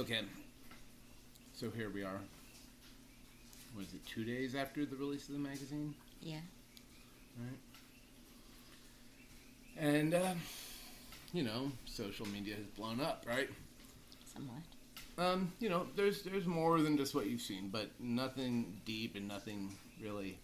Okay. 0.00 0.20
So 1.52 1.68
here 1.68 1.90
we 1.90 2.02
are. 2.02 2.22
Was 3.76 3.92
it 3.92 4.00
two 4.06 4.24
days 4.24 4.54
after 4.54 4.86
the 4.86 4.96
release 4.96 5.28
of 5.28 5.34
the 5.34 5.40
magazine? 5.40 5.94
Yeah. 6.22 6.38
Right. 7.38 7.58
And, 9.76 10.14
uh, 10.14 10.32
you 11.34 11.42
know, 11.42 11.70
social 11.84 12.26
media 12.28 12.54
has 12.54 12.64
blown 12.64 13.02
up, 13.02 13.26
right? 13.28 13.50
Somewhat. 14.32 14.62
Um, 15.18 15.52
you 15.60 15.68
know, 15.68 15.86
there's 15.94 16.22
there's 16.22 16.46
more 16.46 16.80
than 16.80 16.96
just 16.96 17.14
what 17.14 17.26
you've 17.26 17.42
seen, 17.42 17.68
but 17.68 17.90
nothing 18.00 18.80
deep 18.86 19.16
and 19.16 19.28
nothing 19.28 19.76
really, 20.02 20.38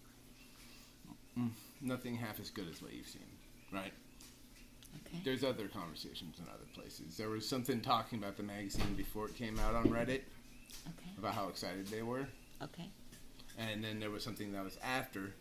mm, 1.35 1.49
nothing 1.81 2.13
half 2.13 2.39
as 2.39 2.51
good 2.51 2.69
as 2.69 2.79
what 2.79 2.93
you've 2.93 3.07
seen, 3.07 3.25
right? 3.73 3.93
Okay. 5.05 5.21
There's 5.23 5.43
other 5.43 5.67
conversations 5.67 6.39
in 6.39 6.45
other 6.49 6.65
places. 6.73 7.17
There 7.17 7.29
was 7.29 7.47
something 7.47 7.81
talking 7.81 8.19
about 8.19 8.37
the 8.37 8.43
magazine 8.43 8.93
before 8.95 9.27
it 9.27 9.35
came 9.35 9.59
out 9.59 9.75
on 9.75 9.85
Reddit 9.85 10.21
Okay. 10.87 11.11
about 11.17 11.33
how 11.35 11.47
excited 11.49 11.87
they 11.87 12.01
were, 12.01 12.27
Okay. 12.61 12.89
and 13.57 13.83
then 13.83 13.99
there 13.99 14.09
was 14.11 14.23
something 14.23 14.51
that 14.53 14.63
was 14.63 14.77
after, 14.83 15.33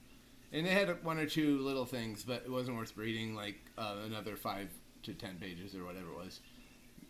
and 0.52 0.66
they 0.66 0.70
had 0.70 1.02
one 1.04 1.18
or 1.18 1.26
two 1.26 1.58
little 1.60 1.84
things, 1.84 2.22
but 2.24 2.42
it 2.45 2.50
wasn't 2.50 2.76
worth 2.76 2.96
reading 2.96 3.34
like 3.34 3.56
uh, 3.78 3.96
another 4.04 4.36
five 4.36 4.68
to 5.02 5.14
ten 5.14 5.36
pages 5.36 5.74
or 5.74 5.84
whatever 5.84 6.10
it 6.10 6.16
was. 6.16 6.40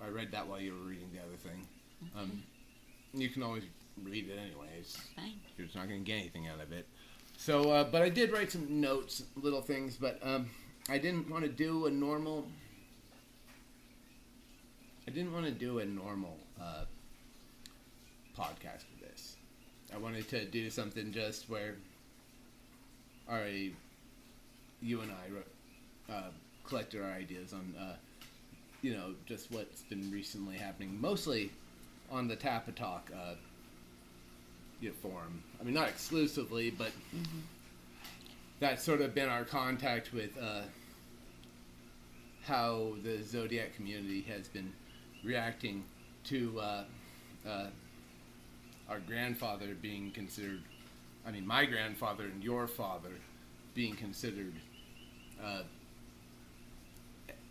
I 0.00 0.08
read 0.08 0.32
that 0.32 0.46
while 0.46 0.60
you 0.60 0.72
were 0.72 0.80
reading 0.88 1.10
the 1.12 1.20
other 1.20 1.36
thing. 1.36 1.66
Um, 2.16 2.42
you 3.14 3.28
can 3.30 3.42
always 3.42 3.64
read 4.02 4.28
it 4.28 4.38
anyways. 4.38 4.96
Fine. 5.16 5.40
You're 5.56 5.66
just 5.66 5.76
not 5.76 5.88
going 5.88 6.00
to 6.04 6.04
get 6.04 6.18
anything 6.20 6.48
out 6.48 6.60
of 6.60 6.72
it. 6.72 6.86
So, 7.38 7.70
uh, 7.70 7.84
but 7.84 8.02
I 8.02 8.08
did 8.10 8.30
write 8.32 8.50
some 8.52 8.80
notes, 8.80 9.22
little 9.36 9.62
things, 9.62 9.96
but 9.96 10.18
um, 10.22 10.50
I 10.88 10.98
didn't 10.98 11.28
want 11.28 11.42
to 11.42 11.50
do 11.50 11.86
a 11.86 11.90
normal. 11.90 12.46
I 15.08 15.10
didn't 15.10 15.32
want 15.32 15.46
to 15.46 15.52
do 15.52 15.80
a 15.80 15.84
normal 15.84 16.36
uh, 16.60 16.84
podcast 18.38 18.84
for 18.84 19.04
this. 19.04 19.36
I 19.92 19.98
wanted 19.98 20.28
to 20.28 20.44
do 20.44 20.70
something 20.70 21.12
just 21.12 21.48
where, 21.48 21.74
already, 23.28 23.74
you 24.80 25.00
and 25.00 25.10
I 25.10 26.12
uh, 26.12 26.30
collected 26.64 27.02
our 27.02 27.10
ideas 27.10 27.52
on, 27.52 27.74
uh, 27.78 27.96
you 28.82 28.94
know, 28.94 29.14
just 29.26 29.50
what's 29.50 29.82
been 29.82 30.10
recently 30.12 30.56
happening, 30.56 31.00
mostly 31.00 31.50
on 32.10 32.28
the 32.28 32.36
Tapatalk 32.36 33.02
uh, 33.12 33.34
you 34.80 34.90
know, 34.90 34.94
forum. 35.02 35.42
I 35.60 35.64
mean, 35.64 35.74
not 35.74 35.88
exclusively, 35.88 36.70
but 36.70 36.92
that's 38.60 38.82
sort 38.82 39.00
of 39.00 39.14
been 39.14 39.28
our 39.28 39.44
contact 39.44 40.12
with 40.12 40.30
uh, 40.40 40.62
how 42.46 42.94
the 43.02 43.22
Zodiac 43.22 43.74
community 43.74 44.22
has 44.22 44.46
been 44.48 44.72
reacting 45.24 45.84
to 46.24 46.60
uh, 46.60 46.84
uh, 47.46 47.66
our 48.88 49.00
grandfather 49.00 49.74
being 49.80 50.12
considered, 50.12 50.62
I 51.26 51.32
mean, 51.32 51.46
my 51.46 51.64
grandfather 51.64 52.24
and 52.24 52.42
your 52.42 52.68
father 52.68 53.10
being 53.74 53.96
considered 53.96 54.54
uh, 55.42 55.62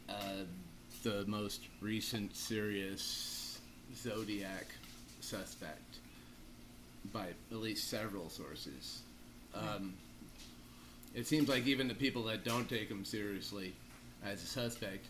uh, 0.08 0.14
the 1.04 1.26
most 1.28 1.62
recent 1.82 2.36
serious 2.36 3.60
Zodiac 3.96 4.66
suspect 5.20 5.98
by 7.12 7.28
at 7.52 7.58
least 7.58 7.90
several 7.90 8.30
sources. 8.30 9.02
Um, 9.54 9.94
it 11.14 11.28
seems 11.28 11.50
like 11.50 11.68
even 11.68 11.88
the 11.88 11.94
people 11.94 12.24
that 12.24 12.44
don't 12.44 12.70
take 12.70 12.90
him 12.90 13.06
seriously 13.06 13.74
as 14.24 14.44
a 14.44 14.46
suspect 14.46 15.06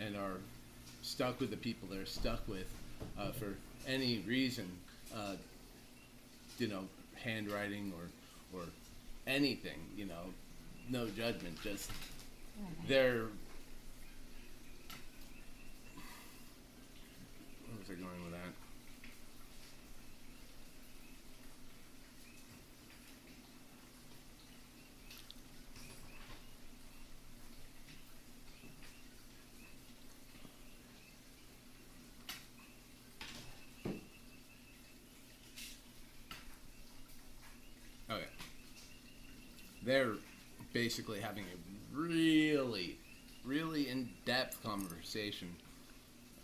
and 0.00 0.16
are 0.16 0.38
stuck 1.02 1.40
with 1.40 1.50
the 1.50 1.56
people 1.56 1.88
they're 1.90 2.06
stuck 2.06 2.46
with 2.48 2.72
uh, 3.18 3.30
for 3.32 3.54
any 3.86 4.18
reason, 4.26 4.70
uh, 5.14 5.34
you 6.58 6.68
know, 6.68 6.84
handwriting 7.14 7.92
or 7.96 8.58
or 8.58 8.64
anything, 9.26 9.78
you 9.96 10.04
know, 10.06 10.32
no 10.88 11.06
judgment, 11.08 11.60
just 11.62 11.90
they're. 12.86 13.26
Where 17.66 17.78
was 17.78 17.90
I 17.90 17.94
going 17.94 18.24
with 18.24 18.32
that? 18.32 18.52
Okay. 38.10 38.24
They're 39.84 40.14
basically 40.88 41.20
having 41.20 41.44
a 41.44 41.94
really, 41.94 42.96
really 43.44 43.90
in 43.90 44.08
depth 44.24 44.56
conversation. 44.62 45.54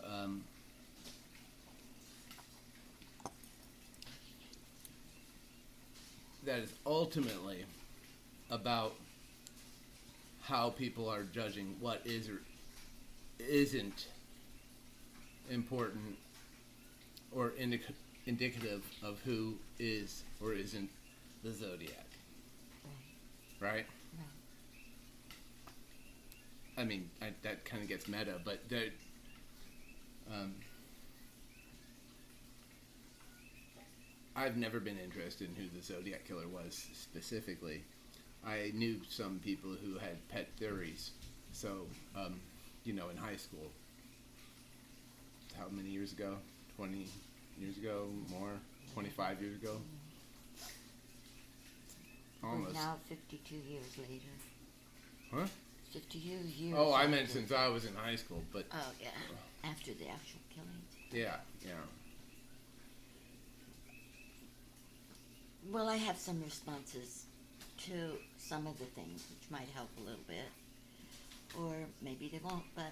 Um, 0.05 0.43
that 6.45 6.59
is 6.59 6.71
ultimately 6.85 7.65
about 8.51 8.93
how 10.43 10.69
people 10.69 11.09
are 11.09 11.23
judging 11.23 11.75
what 11.79 12.01
is 12.05 12.29
or 12.29 12.39
isn't 13.39 14.05
important 15.49 16.17
or 17.31 17.49
indic- 17.59 17.95
indicative 18.27 18.83
of 19.01 19.19
who 19.25 19.55
is 19.79 20.21
or 20.39 20.53
isn't 20.53 20.91
the 21.43 21.51
zodiac, 21.51 22.05
Right. 23.59 23.87
I 26.77 26.83
mean, 26.83 27.09
I, 27.21 27.29
that 27.43 27.63
kind 27.65 27.81
of 27.81 27.89
gets 27.89 28.07
meta, 28.07 28.33
but 28.43 28.67
there, 28.69 28.89
um, 30.31 30.53
I've 34.35 34.57
never 34.57 34.79
been 34.79 34.99
interested 34.99 35.49
in 35.49 35.55
who 35.55 35.69
the 35.75 35.81
Zodiac 35.81 36.25
killer 36.27 36.47
was 36.47 36.85
specifically. 36.93 37.83
I 38.45 38.71
knew 38.73 38.99
some 39.09 39.39
people 39.43 39.71
who 39.71 39.97
had 39.97 40.27
pet 40.29 40.49
theories. 40.57 41.11
So, 41.53 41.87
um, 42.15 42.41
you 42.83 42.93
know, 42.93 43.09
in 43.09 43.17
high 43.17 43.37
school, 43.37 43.71
how 45.57 45.67
many 45.71 45.89
years 45.89 46.11
ago? 46.11 46.35
20 46.75 47.07
years 47.59 47.77
ago? 47.77 48.09
More? 48.29 48.51
25 48.93 49.41
years 49.41 49.55
ago? 49.61 49.77
Almost. 52.43 52.75
now 52.75 52.97
52 53.07 53.55
years 53.55 53.97
later. 53.97 54.33
Huh? 55.33 55.47
52 55.95 56.19
years. 56.29 56.75
Oh, 56.77 56.93
I 56.93 57.07
meant 57.07 57.23
after- 57.23 57.33
since 57.33 57.51
I 57.51 57.67
was 57.69 57.85
in 57.85 57.95
high 57.95 58.17
school, 58.17 58.43
but 58.51 58.65
Oh, 58.73 58.91
yeah. 59.01 59.09
After 59.63 59.93
the 59.93 60.07
actual 60.09 60.41
killings. 60.53 60.91
yeah, 61.11 61.37
yeah. 61.65 61.71
Well, 65.71 65.87
I 65.87 65.95
have 65.95 66.17
some 66.17 66.43
responses 66.43 67.25
to 67.85 68.17
some 68.37 68.67
of 68.67 68.77
the 68.77 68.85
things, 68.85 69.23
which 69.31 69.49
might 69.49 69.67
help 69.73 69.89
a 69.97 70.01
little 70.01 70.23
bit. 70.27 70.49
Or 71.57 71.73
maybe 72.01 72.27
they 72.27 72.39
won't, 72.43 72.65
but 72.75 72.91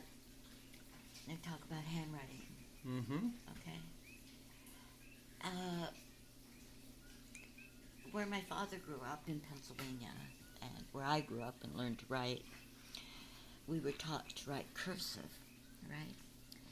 they 1.28 1.36
talk 1.44 1.60
about 1.70 1.84
handwriting, 1.84 2.42
Mm-hmm. 2.88 3.28
okay? 3.52 3.80
Uh, 5.44 5.88
where 8.12 8.26
my 8.26 8.42
father 8.42 8.78
grew 8.78 9.02
up 9.12 9.24
in 9.28 9.40
Pennsylvania, 9.42 10.12
and 10.62 10.72
where 10.94 11.04
I 11.06 11.20
grew 11.22 11.42
up 11.42 11.56
and 11.64 11.76
learned 11.76 12.00
to 12.00 12.06
write, 12.10 12.44
we 13.68 13.80
were 13.80 13.92
taught 13.92 14.28
to 14.30 14.50
write 14.50 14.74
cursive, 14.74 15.30
right? 15.90 16.16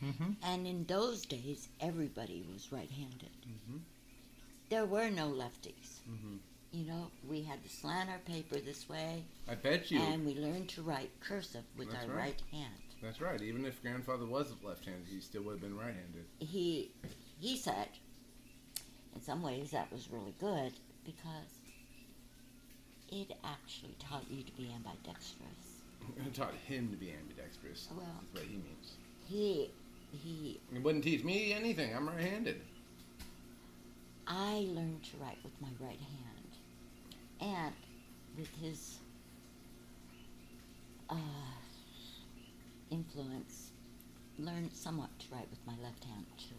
Mm-hmm. 0.03 0.31
And 0.43 0.67
in 0.67 0.85
those 0.85 1.25
days, 1.25 1.69
everybody 1.79 2.43
was 2.51 2.71
right 2.71 2.89
handed. 2.89 3.29
Mm-hmm. 3.47 3.77
There 4.69 4.85
were 4.85 5.09
no 5.09 5.27
lefties. 5.29 5.99
Mm-hmm. 6.09 6.37
You 6.71 6.85
know, 6.87 7.11
we 7.27 7.43
had 7.43 7.61
to 7.63 7.69
slant 7.69 8.09
our 8.09 8.19
paper 8.19 8.57
this 8.59 8.87
way, 8.87 9.23
I 9.49 9.55
bet 9.55 9.91
you. 9.91 9.99
and 9.99 10.25
we 10.25 10.35
learned 10.35 10.69
to 10.69 10.81
write 10.81 11.11
cursive 11.19 11.63
with 11.77 11.91
That's 11.91 12.05
our 12.05 12.09
right. 12.09 12.17
right 12.19 12.41
hand. 12.51 12.73
That's 13.03 13.19
right. 13.19 13.41
Even 13.41 13.65
if 13.65 13.81
grandfather 13.81 14.25
was 14.25 14.53
left-handed, 14.63 15.07
he 15.09 15.19
still 15.19 15.41
would 15.43 15.53
have 15.53 15.61
been 15.61 15.77
right-handed. 15.77 16.25
He 16.39 16.91
he 17.39 17.57
said, 17.57 17.89
in 19.15 19.21
some 19.21 19.41
ways, 19.41 19.71
that 19.71 19.91
was 19.91 20.07
really 20.11 20.33
good 20.39 20.71
because 21.03 21.59
it 23.11 23.35
actually 23.43 23.95
taught 23.99 24.23
you 24.29 24.43
to 24.43 24.51
be 24.53 24.71
ambidextrous. 24.73 25.70
It 26.25 26.33
taught 26.33 26.53
him 26.67 26.89
to 26.89 26.95
be 26.97 27.11
ambidextrous. 27.11 27.87
Well, 27.95 28.05
That's 28.33 28.43
what 28.43 28.51
he 28.51 28.57
means. 28.57 28.93
he 29.27 29.71
he. 30.11 30.59
It 30.75 30.83
wouldn't 30.83 31.03
teach 31.03 31.23
me 31.23 31.53
anything. 31.53 31.95
I'm 31.95 32.07
right-handed. 32.07 32.61
I 34.27 34.65
learned 34.69 35.03
to 35.03 35.17
write 35.17 35.37
with 35.43 35.53
my 35.61 35.69
right 35.79 35.99
hand, 35.99 36.51
and 37.41 37.73
with 38.37 38.49
his 38.61 38.97
uh, 41.09 41.15
influence, 42.89 43.71
learned 44.39 44.71
somewhat 44.73 45.09
to 45.19 45.25
write 45.33 45.49
with 45.49 45.59
my 45.65 45.73
left 45.83 46.03
hand 46.05 46.25
too. 46.37 46.55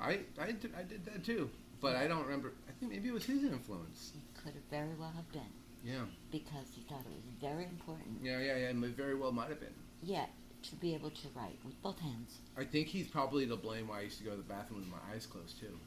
I, 0.00 0.20
I, 0.40 0.52
did, 0.52 0.72
I 0.78 0.82
did 0.82 1.04
that 1.06 1.24
too, 1.24 1.50
but 1.80 1.96
I 1.96 2.06
don't 2.06 2.24
remember. 2.24 2.52
I 2.68 2.72
think 2.78 2.92
maybe 2.92 3.08
it 3.08 3.14
was 3.14 3.24
his 3.24 3.42
influence. 3.44 4.12
It 4.14 4.42
could 4.44 4.54
have 4.54 4.62
very 4.70 4.94
well 4.98 5.12
have 5.16 5.30
been 5.32 5.42
Yeah, 5.84 6.04
because 6.30 6.66
he 6.74 6.82
thought 6.82 7.00
it 7.00 7.12
was 7.12 7.24
very 7.40 7.64
important. 7.64 8.18
yeah, 8.22 8.38
yeah, 8.40 8.56
yeah. 8.56 8.70
It 8.70 8.76
very 8.96 9.14
well 9.14 9.32
might 9.32 9.48
have 9.48 9.60
been. 9.60 9.74
Yeah, 10.02 10.26
to 10.64 10.74
be 10.76 10.94
able 10.94 11.10
to 11.10 11.28
write 11.34 11.58
with 11.64 11.80
both 11.82 11.98
hands. 12.00 12.38
I 12.56 12.64
think 12.64 12.88
he's 12.88 13.06
probably 13.08 13.46
to 13.46 13.56
blame 13.56 13.88
why 13.88 13.98
I 13.98 14.02
used 14.02 14.18
to 14.18 14.24
go 14.24 14.30
to 14.32 14.36
the 14.36 14.42
bathroom 14.42 14.80
with 14.80 14.88
my 14.90 14.98
eyes 15.14 15.26
closed 15.26 15.58
too. 15.60 15.78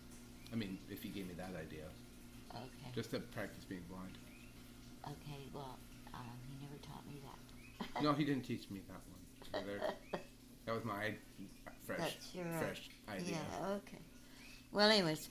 I 0.52 0.56
mean, 0.56 0.78
if 0.90 1.04
he 1.04 1.10
gave 1.10 1.28
me 1.28 1.34
that 1.38 1.52
idea, 1.60 1.86
Okay. 2.52 2.92
just 2.96 3.12
to 3.12 3.20
practice 3.20 3.64
being 3.64 3.84
blind. 3.90 4.18
Okay. 5.06 5.42
Well, 5.54 5.78
um, 6.14 6.22
he 6.50 6.66
never 6.66 6.78
taught 6.82 7.06
me 7.08 7.22
that. 7.24 8.04
No, 8.04 8.14
he 8.14 8.24
didn't 8.30 8.44
teach 8.44 8.70
me 8.70 8.82
that 8.88 9.62
one. 9.62 9.64
either. 9.64 9.94
That 10.68 10.76
was 10.76 10.86
my 10.86 11.16
fresh, 11.88 12.18
fresh 12.60 12.90
idea. 13.10 13.32
Yeah, 13.60 13.68
okay. 13.68 13.98
Well, 14.72 14.90
anyways, 14.92 15.28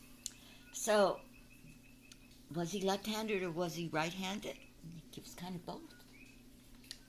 so 0.72 1.20
was 2.55 2.70
he 2.73 2.81
left-handed 2.82 3.43
or 3.43 3.50
was 3.50 3.75
he 3.75 3.88
right-handed? 3.93 4.56
He 5.11 5.20
was 5.20 5.35
kind 5.35 5.55
of 5.55 5.64
both. 5.67 5.81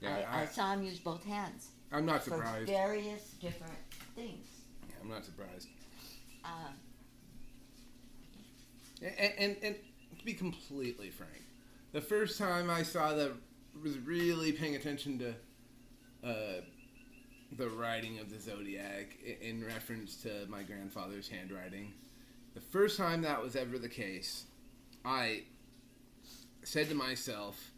Yeah, 0.02 0.24
I, 0.32 0.40
I 0.40 0.42
I, 0.44 0.46
saw 0.46 0.74
him 0.74 0.84
use 0.84 1.00
both 1.00 1.24
hands 1.24 1.70
I'm 1.92 2.06
not 2.06 2.24
surprised. 2.24 2.68
for 2.68 2.74
various 2.74 3.32
different 3.40 3.74
things. 4.16 4.48
Yeah, 4.90 4.96
I'm 5.02 5.10
not 5.10 5.24
surprised. 5.26 5.68
Um, 6.44 6.74
And, 9.02 9.34
and, 9.38 9.56
and 9.64 9.76
to 10.18 10.26
be 10.26 10.34
completely 10.34 11.10
frank, 11.10 11.44
the 11.92 12.02
first 12.02 12.38
time 12.38 12.70
I 12.70 12.84
saw 12.84 13.14
that 13.14 13.32
was 13.82 13.98
really 14.00 14.52
paying 14.52 14.76
attention 14.76 15.20
to 15.20 15.30
uh, 16.28 16.62
the 17.58 17.70
writing 17.70 18.20
of 18.20 18.30
the 18.30 18.40
zodiac 18.40 19.18
in 19.42 19.66
reference 19.66 20.16
to 20.18 20.46
my 20.48 20.62
grandfather's 20.64 21.28
handwriting. 21.28 21.94
The 22.54 22.62
first 22.62 22.98
time 22.98 23.22
that 23.24 23.42
was 23.42 23.56
ever 23.56 23.80
the 23.80 23.90
case, 23.90 24.46
I 25.06 25.44
said 26.64 26.90
to 26.90 26.96
myself, 26.96 27.72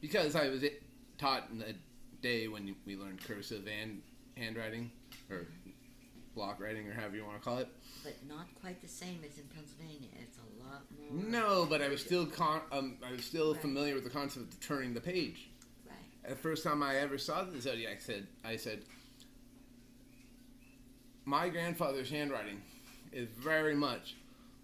because 0.00 0.34
I 0.34 0.48
was 0.48 0.64
taught 1.18 1.48
in 1.50 1.58
the 1.58 1.74
day 2.22 2.48
when 2.48 2.74
we 2.86 2.96
learned 2.96 3.22
cursive 3.24 3.66
and 3.68 4.02
handwriting, 4.36 4.90
or 5.30 5.46
block 6.34 6.60
writing, 6.60 6.86
or 6.88 6.92
however 6.94 7.16
you 7.16 7.24
want 7.24 7.38
to 7.38 7.44
call 7.44 7.58
it. 7.58 7.68
but 8.04 8.14
not 8.28 8.46
quite 8.60 8.80
the 8.80 8.88
same 8.88 9.20
as 9.28 9.38
in 9.38 9.44
Pennsylvania. 9.54 10.08
It's 10.22 10.38
a 10.38 10.62
lot 10.64 10.82
more. 10.90 11.24
No, 11.30 11.66
but 11.68 11.82
I 11.82 11.88
was 11.88 12.00
still 12.00 12.26
con- 12.26 12.60
um, 12.72 12.96
I 13.06 13.12
was 13.12 13.24
still 13.24 13.52
Right. 13.52 13.60
familiar 13.62 13.94
with 13.94 14.04
the 14.04 14.10
concept 14.10 14.52
of 14.52 14.60
turning 14.60 14.94
the 14.94 15.00
page. 15.00 15.48
Right. 15.86 16.28
The 16.28 16.36
first 16.36 16.62
time 16.64 16.82
I 16.82 16.96
ever 16.96 17.18
saw 17.18 17.42
the 17.44 17.60
zodiac, 17.60 18.00
said 18.00 18.26
I 18.44 18.56
said, 18.56 18.82
my 21.24 21.48
grandfather's 21.48 22.10
handwriting 22.10 22.62
is 23.12 23.28
very 23.28 23.74
much 23.74 24.14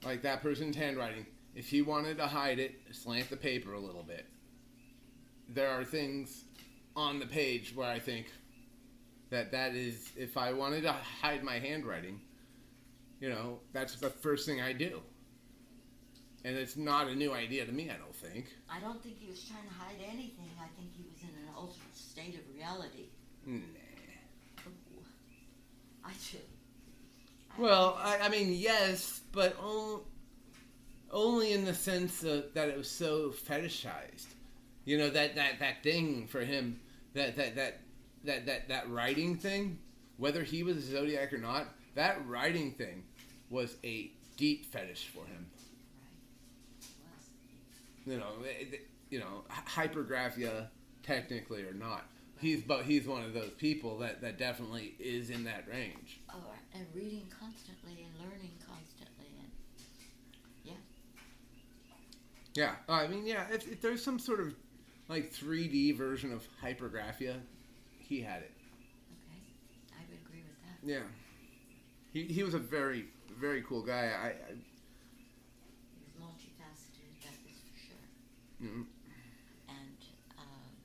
like 0.05 0.23
that 0.23 0.43
person's 0.43 0.77
handwriting. 0.77 1.27
If 1.55 1.69
he 1.69 1.83
wanted 1.83 2.17
to 2.19 2.27
hide 2.27 2.59
it, 2.59 2.81
slant 2.93 3.29
the 3.31 3.37
paper 3.37 3.75
a 3.75 3.81
little 3.81 4.03
bit. 4.03 4.27
There 5.49 5.69
are 5.69 5.85
things 5.85 6.45
on 6.97 7.19
the 7.19 7.27
page 7.27 7.75
where 7.75 7.91
I 7.91 7.99
think 7.99 8.27
that 9.31 9.53
that 9.53 9.75
is 9.75 10.11
if 10.17 10.37
I 10.37 10.53
wanted 10.53 10.83
to 10.83 10.93
hide 10.93 11.43
my 11.43 11.59
handwriting, 11.59 12.21
you 13.21 13.29
know, 13.29 13.61
that's 13.73 13.97
the 13.97 14.11
first 14.11 14.47
thing 14.47 14.61
I 14.61 14.73
do. 14.73 15.01
And 16.45 16.57
it's 16.57 16.77
not 16.77 17.09
a 17.09 17.15
new 17.15 17.33
idea 17.33 17.65
to 17.65 17.73
me, 17.73 17.89
I 17.91 17.97
don't 17.97 18.15
think. 18.15 18.47
I 18.69 18.81
don't 18.81 19.03
think 19.03 19.19
he 19.19 19.31
was 19.31 19.45
trying 19.45 19.63
to 19.65 19.75
hide 19.75 19.97
anything. 20.03 20.51
I 20.61 20.67
think 20.77 20.91
he 20.97 21.05
was 21.05 21.23
in 21.23 21.29
an 21.29 21.55
altered 21.57 21.95
state 21.95 22.35
of 22.35 22.41
reality. 22.55 23.07
Nah. 23.47 23.59
Ooh. 24.67 25.05
I 26.05 26.11
do. 26.33 26.39
I 27.57 27.61
Well, 27.61 27.99
I, 28.03 28.19
I 28.23 28.29
mean, 28.29 28.55
yes, 28.55 29.21
but 29.31 29.57
on, 29.63 30.01
only 31.13 31.53
in 31.53 31.65
the 31.65 31.75
sense 31.75 32.23
of, 32.25 32.53
that 32.55 32.69
it 32.69 32.77
was 32.77 32.91
so 32.91 33.31
fetishized. 33.31 34.27
You 34.85 34.99
know 34.99 35.11
that, 35.11 35.37
that, 35.37 35.61
that 35.61 35.83
thing 35.83 36.27
for 36.27 36.41
him, 36.41 36.81
that 37.15 37.37
that, 37.37 37.55
that 37.57 37.81
that 38.25 38.47
that 38.47 38.69
that 38.69 38.91
writing 38.91 39.37
thing, 39.37 39.79
whether 40.17 40.43
he 40.43 40.63
was 40.63 40.77
a 40.77 40.81
zodiac 40.81 41.33
or 41.33 41.39
not, 41.39 41.69
that 41.95 42.27
writing 42.27 42.73
thing 42.73 43.05
was 43.51 43.77
a 43.85 44.11
deep 44.37 44.67
fetish 44.67 45.09
for 45.15 45.25
him. 45.27 45.47
You 48.07 48.19
know, 48.19 48.33
you 49.11 49.21
know, 49.21 49.45
hypergraphia, 49.69 50.67
technically 51.05 51.63
or 51.63 51.75
not. 51.75 52.05
He's 52.41 52.63
but 52.63 52.83
he's 52.83 53.07
one 53.07 53.23
of 53.23 53.35
those 53.35 53.51
people 53.51 53.99
that, 53.99 54.21
that 54.23 54.37
definitely 54.37 54.95
is 54.99 55.31
in 55.31 55.45
that 55.45 55.69
range. 55.71 56.19
oh, 56.35 56.39
and 56.75 56.87
reading 56.93 57.29
constantly 57.39 58.05
and 58.05 58.29
learning 58.29 58.51
constantly 58.67 59.27
and 59.39 59.51
Yeah, 62.55 62.75
I 62.89 63.07
mean, 63.07 63.27
yeah. 63.27 63.47
If, 63.51 63.71
if 63.71 63.81
there's 63.81 64.03
some 64.03 64.19
sort 64.19 64.41
of 64.41 64.55
like 65.09 65.33
3D 65.33 65.93
version 65.93 66.33
of 66.33 66.47
hypergraphia, 66.63 67.41
he 67.99 68.21
had 68.21 68.43
it. 68.43 68.53
okay, 69.11 69.41
I 69.99 70.03
would 70.09 70.19
agree 70.27 70.43
with 70.43 70.59
that. 70.63 70.79
Yeah, 70.89 71.05
he 72.13 72.25
he 72.25 72.43
was 72.43 72.55
a 72.55 72.59
very 72.59 73.07
very 73.39 73.63
cool 73.63 73.83
guy. 73.83 74.11
I, 74.13 74.27
I 74.29 74.33
He 75.95 76.01
was 76.05 76.15
multifaceted, 76.21 77.21
that 77.23 77.39
is 77.51 77.59
for 77.61 77.79
sure. 77.79 78.07
mm, 78.63 78.87
And 79.69 79.99
um, 80.39 80.77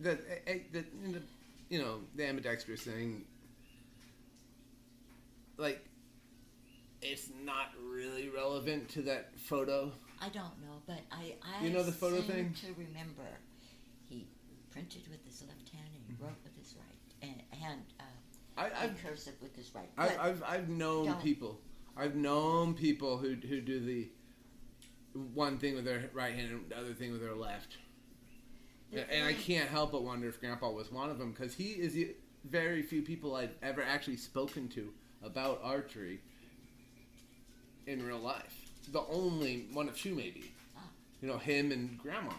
the, 0.00 0.18
eh, 0.48 0.58
the, 0.72 0.84
the 1.12 1.22
you 1.68 1.78
know 1.80 2.00
the 2.14 2.26
ambidextrous 2.26 2.82
thing. 2.82 3.24
Like, 5.56 5.84
it's 7.04 7.30
not 7.44 7.70
really 7.82 8.28
relevant 8.30 8.88
to 8.90 9.02
that 9.02 9.38
photo. 9.38 9.92
I 10.20 10.28
don't 10.30 10.58
know, 10.62 10.82
but 10.86 11.00
I 11.12 11.34
I 11.42 11.64
You 11.64 11.70
know 11.70 11.82
the 11.82 11.92
photo 11.92 12.16
seem 12.20 12.26
thing? 12.26 12.54
to 12.62 12.66
remember 12.78 13.22
he 14.08 14.26
printed 14.70 15.02
with 15.10 15.24
his 15.24 15.42
left 15.42 15.68
hand 15.70 15.88
and 15.94 16.02
he 16.06 16.14
wrote 16.24 16.36
with 16.42 16.56
his 16.56 16.74
right 16.76 16.98
and 17.22 17.42
hand 17.60 17.82
uh, 18.00 18.02
I, 18.56 18.66
and 18.68 18.74
I've 18.92 19.02
cursive 19.04 19.34
with 19.42 19.54
his 19.56 19.74
right. 19.74 19.88
I, 19.98 20.16
I've, 20.28 20.42
I've 20.46 20.68
known 20.68 21.06
don't. 21.06 21.22
people. 21.22 21.60
I've 21.96 22.14
known 22.16 22.74
people 22.74 23.18
who 23.18 23.34
who 23.34 23.60
do 23.60 23.80
the 23.80 24.08
one 25.34 25.58
thing 25.58 25.74
with 25.74 25.84
their 25.84 26.08
right 26.12 26.34
hand 26.34 26.50
and 26.50 26.68
the 26.70 26.76
other 26.78 26.92
thing 26.94 27.12
with 27.12 27.20
their 27.20 27.34
left. 27.34 27.76
the 28.90 29.02
And- 29.02 29.10
and 29.10 29.24
I 29.26 29.32
thing- 29.32 29.42
can't 29.42 29.68
help 29.70 29.92
but 29.92 30.02
wonder 30.02 30.28
if 30.28 30.40
Grandpa 30.40 30.70
was 30.70 30.90
one 30.90 31.10
of 31.10 31.18
them 31.18 31.32
because 31.32 31.54
he 31.54 31.72
is 31.72 31.92
the 31.94 32.14
very 32.44 32.82
few 32.82 33.02
people 33.02 33.34
I've 33.36 33.54
ever 33.62 33.82
actually 33.82 34.16
spoken 34.16 34.68
to 34.70 34.92
about 35.22 35.60
archery 35.62 36.20
in 37.86 38.04
real 38.04 38.18
life. 38.18 38.54
The 38.92 39.02
only 39.06 39.66
one 39.72 39.88
of 39.88 39.96
two, 39.98 40.14
maybe. 40.14 40.52
You 41.20 41.28
know, 41.28 41.38
him 41.38 41.72
and 41.72 41.98
Grandma. 41.98 42.32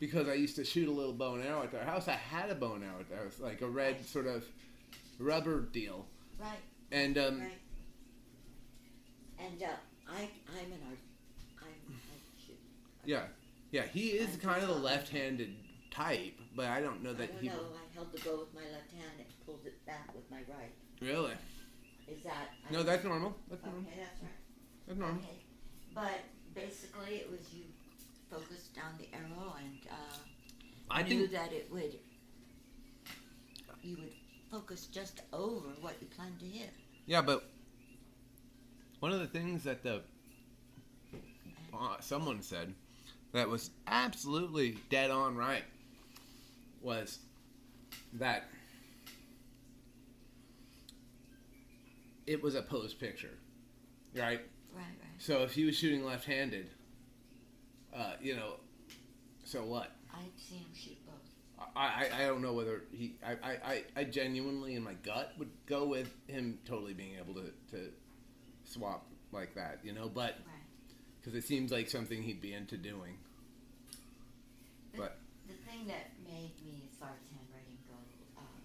Because 0.00 0.28
I 0.28 0.34
used 0.34 0.56
to 0.56 0.64
shoot 0.64 0.88
a 0.88 0.92
little 0.92 1.12
bow 1.12 1.34
and 1.34 1.44
arrow 1.44 1.62
at 1.62 1.70
their 1.72 1.84
house. 1.84 2.08
I 2.08 2.12
had 2.12 2.50
a 2.50 2.54
bow 2.54 2.74
and 2.74 2.84
arrow 2.84 3.00
at 3.00 3.08
their 3.08 3.18
house, 3.24 3.38
like 3.40 3.62
a 3.62 3.68
red 3.68 4.04
sort 4.04 4.26
of 4.26 4.44
rubber 5.18 5.60
deal. 5.62 6.06
right, 6.38 6.58
And 6.92 7.16
um, 7.16 7.40
right. 7.40 7.52
And 9.38 9.62
uh, 9.62 9.66
I 10.08 10.28
I'm 10.58 10.72
an 10.72 10.80
art. 10.88 10.98
I'm 11.62 11.94
I 11.94 12.44
shoot. 12.46 12.58
Yeah, 13.04 13.22
yeah, 13.70 13.82
he 13.82 14.08
is 14.08 14.34
I'm 14.34 14.40
kind 14.40 14.62
of 14.62 14.68
the 14.68 14.74
left-handed 14.74 15.54
type, 15.90 16.34
but 16.54 16.66
I 16.66 16.80
don't 16.80 17.02
know 17.02 17.10
I 17.10 17.14
that 17.14 17.32
don't 17.32 17.42
he 17.42 17.48
know. 17.48 17.54
I 17.54 17.94
held 17.94 18.12
the 18.12 18.20
bow 18.20 18.40
with 18.40 18.54
my 18.54 18.62
left 18.72 18.90
hand 18.92 19.12
and 19.18 19.26
pulled 19.46 19.64
it 19.64 19.84
back 19.86 20.14
with 20.14 20.30
my 20.30 20.38
right. 20.48 20.72
really. 21.00 21.32
Is 22.08 22.22
that? 22.24 22.50
I 22.68 22.72
No, 22.72 22.82
that's 22.82 23.04
normal. 23.04 23.34
That's 23.48 23.62
okay. 23.62 23.70
normal. 23.70 23.90
That's 23.96 24.22
right. 24.22 24.30
That's 24.86 24.98
normal. 24.98 25.18
Okay, 25.18 25.42
but 25.94 26.20
basically 26.54 27.16
it 27.16 27.30
was 27.30 27.40
you 27.52 27.64
focused 28.30 28.74
down 28.74 28.92
the 28.98 29.08
arrow 29.14 29.54
and 29.58 29.78
uh, 29.90 30.16
I 30.90 31.02
knew 31.02 31.26
think 31.26 31.32
that 31.32 31.52
it 31.52 31.68
would. 31.72 31.98
You 33.82 33.96
would 33.98 34.12
focus 34.50 34.86
just 34.86 35.22
over 35.32 35.68
what 35.80 35.94
you 36.00 36.06
planned 36.08 36.38
to 36.40 36.46
hit. 36.46 36.70
yeah, 37.06 37.22
but 37.22 37.44
one 39.00 39.12
of 39.12 39.20
the 39.20 39.26
things 39.26 39.62
that 39.64 39.82
the 39.82 40.00
uh, 41.72 41.96
someone 42.00 42.42
said 42.42 42.74
that 43.32 43.48
was 43.48 43.70
absolutely 43.86 44.78
dead 44.90 45.10
on 45.10 45.36
right 45.36 45.64
was 46.80 47.18
that 48.14 48.44
it 52.26 52.42
was 52.42 52.54
a 52.54 52.62
posed 52.62 52.98
picture, 52.98 53.34
right? 54.14 54.40
Right, 54.76 54.84
right. 54.84 55.10
So 55.18 55.42
if 55.42 55.52
he 55.54 55.64
was 55.64 55.74
shooting 55.76 56.04
left-handed, 56.04 56.68
uh, 57.94 58.12
you 58.20 58.36
know, 58.36 58.60
so 59.44 59.64
what? 59.64 59.90
I'd 60.12 60.30
see 60.36 60.56
him 60.56 60.66
shoot 60.74 60.98
both. 61.06 61.14
I, 61.74 62.08
I, 62.12 62.22
I 62.22 62.26
don't 62.26 62.42
know 62.42 62.52
whether 62.52 62.82
he 62.92 63.14
I, 63.24 63.32
I, 63.42 63.82
I, 63.96 64.04
genuinely 64.04 64.74
in 64.74 64.82
my 64.84 64.92
gut 65.02 65.32
would 65.38 65.50
go 65.64 65.86
with 65.86 66.12
him 66.26 66.58
totally 66.66 66.92
being 66.92 67.16
able 67.16 67.32
to, 67.34 67.50
to 67.70 67.90
swap 68.64 69.06
like 69.32 69.54
that, 69.54 69.80
you 69.82 69.92
know, 69.92 70.08
but 70.08 70.36
Right. 70.44 70.66
because 71.20 71.34
it 71.34 71.44
seems 71.44 71.72
like 71.72 71.88
something 71.88 72.22
he'd 72.22 72.42
be 72.42 72.52
into 72.52 72.76
doing. 72.76 73.16
The, 74.92 74.98
But- 74.98 75.18
the 75.48 75.54
thing 75.70 75.86
that 75.86 76.12
made 76.28 76.52
me, 76.64 76.88
start 76.94 77.12
far 77.12 77.16
as 77.16 77.28
handwriting 77.32 77.78
go, 77.88 77.94
um, 78.40 78.60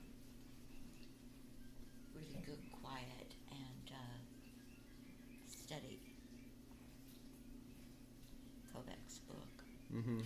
Mm-hmm. 9.94 10.20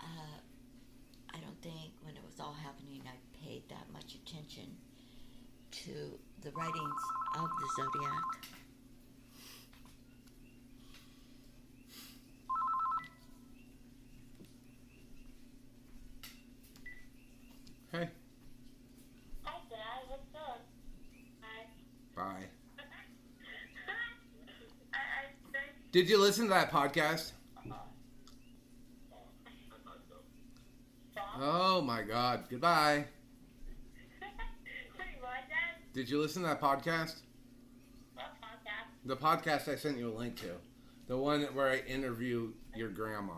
Uh, 0.00 0.38
I 1.34 1.38
don't 1.40 1.60
think 1.62 1.92
when 2.02 2.16
it 2.16 2.22
was 2.24 2.40
all 2.40 2.54
happening, 2.54 3.02
I 3.06 3.16
paid 3.44 3.68
that 3.68 3.86
much 3.92 4.14
attention 4.14 4.76
to 5.72 6.18
the 6.42 6.50
writings 6.52 7.00
of 7.36 7.48
the 7.60 7.68
zodiac. 7.82 8.22
Hey, 17.92 18.08
Hi, 19.42 19.58
Dad. 19.68 20.08
What's 20.08 20.34
up? 20.36 20.60
Hi. 21.42 21.66
bye. 22.14 22.46
I, 24.94 24.96
I 24.96 25.22
think. 25.52 25.90
Did 25.90 26.08
you 26.08 26.18
listen 26.18 26.44
to 26.44 26.50
that 26.50 26.70
podcast? 26.70 27.32
Oh 31.42 31.80
my 31.80 32.02
God! 32.02 32.44
Goodbye. 32.50 33.06
Wait, 34.20 34.28
what, 35.20 35.30
Dad? 35.48 35.80
Did 35.94 36.10
you 36.10 36.20
listen 36.20 36.42
to 36.42 36.48
that 36.48 36.60
podcast? 36.60 37.20
What 38.14 38.26
podcast? 38.42 39.06
The 39.06 39.16
podcast 39.16 39.72
I 39.72 39.76
sent 39.76 39.96
you 39.96 40.10
a 40.10 40.14
link 40.14 40.36
to, 40.40 40.50
the 41.06 41.16
one 41.16 41.42
where 41.54 41.68
I 41.68 41.78
interview 41.88 42.52
your 42.76 42.90
grandma. 42.90 43.32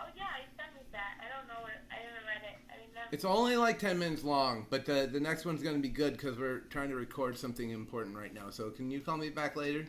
Oh, 0.00 0.04
yeah, 0.16 0.24
you 0.40 0.48
sent 0.56 0.74
me 0.74 0.80
that. 0.90 1.20
I 1.20 1.28
don't 1.38 1.46
know 1.46 1.62
what. 1.62 1.72
I 1.92 2.02
didn't 2.02 2.26
read 2.26 2.42
it. 2.42 2.58
I. 2.70 3.14
It's 3.14 3.24
only 3.24 3.56
like 3.56 3.78
ten 3.78 3.98
minutes 3.98 4.24
long, 4.24 4.66
but 4.68 4.84
the 4.84 5.08
the 5.10 5.20
next 5.20 5.44
one's 5.44 5.62
gonna 5.62 5.78
be 5.78 5.88
good 5.88 6.14
because 6.14 6.38
we're 6.38 6.60
trying 6.70 6.88
to 6.88 6.96
record 6.96 7.38
something 7.38 7.70
important 7.70 8.16
right 8.16 8.34
now. 8.34 8.50
So 8.50 8.70
can 8.70 8.90
you 8.90 9.00
call 9.00 9.16
me 9.16 9.30
back 9.30 9.54
later? 9.54 9.84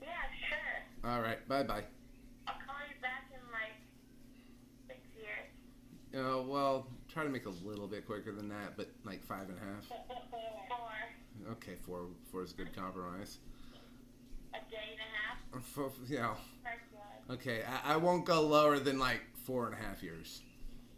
Yeah, 0.00 0.08
sure. 0.48 1.10
All 1.10 1.20
right. 1.20 1.46
Bye 1.48 1.64
bye. 1.64 1.84
I'll 2.46 2.54
call 2.66 2.76
you 2.88 2.96
back 3.02 3.30
in 3.30 3.40
like 3.52 3.76
six 4.86 5.00
years. 5.16 5.48
Uh, 6.14 6.42
well, 6.42 6.86
try 7.08 7.22
to 7.24 7.30
make 7.30 7.46
a 7.46 7.50
little 7.64 7.86
bit 7.86 8.06
quicker 8.06 8.32
than 8.32 8.48
that, 8.48 8.76
but 8.76 8.88
like 9.04 9.22
five 9.24 9.48
and 9.48 9.56
a 9.58 9.60
half. 9.60 9.86
Four. 10.68 11.52
Okay, 11.52 11.74
four 11.86 12.06
four 12.30 12.42
is 12.42 12.52
a 12.52 12.54
good 12.54 12.74
compromise. 12.76 13.38
A 14.54 14.58
day 14.70 14.92
and 14.92 15.00
a 15.00 15.10
half. 15.16 15.38
Uh, 15.54 15.60
four- 15.60 15.92
yeah. 16.08 16.34
Good. 16.62 17.34
Okay, 17.34 17.62
I, 17.84 17.94
I 17.94 17.96
won't 17.96 18.24
go 18.26 18.42
lower 18.42 18.78
than 18.78 18.98
like 18.98 19.22
four 19.44 19.66
and 19.66 19.74
a 19.74 19.78
half 19.78 20.02
years. 20.02 20.42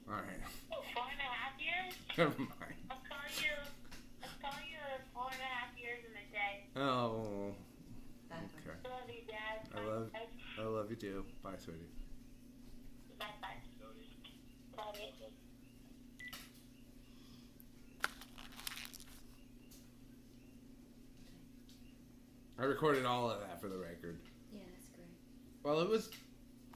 All 0.09 0.14
right. 0.14 0.25
Oh, 0.73 0.83
four 0.94 1.04
and 1.11 1.21
a 1.21 1.23
half 1.23 1.52
years. 1.61 1.94
Never 2.18 2.38
mind. 2.38 2.75
I'll 2.90 2.97
call 3.09 3.25
you. 3.40 3.50
I'll 4.23 4.50
call 4.50 4.61
you 4.68 4.78
four 5.14 5.26
and 5.30 5.40
a 5.40 5.44
half 5.44 5.78
years 5.80 6.00
in 6.04 6.12
a 6.12 6.26
day. 6.33 6.64
Oh, 6.76 7.54
Bye. 8.28 8.37
okay. 8.59 8.76
Love 8.85 9.09
you, 9.09 9.23
Dad. 9.28 9.68
I 9.75 9.87
love- 9.87 10.11
I 10.61 10.62
love 10.64 10.90
you 10.90 10.97
too. 10.97 11.25
Bye, 11.42 11.50
sweetie. 11.59 11.80
I 22.64 22.67
recorded 22.67 23.05
all 23.05 23.31
of 23.31 23.41
that 23.41 23.61
for 23.61 23.69
the 23.69 23.76
record. 23.76 24.19
Yeah, 24.50 24.61
that's 24.73 24.88
great. 24.88 25.09
Well, 25.62 25.81
it 25.81 25.88
was. 25.91 26.09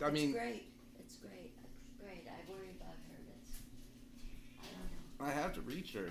I 0.05 0.11
mean, 0.11 0.33
great. 0.33 0.71
It's 0.99 1.17
great. 1.17 1.55
It's 1.87 2.03
great. 2.03 2.27
I 2.27 2.51
worry 2.53 2.73
about 2.79 2.95
her. 3.09 3.17
That's. 3.27 3.63
I 4.61 4.67
don't 4.67 4.91
know. 5.19 5.27
I 5.27 5.31
have 5.31 5.55
to 5.55 5.63
reach 5.63 5.95
her. 5.95 6.11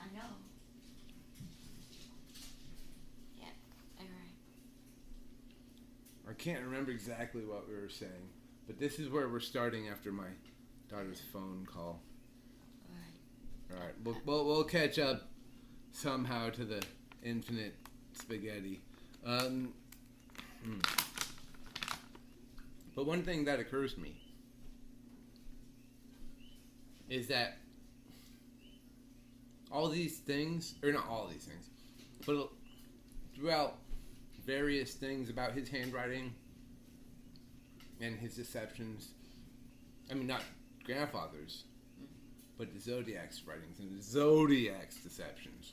I 0.00 0.06
know. 0.16 0.30
Yeah. 3.36 3.46
All 3.98 4.04
right. 4.04 4.34
I 6.30 6.34
can't 6.34 6.62
remember 6.62 6.92
exactly 6.92 7.44
what 7.44 7.66
we 7.68 7.74
were 7.74 7.88
saying, 7.88 8.30
but 8.68 8.78
this 8.78 9.00
is 9.00 9.08
where 9.08 9.28
we're 9.28 9.40
starting 9.40 9.88
after 9.88 10.12
my 10.12 10.28
daughter's 10.90 11.20
phone 11.32 11.66
call. 11.70 12.00
All 12.88 12.94
right. 12.94 13.80
All 13.80 13.86
right, 13.86 13.94
we'll, 14.04 14.16
we'll, 14.24 14.44
we'll 14.46 14.64
catch 14.64 14.98
up 14.98 15.28
somehow 15.92 16.50
to 16.50 16.64
the 16.64 16.82
infinite 17.22 17.74
spaghetti. 18.12 18.80
Um, 19.24 19.72
hmm. 20.64 20.78
But 22.94 23.06
one 23.06 23.22
thing 23.22 23.44
that 23.44 23.60
occurs 23.60 23.94
to 23.94 24.00
me 24.00 24.16
is 27.08 27.28
that 27.28 27.58
all 29.70 29.88
these 29.88 30.18
things, 30.18 30.74
or 30.82 30.92
not 30.92 31.08
all 31.08 31.26
these 31.26 31.44
things, 31.44 31.68
but 32.24 32.48
throughout 33.34 33.76
various 34.46 34.94
things 34.94 35.28
about 35.28 35.52
his 35.52 35.68
handwriting 35.68 36.32
and 38.00 38.16
his 38.18 38.34
deceptions, 38.34 39.10
I 40.10 40.14
mean, 40.14 40.26
not 40.26 40.42
grandfather's, 40.86 41.64
but 42.56 42.72
the 42.72 42.80
Zodiac's 42.80 43.42
writings 43.46 43.80
and 43.80 43.98
the 43.98 44.02
Zodiac's 44.02 44.96
deceptions. 44.96 45.72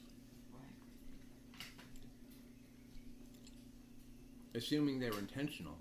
Assuming 4.55 4.99
they 4.99 5.09
were 5.09 5.19
intentional. 5.19 5.77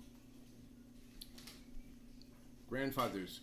Grandfather's 2.69 3.41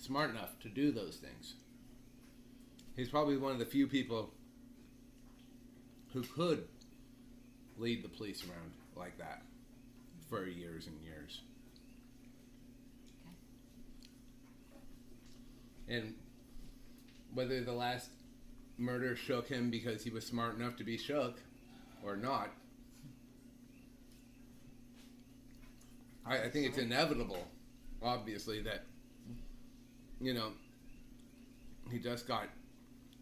smart 0.00 0.30
enough 0.30 0.58
to 0.60 0.68
do 0.68 0.92
those 0.92 1.16
things. 1.16 1.54
He's 2.96 3.08
probably 3.08 3.36
one 3.36 3.52
of 3.52 3.58
the 3.58 3.66
few 3.66 3.86
people 3.86 4.32
who 6.12 6.22
could 6.22 6.66
lead 7.76 8.02
the 8.02 8.08
police 8.08 8.42
around 8.44 8.72
like 8.96 9.18
that 9.18 9.42
for 10.30 10.46
years 10.46 10.86
and 10.86 10.96
years. 11.02 11.42
And 15.88 16.14
whether 17.34 17.60
the 17.62 17.72
last 17.72 18.10
murder 18.78 19.16
shook 19.16 19.48
him 19.48 19.70
because 19.70 20.02
he 20.02 20.10
was 20.10 20.26
smart 20.26 20.56
enough 20.56 20.76
to 20.76 20.84
be 20.84 20.96
shook 20.98 21.38
or 22.04 22.16
not, 22.16 22.50
I, 26.24 26.42
I 26.44 26.50
think 26.50 26.66
it's 26.66 26.78
inevitable, 26.78 27.46
obviously, 28.02 28.60
that, 28.62 28.84
you 30.20 30.34
know, 30.34 30.52
he 31.90 31.98
just 31.98 32.26
got 32.26 32.48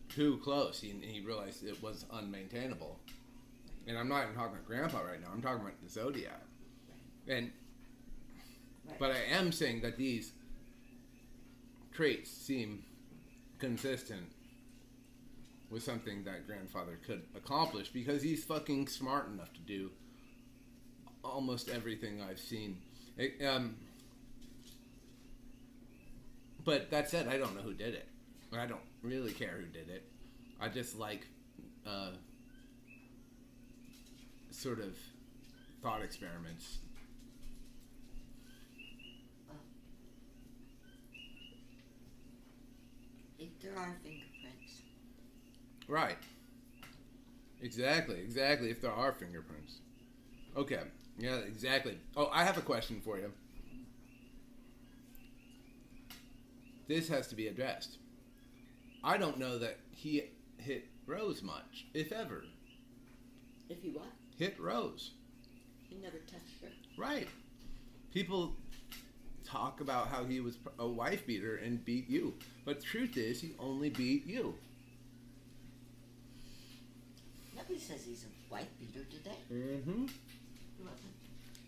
too 0.09 0.38
close. 0.42 0.80
He, 0.80 0.94
he 1.02 1.21
realized 1.21 1.64
it 1.64 1.83
was 1.83 2.04
unmaintainable. 2.12 2.97
And 3.87 3.99
I'm 3.99 4.09
not 4.09 4.23
even 4.25 4.35
talking 4.35 4.54
about 4.54 4.66
Grandpa 4.66 5.00
right 5.02 5.21
now, 5.21 5.28
I'm 5.33 5.42
talking 5.42 5.61
about 5.61 5.75
the 5.83 5.88
Zodiac. 5.90 6.40
And, 7.28 7.50
Right. 8.87 8.99
but 8.99 9.11
I 9.12 9.21
am 9.30 9.50
saying 9.50 9.80
that 9.80 9.97
these 9.97 10.33
traits 11.95 12.31
seem 12.31 12.85
consistent 13.59 14.27
with 15.71 15.83
something 15.83 16.25
that 16.25 16.47
grandfather 16.47 16.99
could 17.07 17.23
accomplish 17.35 17.89
because 17.89 18.23
he's 18.23 18.45
fucking 18.45 18.87
smart 18.87 19.29
enough 19.29 19.53
to 19.55 19.61
do 19.61 19.91
almost 21.25 21.71
everything 21.71 22.21
I've 22.21 22.39
seen. 22.39 22.79
It, 23.17 23.45
um, 23.45 23.77
but 26.65 26.91
that 26.91 27.09
said, 27.09 27.29
I 27.29 27.39
don't 27.39 27.55
know 27.55 27.63
who 27.63 27.75
did 27.75 27.95
it. 27.95 28.09
I 28.57 28.67
don't 28.67 28.81
really 29.03 29.33
care 29.33 29.57
who 29.59 29.67
did 29.67 29.89
it. 29.89 30.05
I 30.61 30.69
just 30.69 30.99
like 30.99 31.27
uh, 31.87 32.11
sort 34.51 34.79
of 34.81 34.97
thought 35.83 36.03
experiments. 36.03 36.79
If 43.39 43.53
there 43.64 43.78
are 43.78 43.97
fingerprints, 44.02 44.83
Right. 45.88 46.18
Exactly, 47.62 48.21
exactly. 48.21 48.71
If 48.71 48.83
there 48.83 48.92
are 48.92 49.12
fingerprints. 49.12 49.78
Okay. 50.56 50.80
Yeah, 51.18 51.37
exactly. 51.37 51.99
Oh, 52.16 52.28
I 52.33 52.44
have 52.44 52.59
a 52.59 52.62
question 52.62 53.00
for 53.02 53.18
you. 53.18 53.33
This 56.88 57.09
has 57.09 57.26
to 57.28 57.35
be 57.35 57.49
addressed. 57.49 57.97
I 59.02 59.16
don't 59.16 59.38
know 59.38 59.59
that 59.59 59.78
he 59.90 60.25
hit 60.59 60.87
Rose 61.06 61.42
much, 61.42 61.87
if 61.94 62.12
ever. 62.12 62.44
if 63.71 63.80
he 63.83 63.90
what? 63.90 64.06
Hit 64.37 64.61
Rose. 64.61 65.12
He 65.88 65.97
never 65.97 66.18
touched 66.18 66.61
her. 66.62 66.68
Right. 66.99 67.28
People 68.12 68.56
talk 69.55 69.81
about 69.81 70.09
how 70.09 70.25
he 70.25 70.41
was 70.41 70.59
a 70.81 70.87
wife 70.87 71.27
beater 71.27 71.57
and 71.57 71.85
beat 71.85 72.11
you. 72.11 72.35
But 72.65 72.83
truth 72.83 73.17
is, 73.17 73.41
he 73.41 73.53
only 73.61 73.89
beat 73.89 74.27
you. 74.27 74.55
Nobody 77.57 77.79
says 77.79 78.05
he's 78.05 78.25
a 78.25 78.53
wife 78.53 78.67
beater, 78.81 79.07
did 79.09 79.25
they? 79.25 79.55
Mm-hmm. 79.55 80.07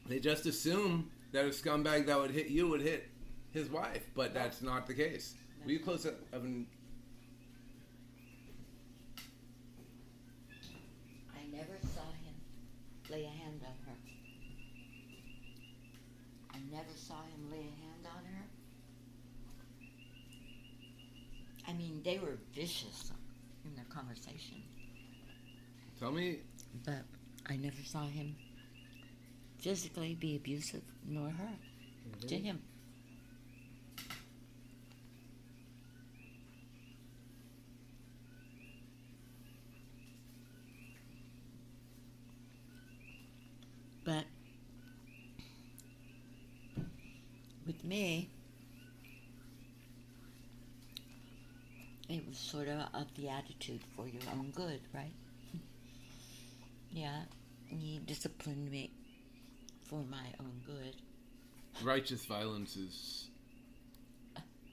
They 0.08 0.18
just 0.18 0.46
assume 0.46 1.10
that 1.32 1.44
a 1.44 1.48
scumbag 1.48 2.06
that 2.06 2.18
would 2.18 2.32
hit 2.32 2.48
you 2.48 2.68
would 2.68 2.80
hit 2.80 3.08
his 3.52 3.70
wife, 3.70 4.04
but 4.14 4.34
that's 4.34 4.62
not 4.62 4.86
the 4.86 4.94
case. 4.94 5.34
Will 5.64 5.72
you 5.72 5.80
close 5.80 6.02
that 6.02 6.14
oven? 6.32 6.66
I 11.38 11.56
never 11.56 11.78
saw 11.94 12.02
him 12.02 12.34
lay 13.10 13.24
a 13.24 13.28
hand 13.28 13.60
on 13.64 13.72
her. 13.84 13.96
They 22.06 22.18
were 22.18 22.38
vicious 22.54 23.10
in 23.64 23.74
their 23.74 23.84
conversation. 23.86 24.62
Tell 25.98 26.12
me, 26.12 26.38
But 26.84 27.02
I 27.48 27.56
never 27.56 27.82
saw 27.84 28.06
him 28.06 28.36
physically 29.58 30.14
be 30.14 30.36
abusive, 30.36 30.84
nor 31.04 31.30
her 31.30 31.50
to 32.20 32.26
mm-hmm. 32.26 32.44
him. 32.44 32.62
But 44.04 44.24
with 47.66 47.82
me, 47.84 48.30
it 52.08 52.26
was 52.26 52.36
sort 52.38 52.68
of 52.68 52.78
of 52.94 53.05
the 53.16 53.28
attitude 53.28 53.80
for 53.94 54.06
your 54.06 54.22
own 54.32 54.50
good, 54.54 54.80
right? 54.94 55.12
yeah, 56.90 57.22
he 57.66 58.00
disciplined 58.06 58.70
me 58.70 58.90
for 59.82 60.02
my 60.10 60.26
own 60.40 60.60
good. 60.66 60.94
righteous 61.82 62.24
violence 62.26 62.76
is 62.76 63.28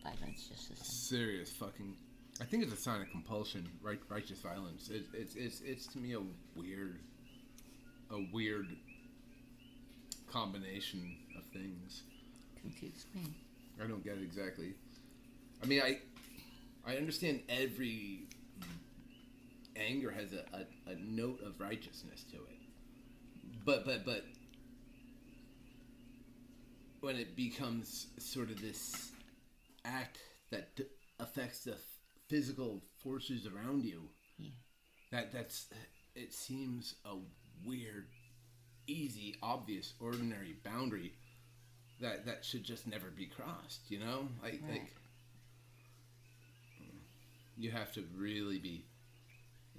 Violence 0.03 0.47
just 0.50 0.67
same. 0.67 0.77
serious 0.77 1.51
fucking. 1.53 1.95
I 2.41 2.45
think 2.45 2.63
it's 2.63 2.73
a 2.73 2.77
sign 2.77 3.01
of 3.01 3.09
compulsion. 3.12 3.69
Right, 3.81 4.00
righteous 4.09 4.39
violence. 4.41 4.89
It, 4.89 5.05
it's 5.13 5.35
it's 5.35 5.62
it's 5.62 5.88
to 5.88 5.97
me 6.00 6.13
a 6.13 6.21
weird, 6.55 7.00
a 8.12 8.27
weird 8.33 8.67
combination 10.29 11.15
of 11.38 11.45
things. 11.53 12.03
Confused 12.59 13.07
me. 13.15 13.33
I 13.81 13.88
don't 13.88 14.03
get 14.03 14.17
it 14.17 14.23
exactly. 14.23 14.73
I 15.62 15.65
mean, 15.67 15.81
I 15.81 16.00
I 16.85 16.95
understand 16.97 17.41
every 17.49 18.27
anger 19.75 20.11
has 20.11 20.33
a, 20.33 20.45
a, 20.55 20.91
a 20.91 20.95
note 20.95 21.39
of 21.45 21.59
righteousness 21.59 22.23
to 22.31 22.37
it, 22.37 22.59
but 23.65 23.85
but 23.85 24.05
but 24.05 24.23
when 27.01 27.15
it 27.17 27.35
becomes 27.35 28.07
sort 28.17 28.49
of 28.49 28.61
this 28.61 29.11
act 29.85 30.19
that 30.51 30.75
d- 30.75 30.83
affects 31.19 31.63
the 31.63 31.75
physical 32.29 32.81
forces 33.03 33.45
around 33.47 33.83
you, 33.83 34.03
Yeah. 34.37 34.51
that 35.11 35.31
that's 35.31 35.67
it 36.15 36.31
seems 36.33 36.95
a 37.05 37.15
weird, 37.65 38.07
easy, 38.87 39.35
obvious, 39.41 39.93
ordinary 39.99 40.55
boundary 40.63 41.13
that 41.99 42.25
that 42.25 42.45
should 42.45 42.63
just 42.63 42.87
never 42.87 43.07
be 43.09 43.25
crossed. 43.25 43.89
You 43.89 43.99
know, 43.99 44.27
like 44.41 44.61
Right. 44.63 44.71
like 44.71 44.95
you 47.57 47.72
have 47.72 47.91
to 47.93 48.03
really 48.15 48.60
be 48.60 48.86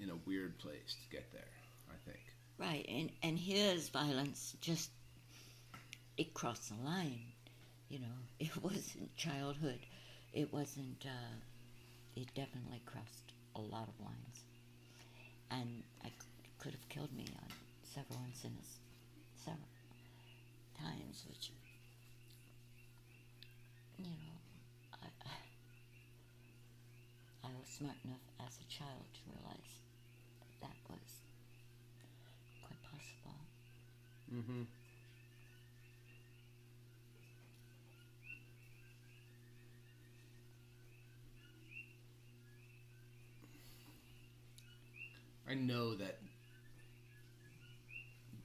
in 0.01 0.11
a 0.11 0.17
weird 0.27 0.59
place 0.59 0.97
to 1.03 1.17
get 1.17 1.33
there. 1.33 1.43
I 1.89 2.11
think. 2.11 2.21
Right, 2.59 2.87
and 2.89 3.11
and 3.23 3.39
his 3.39 3.89
violence 3.89 4.57
just 4.61 4.91
it 6.17 6.35
crossed 6.35 6.69
the 6.69 6.85
line. 6.85 7.21
You 7.89 8.01
know, 8.01 8.17
it 8.39 8.57
wasn't 8.63 9.15
childhood. 9.17 9.81
It 10.33 10.53
wasn't. 10.53 11.05
Uh, 11.05 11.35
it 12.17 12.29
definitely 12.35 12.81
crossed 12.87 13.33
a 13.57 13.61
lot 13.61 13.89
of 13.89 14.01
lines, 14.01 14.45
and 15.51 15.83
I 16.05 16.11
could 16.59 16.73
have 16.73 16.89
killed 16.89 17.13
me 17.13 17.27
on 17.37 17.49
several 17.83 18.21
incidents, 18.27 18.79
several 19.45 19.69
times, 20.79 21.25
which 21.29 21.51
you 23.99 24.05
know, 24.05 24.11
I 25.03 25.07
I 27.45 27.49
was 27.61 27.69
smart 27.69 27.97
enough 28.05 28.25
as 28.41 28.57
a 28.57 28.73
child 28.73 29.05
to 29.13 29.21
realize 29.37 29.73
that 30.41 30.69
that 30.69 30.77
was 30.89 31.11
quite 32.63 32.83
possible. 32.89 33.37
Mm-hmm. 34.33 34.63
I 45.47 45.55
know 45.55 45.95
that 45.97 46.19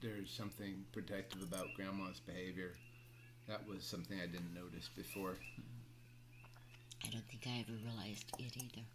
there's 0.02 0.30
something 0.30 0.84
protective 0.92 1.42
about 1.42 1.68
grandma's 1.76 2.20
behavior. 2.20 2.74
That 3.48 3.66
was 3.66 3.84
something 3.84 4.20
I 4.20 4.28
didn't 4.28 4.54
notice 4.54 4.90
before. 4.96 5.38
I 7.06 7.10
don't 7.10 7.26
think 7.28 7.44
I 7.48 7.60
ever 7.62 7.78
realized 7.84 8.26
it 8.38 8.56
either. 8.58 8.86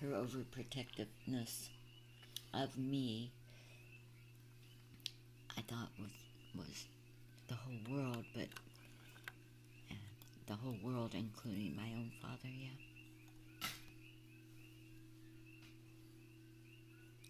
Her 0.00 0.08
overprotectiveness 0.08 1.68
of 2.54 2.76
me, 2.78 3.30
I 5.56 5.60
thought 5.62 5.90
was 5.98 6.10
was 6.56 6.86
the 7.48 7.54
whole 7.54 7.80
world, 7.96 8.24
but 8.34 8.48
uh, 9.90 9.94
the 10.46 10.54
whole 10.54 10.78
world, 10.82 11.14
including 11.14 11.76
my 11.76 11.88
own 11.94 12.10
father. 12.22 12.48
Yeah. 12.48 12.70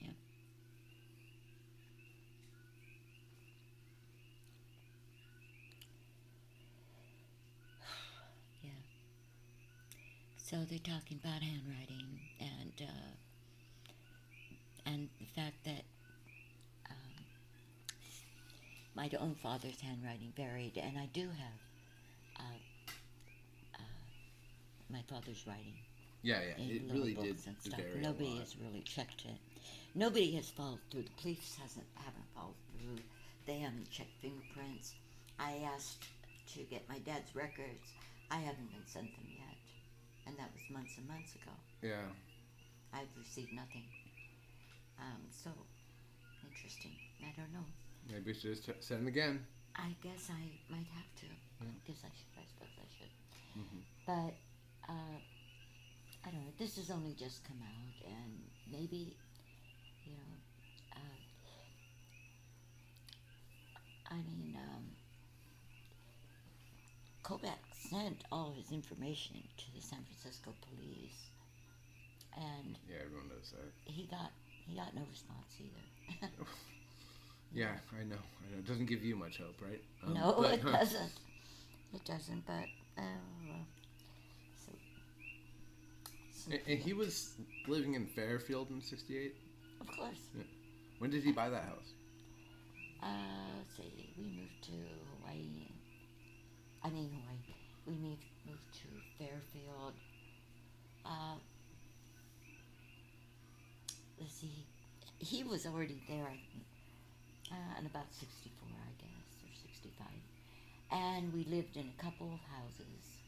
Yeah. 0.01 0.11
Yeah. 8.63 8.71
So 10.49 10.57
they're 10.69 10.79
talking 10.79 11.21
about 11.23 11.43
handwriting 11.43 12.21
and 12.41 12.73
uh, 12.81 13.13
and 14.87 15.09
the 15.21 15.27
fact 15.27 15.57
that 15.65 15.85
um, 16.91 17.25
my 18.95 19.11
own 19.21 19.35
father's 19.43 19.81
handwriting 19.81 20.33
varied, 20.37 20.79
and 20.79 20.97
I 20.99 21.07
do 21.13 21.29
have 21.29 22.41
uh, 22.41 22.43
uh, 23.75 23.79
my 24.91 25.03
father's 25.11 25.45
writing 25.47 25.75
Yeah, 26.23 26.41
yeah, 26.41 26.65
in 26.65 26.71
it 26.71 26.83
really 26.93 27.13
books 27.15 27.43
did 27.43 27.47
and 27.49 27.57
stuff. 27.61 27.81
vary 27.81 28.01
Nobody 28.01 28.37
has 28.39 28.57
really 28.57 28.81
checked 28.83 29.25
it. 29.27 29.37
Nobody 29.95 30.33
has 30.37 30.49
followed 30.49 30.81
through. 30.91 31.03
The 31.03 31.11
police 31.21 31.57
hasn't 31.61 31.87
haven't 31.97 32.29
followed 32.35 32.55
through. 32.81 32.99
They 33.47 33.59
haven't 33.59 33.91
checked 33.91 34.17
fingerprints. 34.23 34.95
I 35.39 35.61
asked 35.75 36.05
to 36.55 36.61
get 36.65 36.89
my 36.89 36.99
dad's 37.01 37.35
records. 37.35 37.93
I 38.31 38.37
haven't 38.37 38.71
been 38.71 38.87
sent 38.87 39.15
them 39.15 39.27
yet, 39.29 39.38
and 40.29 40.37
that 40.39 40.53
was 40.53 40.69
months 40.69 40.99
and 40.99 41.09
months 41.09 41.35
ago. 41.35 41.53
Yeah, 41.83 42.13
I've 42.93 43.09
received 43.17 43.53
nothing. 43.53 43.89
Um, 45.01 45.23
so 45.31 45.51
interesting. 46.45 46.93
I 47.23 47.33
don't 47.37 47.53
know. 47.53 47.65
maybe 48.11 48.27
we 48.27 48.35
should 48.35 48.53
just 48.55 48.65
t- 48.67 48.73
send 48.81 49.01
them 49.01 49.09
again. 49.09 49.47
I 49.75 49.95
guess 50.03 50.29
I 50.31 50.43
might 50.69 50.87
have 50.93 51.11
to. 51.23 51.27
Yeah. 51.27 51.71
I 51.73 51.89
guess 51.89 52.03
I 52.05 52.11
should. 52.13 52.35
I 52.37 52.45
suppose 52.47 52.75
I 52.77 52.89
should. 52.99 53.13
Mhm. 53.57 53.81
But 54.07 54.35
uh, 54.93 55.19
I 56.27 56.31
don't 56.31 56.45
know. 56.45 56.53
This 56.59 56.77
has 56.77 56.91
only 56.91 57.15
just 57.15 57.45
come 57.45 57.63
out, 57.63 57.95
and 58.07 58.43
maybe 58.71 59.17
you 60.05 60.13
know. 60.13 60.35
Uh, 60.97 61.21
I 64.11 64.17
mean, 64.17 64.57
um, 64.57 64.85
sent 67.91 68.25
all 68.33 68.53
his 68.57 68.71
information 68.73 69.37
to 69.57 69.65
the 69.75 69.81
San 69.81 70.01
Francisco 70.05 70.53
police, 70.69 71.31
and 72.37 72.79
Yeah, 72.89 72.97
everyone 73.05 73.29
knows 73.29 73.53
that. 73.53 73.73
he 73.93 74.05
got 74.07 74.31
he 74.67 74.75
got 74.77 74.95
no 74.95 75.03
response 75.11 75.55
either. 75.61 76.29
Yeah, 77.51 77.73
I 77.99 78.05
know. 78.05 78.17
I 78.17 78.53
know. 78.53 78.59
It 78.59 78.67
doesn't 78.67 78.85
give 78.85 79.03
you 79.03 79.17
much 79.17 79.39
hope, 79.39 79.55
right? 79.63 79.83
Um, 80.07 80.13
no, 80.13 80.35
but- 80.39 80.53
it 80.53 80.63
doesn't. 80.81 81.13
It 81.95 82.05
doesn't. 82.05 82.45
But 82.47 82.67
well. 82.99 83.65
So, 84.67 84.73
so 86.31 86.51
And, 86.53 86.61
and 86.67 86.79
he 86.79 86.93
was 86.93 87.33
living 87.67 87.95
in 87.95 88.07
Fairfield 88.07 88.69
in 88.69 88.83
'68. 88.83 89.35
of 89.81 89.87
course. 89.87 90.19
When 90.99 91.11
did 91.11 91.23
he 91.25 91.33
buy 91.33 91.49
that 91.49 91.65
house? 91.65 91.93
Uh, 93.03 93.07
let's 93.57 93.75
see. 93.79 94.11
We 94.19 94.25
moved 94.25 94.63
to 94.65 94.73
Hawaii. 95.23 95.71
I 96.85 96.91
mean 96.91 97.09
Hawaii. 97.11 97.38
We 97.89 97.95
moved 97.97 98.23
to 98.75 98.89
Fairfield. 99.19 99.95
Uh, 101.07 101.37
let's 104.21 104.35
see. 104.35 104.67
He 105.19 105.43
was 105.43 105.65
already 105.65 106.03
there. 106.07 106.33
Uh, 107.51 107.81
in 107.81 107.87
about 107.87 108.05
sixty-four, 108.13 108.69
I 108.69 108.93
guess, 109.01 109.41
or 109.43 109.49
sixty-five. 109.63 110.21
And 110.93 111.33
we 111.33 111.45
lived 111.45 111.79
in 111.79 111.91
a 111.99 112.03
couple 112.03 112.27
of 112.27 112.41
houses. 112.53 113.25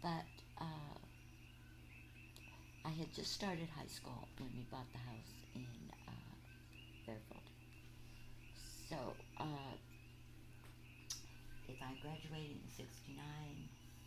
But 0.00 0.30
uh, 0.60 0.94
I 2.84 2.90
had 2.90 3.12
just 3.12 3.32
started 3.32 3.68
high 3.76 3.88
school 3.88 4.28
when 4.38 4.48
we 4.54 4.62
bought 4.70 4.86
the 4.92 4.98
house 4.98 5.34
in 5.56 5.66
uh, 6.06 6.12
Fairfield. 7.04 7.50
So, 8.88 8.96
uh, 9.40 9.74
if 11.70 11.80
I 11.82 11.94
graduated 12.02 12.58
in 12.58 12.68
69, 12.68 13.14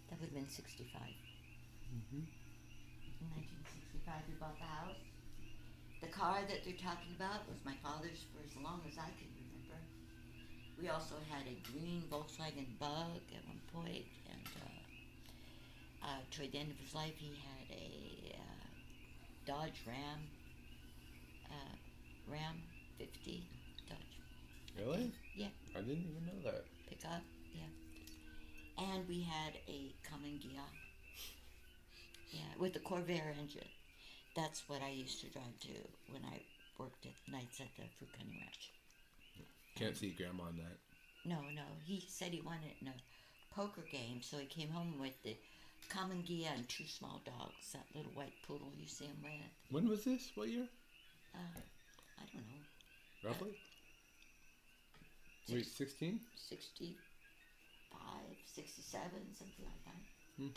that 0.09 0.19
would 0.19 0.29
have 0.29 0.35
been 0.35 0.49
65. 0.49 0.99
Mm-hmm. 0.99 2.27
car 6.13 6.39
that 6.47 6.63
they're 6.63 6.77
talking 6.77 7.11
about 7.17 7.43
was 7.49 7.57
my 7.65 7.73
father's 7.81 8.23
for 8.31 8.39
as 8.45 8.55
long 8.63 8.79
as 8.87 8.97
I 8.97 9.09
can 9.17 9.27
remember. 9.33 9.81
We 10.79 10.87
also 10.87 11.15
had 11.27 11.43
a 11.49 11.57
green 11.73 12.03
Volkswagen 12.09 12.77
Bug 12.79 13.19
at 13.33 13.43
one 13.49 13.59
point, 13.73 14.05
and 14.29 14.47
uh, 14.61 16.05
uh, 16.05 16.21
toward 16.29 16.51
the 16.51 16.59
end 16.59 16.71
of 16.71 16.77
his 16.77 16.93
life, 16.93 17.17
he 17.17 17.35
had 17.41 17.65
a 17.75 18.37
uh, 18.37 18.67
Dodge 19.45 19.81
Ram, 19.87 20.19
uh, 21.49 21.75
Ram 22.31 22.61
50 22.99 23.43
Dodge 23.89 23.97
Really? 24.77 25.11
Yeah. 25.35 25.47
I 25.75 25.79
didn't 25.79 26.05
even 26.07 26.25
know 26.25 26.51
that. 26.51 26.65
pickup. 26.87 27.21
And 28.77 29.07
we 29.07 29.21
had 29.21 29.53
a 29.67 29.93
Karmann. 30.07 30.39
Yeah, 32.31 32.41
with 32.57 32.73
the 32.73 32.79
Corvair 32.79 33.37
engine. 33.39 33.69
That's 34.35 34.67
what 34.67 34.81
I 34.81 34.89
used 34.89 35.21
to 35.21 35.29
drive 35.29 35.59
to 35.61 35.73
when 36.09 36.23
I 36.25 36.41
worked 36.79 37.05
at 37.05 37.31
nights 37.31 37.59
at 37.59 37.67
the 37.77 37.83
Fruit 37.97 38.11
Cutting 38.11 38.39
Ranch. 38.39 38.71
Can't 39.75 39.95
see 39.95 40.09
grandma 40.17 40.45
on 40.45 40.57
that. 40.57 40.77
No, 41.25 41.41
no, 41.55 41.63
he 41.85 42.03
said 42.07 42.31
he 42.31 42.41
won 42.41 42.57
it 42.65 42.75
in 42.81 42.87
a 42.87 43.55
poker 43.55 43.83
game, 43.91 44.21
so 44.21 44.37
he 44.37 44.45
came 44.45 44.69
home 44.69 44.95
with 44.99 45.21
the 45.23 45.35
Karmann 45.89 46.25
Ghia 46.25 46.49
and 46.55 46.67
two 46.67 46.85
small 46.87 47.21
dogs. 47.25 47.71
That 47.73 47.85
little 47.95 48.11
white 48.13 48.33
poodle 48.47 48.71
you 48.79 48.87
see 48.87 49.05
him 49.05 49.17
with. 49.21 49.31
When 49.69 49.87
was 49.87 50.03
this? 50.03 50.31
What 50.35 50.49
year? 50.49 50.67
Uh, 51.35 51.59
I 52.19 52.23
don't 52.33 52.45
know, 52.47 53.29
Roughly? 53.29 53.55
Wait, 55.51 55.65
16? 55.65 56.19
65, 56.35 56.95
67, 58.53 59.35
something 59.37 59.65
like 59.65 59.83
that. 59.85 60.01
Hmm. 60.37 60.53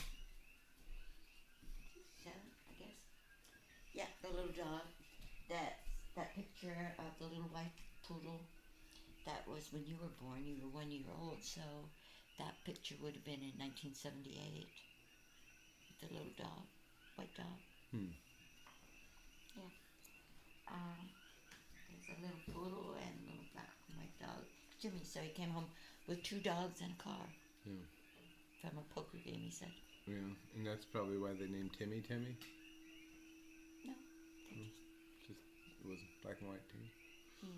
67, 1.95 2.33
I 2.69 2.73
guess. 2.79 2.99
Yeah, 3.93 4.09
the 4.23 4.29
little 4.29 4.53
dog. 4.53 4.83
That 5.49 5.79
that 6.17 6.35
picture 6.35 6.93
of 6.99 7.13
the 7.19 7.27
little 7.27 7.49
white 7.53 7.73
poodle. 8.07 8.41
That 9.25 9.47
was 9.47 9.73
when 9.73 9.85
you 9.87 9.97
were 10.01 10.13
born. 10.21 10.47
You 10.47 10.57
were 10.63 10.69
one 10.69 10.91
year 10.91 11.07
old, 11.09 11.43
so 11.43 11.61
that 12.39 12.55
picture 12.65 12.95
would 13.03 13.15
have 13.15 13.25
been 13.25 13.43
in 13.43 13.57
1978. 13.59 14.69
The 16.01 16.09
little 16.13 16.33
dog, 16.37 16.67
white 17.17 17.35
dog. 17.35 17.59
Hmm. 17.93 18.13
Yeah. 19.57 19.73
Um, 20.69 21.09
there's 21.89 22.19
a 22.19 22.21
little 22.23 22.43
poodle 22.53 22.95
and 23.01 23.15
a 23.25 23.31
little 23.31 23.47
black 23.53 23.73
and 23.89 23.97
white 23.99 24.19
dog. 24.21 24.45
Jimmy, 24.81 25.03
so 25.05 25.21
he 25.21 25.31
came 25.31 25.51
home 25.51 25.67
with 26.07 26.23
two 26.23 26.39
dogs 26.41 26.81
and 26.81 26.93
a 26.99 27.03
car 27.03 27.27
Yeah. 27.65 27.73
from 28.61 28.79
a 28.79 28.95
poker 28.95 29.19
game. 29.25 29.41
He 29.41 29.51
said, 29.51 29.73
Yeah. 30.07 30.15
And 30.55 30.67
that's 30.67 30.85
probably 30.85 31.19
why 31.19 31.33
they 31.35 31.47
named 31.49 31.73
Timmy 31.79 32.01
Timmy. 32.01 32.37
"No, 33.85 33.93
Just 35.27 35.41
it 35.83 35.87
was 35.89 35.99
black 36.23 36.37
and 36.41 36.49
white 36.51 36.69
too. 36.71 36.79
Yeah. 37.43 37.49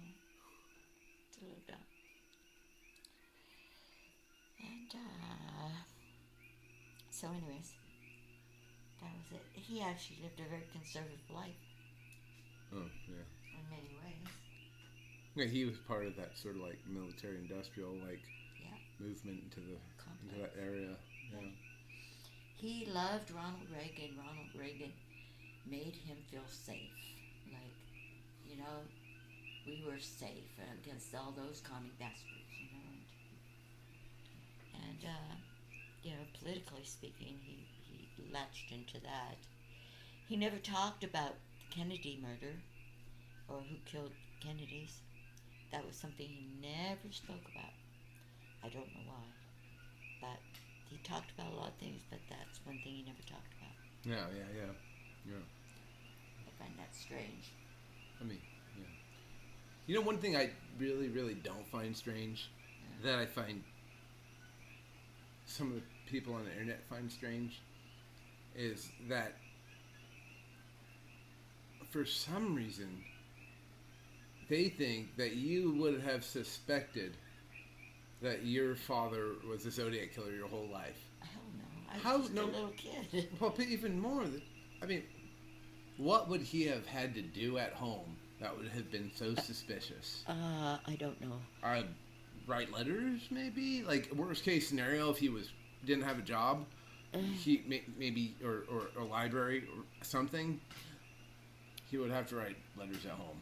It's 1.28 1.38
a 1.38 1.44
little 1.44 1.62
dog. 1.68 1.78
And, 4.60 4.94
uh, 4.94 5.70
so 7.10 7.28
anyways, 7.28 7.72
that 9.00 9.10
was 9.14 9.32
it. 9.40 9.42
He 9.60 9.80
actually 9.82 10.18
lived 10.22 10.40
a 10.40 10.48
very 10.48 10.66
conservative 10.72 11.20
life 11.30 11.54
Oh 12.74 12.88
yeah. 13.08 13.24
in 13.54 13.64
many 13.70 13.94
ways. 14.02 14.32
Yeah, 15.34 15.46
he 15.46 15.64
was 15.64 15.76
part 15.86 16.06
of 16.06 16.16
that 16.16 16.36
sort 16.36 16.56
of 16.56 16.62
like 16.62 16.78
military 16.88 17.36
industrial 17.38 17.92
like. 18.06 18.20
Movement 19.00 19.40
into 19.44 19.60
the 19.60 19.76
into 20.22 20.40
that 20.42 20.54
area. 20.60 20.96
Yeah. 21.32 21.50
He 22.56 22.88
loved 22.90 23.30
Ronald 23.30 23.70
Reagan. 23.70 24.16
Ronald 24.18 24.50
Reagan 24.58 24.92
made 25.70 25.94
him 25.94 26.16
feel 26.30 26.46
safe. 26.48 26.90
Like, 27.46 27.76
you 28.48 28.56
know, 28.56 28.82
we 29.66 29.84
were 29.86 30.00
safe 30.00 30.50
against 30.82 31.14
all 31.14 31.32
those 31.36 31.60
commie 31.60 31.92
bastards, 32.00 32.50
you 32.58 32.66
know. 32.72 32.88
And, 34.74 34.90
and 34.90 35.04
uh, 35.04 35.34
you 36.02 36.10
know, 36.10 36.24
politically 36.40 36.84
speaking, 36.84 37.38
he, 37.44 37.68
he 38.16 38.32
latched 38.32 38.72
into 38.72 39.00
that. 39.04 39.36
He 40.26 40.36
never 40.36 40.56
talked 40.56 41.04
about 41.04 41.34
the 41.34 41.76
Kennedy 41.76 42.18
murder 42.20 42.54
or 43.48 43.60
who 43.60 43.76
killed 43.84 44.12
Kennedys. 44.40 44.98
That 45.70 45.86
was 45.86 45.96
something 45.96 46.26
he 46.26 46.48
never 46.60 47.12
spoke 47.12 47.44
about. 47.54 47.72
I 48.64 48.68
don't 48.68 48.88
know 48.94 49.04
why. 49.06 49.24
But 50.20 50.40
he 50.90 50.98
talked 51.04 51.30
about 51.38 51.52
a 51.52 51.56
lot 51.56 51.68
of 51.68 51.74
things, 51.74 52.02
but 52.10 52.18
that's 52.28 52.60
one 52.64 52.78
thing 52.82 52.92
he 52.92 53.02
never 53.02 53.22
talked 53.28 53.52
about. 53.60 53.74
Yeah, 54.04 54.26
yeah, 54.36 54.48
yeah. 54.56 54.72
Yeah. 55.26 55.44
I 56.46 56.62
find 56.62 56.74
that 56.78 56.94
strange. 56.94 57.52
I 58.20 58.24
mean, 58.24 58.40
yeah. 58.76 58.84
You 59.86 59.94
know, 59.96 60.00
one 60.02 60.18
thing 60.18 60.36
I 60.36 60.50
really, 60.78 61.08
really 61.08 61.34
don't 61.34 61.66
find 61.70 61.96
strange 61.96 62.48
that 63.04 63.18
I 63.18 63.26
find 63.26 63.62
some 65.46 65.68
of 65.68 65.74
the 65.74 65.82
people 66.06 66.34
on 66.34 66.44
the 66.44 66.52
internet 66.52 66.80
find 66.88 67.10
strange 67.10 67.60
is 68.56 68.90
that 69.08 69.34
for 71.90 72.04
some 72.04 72.54
reason 72.54 73.02
they 74.48 74.68
think 74.68 75.16
that 75.16 75.36
you 75.36 75.72
would 75.74 76.00
have 76.00 76.24
suspected 76.24 77.14
that 78.22 78.44
your 78.44 78.74
father 78.74 79.32
was 79.48 79.64
a 79.66 79.70
Zodiac 79.70 80.14
killer 80.14 80.32
your 80.32 80.48
whole 80.48 80.68
life. 80.72 80.98
Hell 81.20 81.30
no. 81.56 81.64
I 81.90 81.94
was 81.94 82.02
How- 82.02 82.18
just 82.18 82.34
no- 82.34 82.44
a 82.44 82.46
little 82.46 82.72
kid. 82.76 83.28
Well, 83.40 83.54
but 83.56 83.66
even 83.66 84.00
more, 84.00 84.24
th- 84.24 84.42
I 84.82 84.86
mean, 84.86 85.02
what 85.96 86.28
would 86.28 86.40
he 86.42 86.66
have 86.66 86.86
had 86.86 87.14
to 87.14 87.22
do 87.22 87.58
at 87.58 87.72
home 87.72 88.16
that 88.40 88.56
would 88.56 88.68
have 88.68 88.90
been 88.90 89.10
so 89.14 89.34
suspicious? 89.34 90.24
uh, 90.28 90.78
I 90.86 90.96
don't 90.98 91.20
know. 91.20 91.38
Uh, 91.62 91.82
write 92.46 92.72
letters, 92.72 93.20
maybe. 93.30 93.82
Like 93.82 94.10
worst 94.14 94.44
case 94.44 94.68
scenario, 94.68 95.10
if 95.10 95.18
he 95.18 95.28
was 95.28 95.50
didn't 95.84 96.04
have 96.04 96.18
a 96.18 96.22
job, 96.22 96.64
he 97.12 97.62
may, 97.66 97.82
maybe 97.96 98.34
or, 98.44 98.64
or 98.70 98.88
a 99.00 99.04
library 99.04 99.64
or 99.76 99.84
something. 100.02 100.60
He 101.90 101.96
would 101.96 102.10
have 102.10 102.28
to 102.28 102.36
write 102.36 102.56
letters 102.76 103.06
at 103.06 103.12
home. 103.12 103.38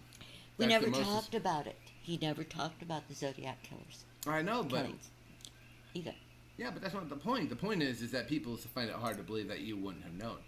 We 0.57 0.67
That's 0.67 0.81
never 0.81 0.91
most 0.91 1.03
talked 1.03 1.35
about 1.35 1.67
it. 1.67 1.77
He 2.03 2.17
never 2.23 2.45
talked 2.45 2.81
about 2.81 3.09
the 3.09 3.15
Zodiac 3.15 3.61
killers. 3.65 4.05
I 4.27 4.43
know, 4.43 4.62
but 4.62 4.87
yeah, 6.59 6.71
but 6.71 6.83
that's 6.83 6.95
not 6.95 7.09
the 7.09 7.17
point. 7.17 7.49
The 7.51 7.57
point 7.57 7.83
is, 7.83 8.03
is 8.03 8.11
that 8.12 8.29
people 8.29 8.57
find 8.57 8.89
it 8.89 8.97
hard 8.97 9.17
to 9.19 9.23
believe 9.23 9.49
that 9.49 9.61
you 9.61 9.77
wouldn't 9.77 10.05
have 10.05 10.15
known. 10.15 10.39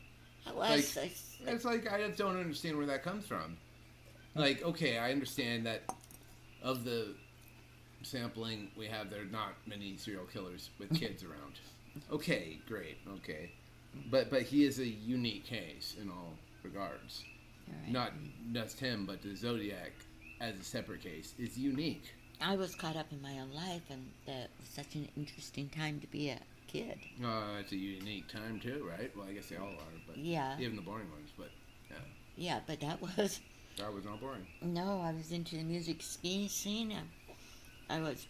I 0.46 0.50
Like, 0.52 0.70
was. 0.78 0.96
I, 0.98 1.10
It's 1.46 1.64
like 1.64 1.90
I 1.90 2.00
just 2.06 2.18
don't 2.18 2.36
understand 2.38 2.76
where 2.76 2.86
that 2.86 3.02
comes 3.02 3.26
from. 3.26 3.56
Like, 4.34 4.62
okay, 4.62 4.98
I 4.98 5.12
understand 5.12 5.66
that 5.66 5.82
of 6.62 6.84
the 6.84 7.14
sampling 8.02 8.70
we 8.76 8.86
have, 8.86 9.10
there 9.10 9.22
are 9.22 9.26
not 9.26 9.54
many 9.66 9.96
serial 9.96 10.24
killers 10.24 10.70
with 10.78 10.94
kids 10.98 11.22
around. 11.22 11.60
Okay, 12.12 12.58
great, 12.68 12.98
okay, 13.16 13.50
but 14.10 14.30
but 14.30 14.42
he 14.42 14.64
is 14.64 14.78
a 14.78 14.86
unique 14.86 15.44
case 15.44 15.96
in 16.00 16.08
all 16.08 16.34
regards. 16.62 17.24
Alright. 17.68 17.92
Not 17.92 18.12
just 18.52 18.80
him, 18.80 19.04
but 19.04 19.22
the 19.22 19.34
Zodiac 19.34 19.92
as 20.40 20.58
a 20.58 20.64
separate 20.64 21.02
case 21.02 21.34
is 21.38 21.58
unique. 21.58 22.14
I 22.40 22.56
was 22.56 22.74
caught 22.74 22.96
up 22.96 23.10
in 23.12 23.20
my 23.20 23.38
own 23.40 23.52
life, 23.52 23.82
and 23.90 24.10
that 24.26 24.50
was 24.60 24.68
such 24.68 24.94
an 24.94 25.08
interesting 25.16 25.68
time 25.68 26.00
to 26.00 26.06
be 26.06 26.30
a 26.30 26.38
kid. 26.68 26.98
Uh, 27.22 27.58
it's 27.60 27.72
a 27.72 27.76
unique 27.76 28.28
time 28.28 28.60
too, 28.60 28.86
right? 28.88 29.14
Well, 29.16 29.26
I 29.28 29.32
guess 29.32 29.48
they 29.48 29.56
all 29.56 29.66
are, 29.68 29.98
but 30.06 30.16
Yeah. 30.18 30.56
even 30.58 30.76
the 30.76 30.82
boring 30.82 31.10
ones. 31.10 31.30
But 31.36 31.50
yeah, 31.90 31.96
Yeah, 32.36 32.60
but 32.66 32.80
that 32.80 33.00
was. 33.02 33.40
that 33.76 33.92
was 33.92 34.04
not 34.04 34.20
boring. 34.20 34.46
No, 34.62 35.00
I 35.00 35.12
was 35.12 35.32
into 35.32 35.56
the 35.56 35.62
music 35.64 36.02
scene. 36.02 36.92
I, 37.88 37.96
I 37.96 38.00
was. 38.00 38.26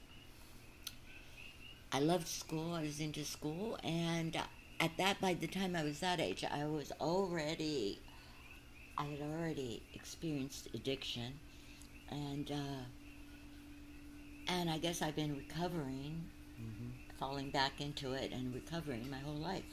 I 1.93 2.01
loved 2.01 2.29
school. 2.29 2.75
I 2.75 2.83
was 2.83 3.01
into 3.01 3.25
school, 3.25 3.79
and 3.83 4.37
at 4.81 4.97
that, 4.99 5.21
by 5.21 5.35
the 5.35 5.47
time 5.47 5.75
I 5.75 5.83
was 5.83 6.01
that 6.01 6.21
age, 6.21 6.45
I 6.45 6.65
was 6.67 6.93
already. 7.01 7.99
I 8.97 9.05
had 9.05 9.21
already 9.21 9.83
experienced 9.95 10.69
addiction, 10.75 11.35
and 12.11 12.51
uh, 12.51 12.85
and 14.49 14.71
I 14.71 14.79
guess 14.79 15.03
I've 15.03 15.17
been 15.17 15.37
recovering, 15.37 16.25
falling 17.19 17.51
back 17.51 17.81
into 17.81 18.13
it, 18.13 18.33
and 18.33 18.55
recovering 18.55 19.11
my 19.11 19.19
whole 19.19 19.35
life. 19.35 19.65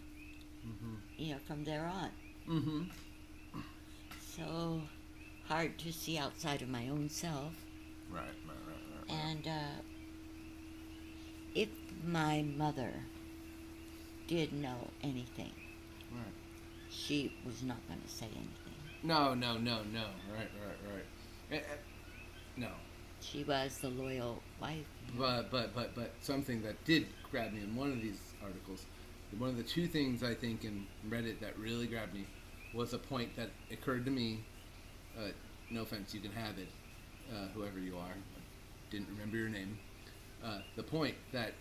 You 1.18 1.34
know, 1.34 1.40
from 1.48 1.64
there 1.64 1.86
on. 1.86 2.10
Mm-hmm. 2.50 2.84
So 4.36 4.82
hard 5.48 5.78
to 5.80 5.94
see 5.94 6.18
outside 6.18 6.62
of 6.62 6.70
my 6.70 6.90
own 6.90 7.10
self. 7.10 7.54
Right, 8.12 8.24
right, 8.48 8.58
right, 8.68 9.10
right. 9.10 9.26
And 9.26 9.48
uh, 9.48 9.82
if 11.54 11.70
my 12.06 12.44
mother 12.58 12.92
did 14.28 14.54
know 14.54 14.90
anything, 15.04 15.52
right. 16.12 16.34
she 16.90 17.32
was 17.46 17.64
not 17.64 17.78
going 17.88 18.02
to 18.02 18.14
say 18.14 18.26
anything. 18.26 18.50
No, 19.04 19.34
no, 19.34 19.58
no, 19.58 19.82
no. 19.94 20.06
Right, 20.34 20.50
right, 20.66 20.94
right. 20.94 21.06
Eh, 21.52 21.58
eh, 21.58 21.78
no, 22.58 22.70
She 23.32 23.44
was 23.44 23.78
the 23.80 23.90
loyal 23.90 24.42
wife. 24.62 24.86
but 25.18 25.52
but 25.52 25.74
but 25.74 25.96
but 25.96 26.12
something 26.22 26.62
that 26.64 26.84
did 26.86 27.08
grab 27.32 27.54
me 27.54 27.62
in 27.62 27.76
one 27.76 27.92
of 27.92 28.02
these 28.02 28.20
articles, 28.44 28.86
one 29.38 29.50
of 29.50 29.58
the 29.58 29.64
two 29.64 29.88
things 29.88 30.24
I 30.24 30.34
think 30.34 30.64
in 30.64 30.86
Reddit 31.10 31.40
that 31.42 31.58
really 31.58 31.88
grabbed 31.88 32.14
me 32.14 32.26
was 32.74 32.94
a 32.94 32.98
point 32.98 33.36
that 33.36 33.50
occurred 33.72 34.06
to 34.06 34.12
me 34.12 34.44
uh, 35.18 35.30
no 35.70 35.82
offense, 35.82 36.14
you 36.14 36.20
can 36.20 36.32
have 36.32 36.58
it, 36.58 36.68
uh, 37.34 37.48
whoever 37.54 37.80
you 37.80 37.98
are. 37.98 38.14
Didn't 38.92 39.08
remember 39.10 39.38
your 39.38 39.50
name. 39.50 39.78
Uh, 40.44 40.60
the 40.76 40.84
point 40.84 41.16
that 41.32 41.54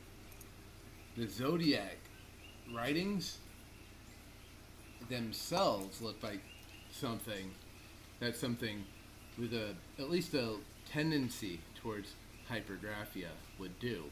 the 1.16 1.26
Zodiac 1.26 1.96
writings 2.74 3.38
themselves 5.08 6.00
look 6.00 6.22
like 6.22 6.40
something 6.90 7.50
that's 8.20 8.38
something 8.38 8.84
with 9.38 9.52
a 9.52 9.74
at 9.98 10.10
least 10.10 10.34
a 10.34 10.54
tendency 10.94 11.60
towards 11.82 12.14
hypergraphia 12.50 13.28
would 13.58 13.78
do. 13.80 14.04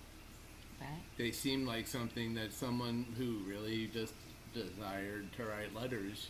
Right? 0.80 0.88
They 1.16 1.30
seem 1.30 1.64
like 1.64 1.86
something 1.86 2.34
that 2.34 2.52
someone 2.52 3.06
who 3.16 3.38
really 3.48 3.86
just 3.86 4.14
desired 4.52 5.32
to 5.36 5.44
write 5.44 5.74
letters 5.74 6.28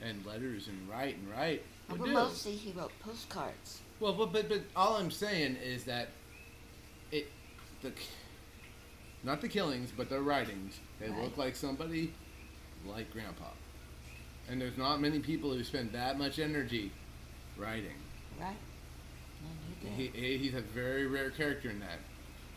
and 0.00 0.24
letters 0.24 0.68
and 0.68 0.88
write 0.88 1.16
and 1.16 1.28
write 1.28 1.64
would 1.90 1.98
Well, 1.98 2.08
do. 2.08 2.14
mostly 2.14 2.52
he 2.52 2.70
wrote 2.72 2.92
postcards. 3.00 3.80
Well, 3.98 4.12
but, 4.12 4.32
but 4.32 4.48
but 4.48 4.62
all 4.76 4.96
I'm 4.96 5.10
saying 5.10 5.56
is 5.56 5.82
that 5.84 6.10
it 7.10 7.26
the 7.82 7.90
not 9.24 9.40
the 9.40 9.48
killings, 9.48 9.90
but 9.96 10.08
the 10.08 10.20
writings. 10.20 10.78
They 11.00 11.08
Right. 11.08 11.24
look 11.24 11.36
like 11.36 11.56
somebody 11.56 12.12
like 12.86 13.12
Grandpa, 13.12 13.50
and 14.48 14.60
there's 14.60 14.78
not 14.78 15.00
many 15.00 15.18
people 15.18 15.52
who 15.52 15.64
spend 15.64 15.90
that 15.92 16.16
much 16.16 16.38
energy 16.38 16.92
writing. 17.56 17.96
Right? 18.40 18.56
And 19.84 19.94
he 19.94 20.06
He, 20.08 20.20
he 20.20 20.38
he's 20.38 20.54
a 20.54 20.60
very 20.60 21.06
rare 21.06 21.30
character 21.30 21.70
in 21.70 21.80
that, 21.80 21.98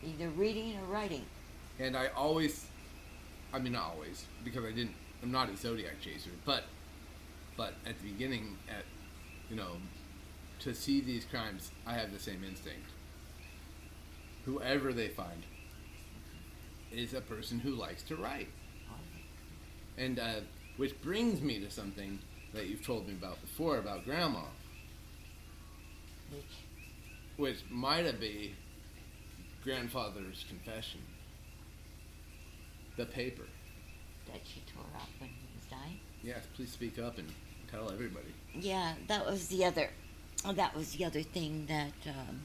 Either 0.04 0.28
reading 0.30 0.76
or 0.78 0.84
writing. 0.86 1.24
and 1.78 1.96
I 1.96 2.08
always, 2.08 2.66
I 3.52 3.58
mean 3.58 3.72
not 3.74 3.92
always 3.94 4.24
because 4.44 4.64
I 4.64 4.72
didn't. 4.72 4.94
I'm 5.22 5.30
not 5.30 5.48
a 5.48 5.56
zodiac 5.56 6.00
chaser, 6.00 6.30
but 6.44 6.64
but 7.56 7.74
at 7.86 7.98
the 8.00 8.10
beginning, 8.10 8.56
at 8.68 8.84
you 9.48 9.56
know, 9.56 9.76
to 10.60 10.74
see 10.74 11.00
these 11.00 11.24
crimes, 11.24 11.70
I 11.86 11.94
have 11.94 12.12
the 12.12 12.18
same 12.18 12.42
instinct. 12.44 12.88
Whoever 14.44 14.92
they 14.92 15.08
find 15.08 15.42
is 16.90 17.14
a 17.14 17.20
person 17.20 17.60
who 17.60 17.70
likes 17.70 18.02
to 18.04 18.16
write, 18.16 18.48
and 19.96 20.18
uh, 20.18 20.40
which 20.76 21.00
brings 21.02 21.40
me 21.40 21.60
to 21.60 21.70
something 21.70 22.18
that 22.52 22.66
you've 22.66 22.84
told 22.84 23.06
me 23.06 23.12
about 23.14 23.40
before 23.40 23.78
about 23.78 24.04
Grandma, 24.04 24.42
Which, 26.32 26.42
which 27.36 27.58
might 27.70 28.04
have 28.04 28.20
been 28.20 28.50
grandfather's 29.64 30.44
confession. 30.48 31.00
The 32.96 33.06
paper. 33.06 33.44
that 34.26 34.40
she 34.44 34.60
tore 34.74 34.84
up 34.96 35.08
when 35.18 35.30
he 35.30 35.46
was 35.56 35.64
dying. 35.70 35.98
Yes, 36.22 36.44
please 36.54 36.70
speak 36.70 36.98
up 36.98 37.18
and 37.18 37.28
tell 37.70 37.90
everybody. 37.90 38.26
Yeah, 38.54 38.94
that 39.08 39.24
was 39.26 39.48
the 39.48 39.64
other. 39.64 39.90
oh, 40.44 40.52
That 40.52 40.74
was 40.76 40.92
the 40.92 41.04
other 41.04 41.22
thing 41.22 41.66
that. 41.68 41.92
Um, 42.06 42.40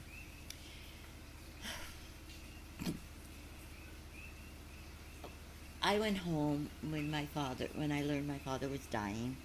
I 5.81 5.99
went 5.99 6.17
home 6.17 6.69
when 6.89 7.09
my 7.11 7.25
father, 7.27 7.67
when 7.75 7.91
I 7.91 8.01
learned 8.03 8.27
my 8.27 8.39
father 8.39 8.67
was 8.67 8.85
dying, 8.87 9.37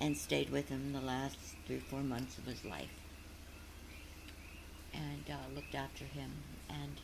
and 0.00 0.16
stayed 0.16 0.50
with 0.50 0.68
him 0.68 0.92
the 0.92 1.00
last 1.00 1.36
three 1.66 1.78
four 1.78 2.00
months 2.02 2.38
of 2.38 2.44
his 2.44 2.64
life, 2.64 2.88
and 4.96 5.24
uh, 5.30 5.54
looked 5.54 5.74
after 5.74 6.04
him. 6.04 6.30
And 6.68 7.00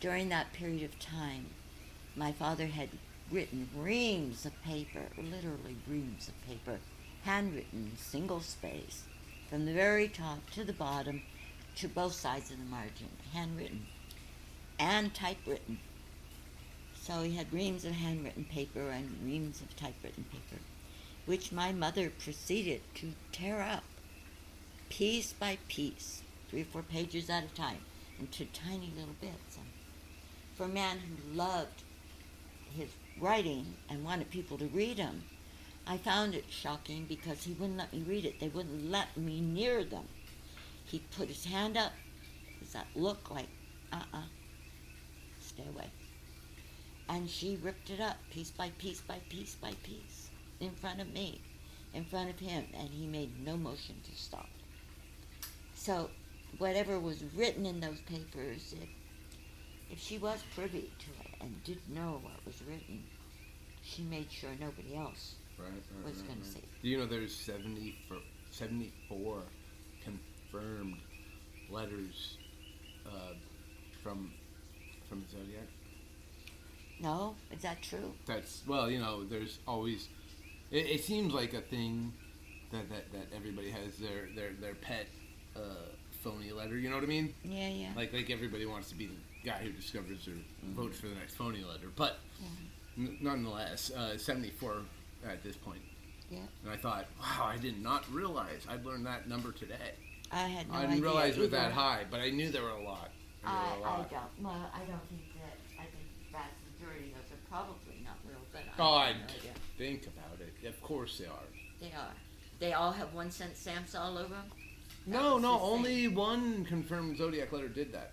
during 0.00 0.28
that 0.28 0.52
period 0.52 0.82
of 0.84 0.98
time, 1.00 1.46
my 2.14 2.32
father 2.32 2.66
had 2.66 2.90
written 3.30 3.68
reams 3.76 4.44
of 4.44 4.62
paper, 4.62 5.02
literally 5.16 5.76
reams 5.88 6.28
of 6.28 6.46
paper, 6.46 6.78
handwritten, 7.24 7.92
single 7.96 8.40
space, 8.40 9.02
from 9.48 9.66
the 9.66 9.72
very 9.72 10.08
top 10.08 10.50
to 10.50 10.64
the 10.64 10.72
bottom, 10.72 11.22
to 11.76 11.88
both 11.88 12.12
sides 12.12 12.50
of 12.50 12.58
the 12.58 12.64
margin, 12.64 13.08
handwritten 13.32 13.86
and 14.78 15.14
typewritten. 15.14 15.78
So 17.00 17.22
he 17.22 17.34
had 17.36 17.52
reams 17.52 17.84
of 17.84 17.92
handwritten 17.92 18.44
paper 18.44 18.90
and 18.90 19.18
reams 19.24 19.60
of 19.60 19.76
typewritten 19.76 20.24
paper, 20.30 20.60
which 21.26 21.52
my 21.52 21.72
mother 21.72 22.10
proceeded 22.10 22.80
to 22.96 23.12
tear 23.32 23.60
up 23.60 23.84
piece 24.88 25.32
by 25.32 25.58
piece, 25.68 26.22
three 26.54 26.62
or 26.62 26.66
four 26.66 26.82
pages 26.82 27.28
at 27.30 27.42
a 27.42 27.48
time, 27.48 27.78
into 28.20 28.44
tiny 28.44 28.92
little 28.96 29.16
bits. 29.20 29.56
And 29.56 29.66
for 30.54 30.66
a 30.66 30.68
man 30.68 30.98
who 30.98 31.36
loved 31.36 31.82
his 32.76 32.90
writing 33.20 33.74
and 33.90 34.04
wanted 34.04 34.30
people 34.30 34.56
to 34.58 34.66
read 34.66 34.96
him, 34.96 35.24
I 35.84 35.96
found 35.96 36.32
it 36.32 36.44
shocking 36.48 37.06
because 37.08 37.42
he 37.42 37.54
wouldn't 37.54 37.78
let 37.78 37.92
me 37.92 38.04
read 38.06 38.24
it. 38.24 38.38
They 38.38 38.46
wouldn't 38.46 38.88
let 38.88 39.16
me 39.16 39.40
near 39.40 39.82
them. 39.82 40.04
He'd 40.84 41.10
put 41.10 41.26
his 41.26 41.44
hand 41.44 41.76
up. 41.76 41.90
Does 42.60 42.72
that 42.72 42.86
look 42.94 43.32
like, 43.32 43.48
uh 43.92 44.02
uh 44.12 44.22
stay 45.40 45.64
away. 45.74 45.88
And 47.08 47.28
she 47.28 47.58
ripped 47.60 47.90
it 47.90 48.00
up 48.00 48.18
piece 48.30 48.52
by 48.52 48.70
piece 48.78 49.00
by 49.00 49.18
piece 49.28 49.56
by 49.56 49.72
piece 49.82 50.30
in 50.60 50.70
front 50.70 51.00
of 51.00 51.12
me, 51.12 51.40
in 51.92 52.04
front 52.04 52.30
of 52.30 52.38
him, 52.38 52.64
and 52.78 52.90
he 52.90 53.08
made 53.08 53.44
no 53.44 53.56
motion 53.56 53.96
to 54.04 54.16
stop. 54.16 54.48
So, 55.74 56.10
whatever 56.58 56.98
was 56.98 57.22
written 57.36 57.66
in 57.66 57.80
those 57.80 58.00
papers, 58.02 58.74
if, 58.80 58.88
if 59.90 60.00
she 60.00 60.18
was 60.18 60.42
privy 60.54 60.90
to 60.98 61.10
it 61.24 61.34
and 61.40 61.64
did 61.64 61.78
know 61.88 62.20
what 62.22 62.44
was 62.46 62.60
written, 62.62 63.02
she 63.82 64.02
made 64.02 64.30
sure 64.30 64.50
nobody 64.60 64.96
else 64.96 65.34
Right, 65.58 65.68
right, 65.68 66.04
was 66.04 66.22
going 66.22 66.40
to 66.40 66.46
see. 66.46 66.62
Do 66.82 66.88
you 66.88 66.98
know 66.98 67.06
there's 67.06 67.34
70 67.34 67.94
for, 68.08 68.16
74 68.50 69.42
confirmed 70.02 70.96
letters 71.70 72.38
uh, 73.06 73.34
from 74.02 74.32
from 75.08 75.24
the 75.30 75.38
Zodiac? 75.38 75.68
No, 77.00 77.34
is 77.52 77.62
that 77.62 77.82
true? 77.82 78.14
That's 78.26 78.62
well, 78.66 78.90
you 78.90 78.98
know, 78.98 79.24
there's 79.24 79.58
always. 79.66 80.08
It, 80.70 80.86
it 80.86 81.04
seems 81.04 81.32
like 81.32 81.54
a 81.54 81.60
thing 81.60 82.12
that, 82.72 82.88
that, 82.90 83.12
that 83.12 83.26
everybody 83.36 83.70
has 83.70 83.96
their 83.98 84.28
their 84.34 84.52
their 84.60 84.74
pet 84.74 85.06
uh, 85.56 85.60
phony 86.24 86.50
letter. 86.52 86.76
You 86.78 86.88
know 86.88 86.96
what 86.96 87.04
I 87.04 87.08
mean? 87.08 87.34
Yeah, 87.44 87.68
yeah. 87.68 87.88
Like 87.94 88.12
like 88.12 88.30
everybody 88.30 88.64
wants 88.66 88.88
to 88.88 88.94
be 88.94 89.06
the 89.06 89.14
guy 89.44 89.58
who 89.62 89.70
discovers 89.70 90.26
or 90.26 90.32
votes 90.74 90.98
for 90.98 91.08
the 91.08 91.14
next 91.16 91.34
phony 91.34 91.62
letter. 91.62 91.88
But 91.94 92.18
Yeah. 92.40 92.48
n- 93.06 93.18
nonetheless, 93.20 93.90
uh, 93.92 94.16
74 94.16 94.78
at 95.26 95.42
this 95.42 95.56
point. 95.56 95.82
Yeah. 96.30 96.38
And 96.62 96.72
I 96.72 96.76
thought, 96.76 97.06
wow, 97.20 97.44
I 97.44 97.58
did 97.58 97.80
not 97.82 98.10
realize 98.12 98.66
I'd 98.68 98.84
learned 98.86 99.04
that 99.06 99.28
number 99.28 99.52
today. 99.52 99.92
I 100.32 100.48
had 100.48 100.68
no 100.68 100.74
I 100.74 100.86
didn't 100.86 101.02
realize 101.02 101.36
it 101.36 101.40
was 101.40 101.50
that 101.50 101.72
high, 101.72 102.04
but 102.10 102.20
I 102.20 102.30
knew 102.30 102.50
there 102.50 102.62
were 102.62 102.70
a 102.70 102.82
lot. 102.82 103.10
I 103.44 103.52
there 103.52 103.80
were 103.80 103.86
a 103.86 103.90
I 103.90 103.96
lot. 103.98 104.10
don't. 104.10 104.42
Well, 104.44 104.70
I 104.74 104.78
don't 104.78 105.08
think 105.10 105.22
that. 105.34 105.58
I 105.78 105.82
think 105.84 106.06
the 106.24 106.32
vast 106.32 106.54
majority 106.80 107.12
of 107.12 107.16
those 107.18 107.32
are 107.38 107.42
probably 107.50 108.00
not 108.02 108.16
real, 108.26 108.40
but 108.50 108.62
I 108.62 108.82
Oh, 108.82 108.96
I 108.96 109.12
no 109.12 109.18
think 109.76 110.06
about 110.06 110.40
it. 110.40 110.66
Of 110.66 110.80
course 110.82 111.18
they 111.18 111.26
are. 111.26 111.48
They 111.80 111.92
are. 111.92 112.14
They 112.58 112.72
all 112.72 112.92
have 112.92 113.12
one 113.12 113.30
cent 113.30 113.56
stamps 113.56 113.94
all 113.94 114.16
over 114.16 114.32
them. 114.34 114.50
No, 115.06 115.38
no, 115.38 115.60
only 115.60 116.08
one 116.08 116.64
confirmed 116.64 117.18
zodiac 117.18 117.52
letter 117.52 117.68
did 117.68 117.92
that. 117.92 118.12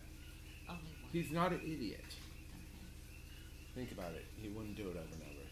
Only 0.70 0.82
one. 0.82 1.10
He's 1.14 1.32
not 1.32 1.52
an 1.54 1.62
idiot. 1.64 2.04
Think 3.76 3.92
about 3.94 4.12
it. 4.12 4.26
He 4.36 4.50
wouldn't 4.50 4.76
do 4.76 4.84
it 4.84 4.98
over 4.98 5.00
and 5.14 5.22
over. 5.22 5.48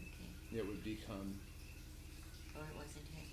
Okay. 0.00 0.58
It 0.58 0.66
would 0.66 0.84
become 0.84 1.34
Or 2.56 2.62
it 2.62 2.76
wasn't 2.76 3.04
him. 3.12 3.26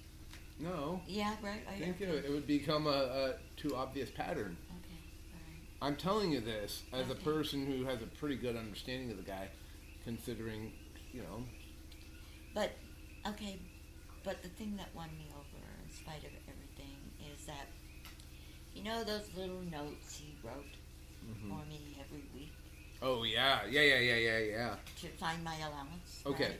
no. 0.60 1.02
Yeah, 1.08 1.36
right. 1.44 1.62
I 1.70 1.78
Think 1.78 1.98
okay. 2.02 2.06
of 2.06 2.16
it. 2.16 2.26
It 2.26 2.32
would 2.32 2.48
become 2.48 2.88
a, 2.88 2.90
a 2.90 3.34
too 3.58 3.76
obvious 3.76 4.10
pattern. 4.10 4.58
Okay. 4.70 4.98
All 5.34 5.40
right. 5.40 5.88
I'm 5.88 5.96
telling 5.96 6.32
you 6.32 6.42
this 6.42 6.82
as 6.92 7.12
a 7.12 7.16
person 7.16 7.68
who 7.68 7.86
has 7.86 8.02
a 8.02 8.08
pretty 8.08 8.36
good 8.38 8.56
understanding 8.58 9.12
of 9.12 9.18
the 9.18 9.24
guy, 9.24 9.50
considering, 10.04 10.72
you 11.12 11.22
know, 11.22 11.44
But 12.56 12.72
okay, 13.28 13.60
but 14.24 14.42
the 14.42 14.50
thing 14.50 14.76
that 14.78 14.90
won 14.96 15.10
me 15.18 15.28
over, 15.36 15.64
in 15.86 15.92
spite 15.92 16.18
of 16.24 16.24
everything, 16.26 16.32
is 16.32 16.36
that 16.36 16.45
you 16.45 16.45
know 18.86 19.04
those 19.04 19.28
little 19.36 19.62
notes 19.72 20.18
he 20.20 20.34
wrote 20.44 20.76
Mhm. 21.28 21.50
for 21.50 21.66
me 21.66 21.98
every 22.00 22.24
week 22.34 22.52
Oh 23.02 23.24
yeah, 23.24 23.66
yeah, 23.66 23.82
yeah, 23.82 24.00
yeah, 24.00 24.16
yeah, 24.18 24.40
yeah. 24.40 24.76
to 25.02 25.08
find 25.18 25.44
my 25.44 25.56
allowance. 25.58 26.22
Okay. 26.26 26.48
right? 26.50 26.60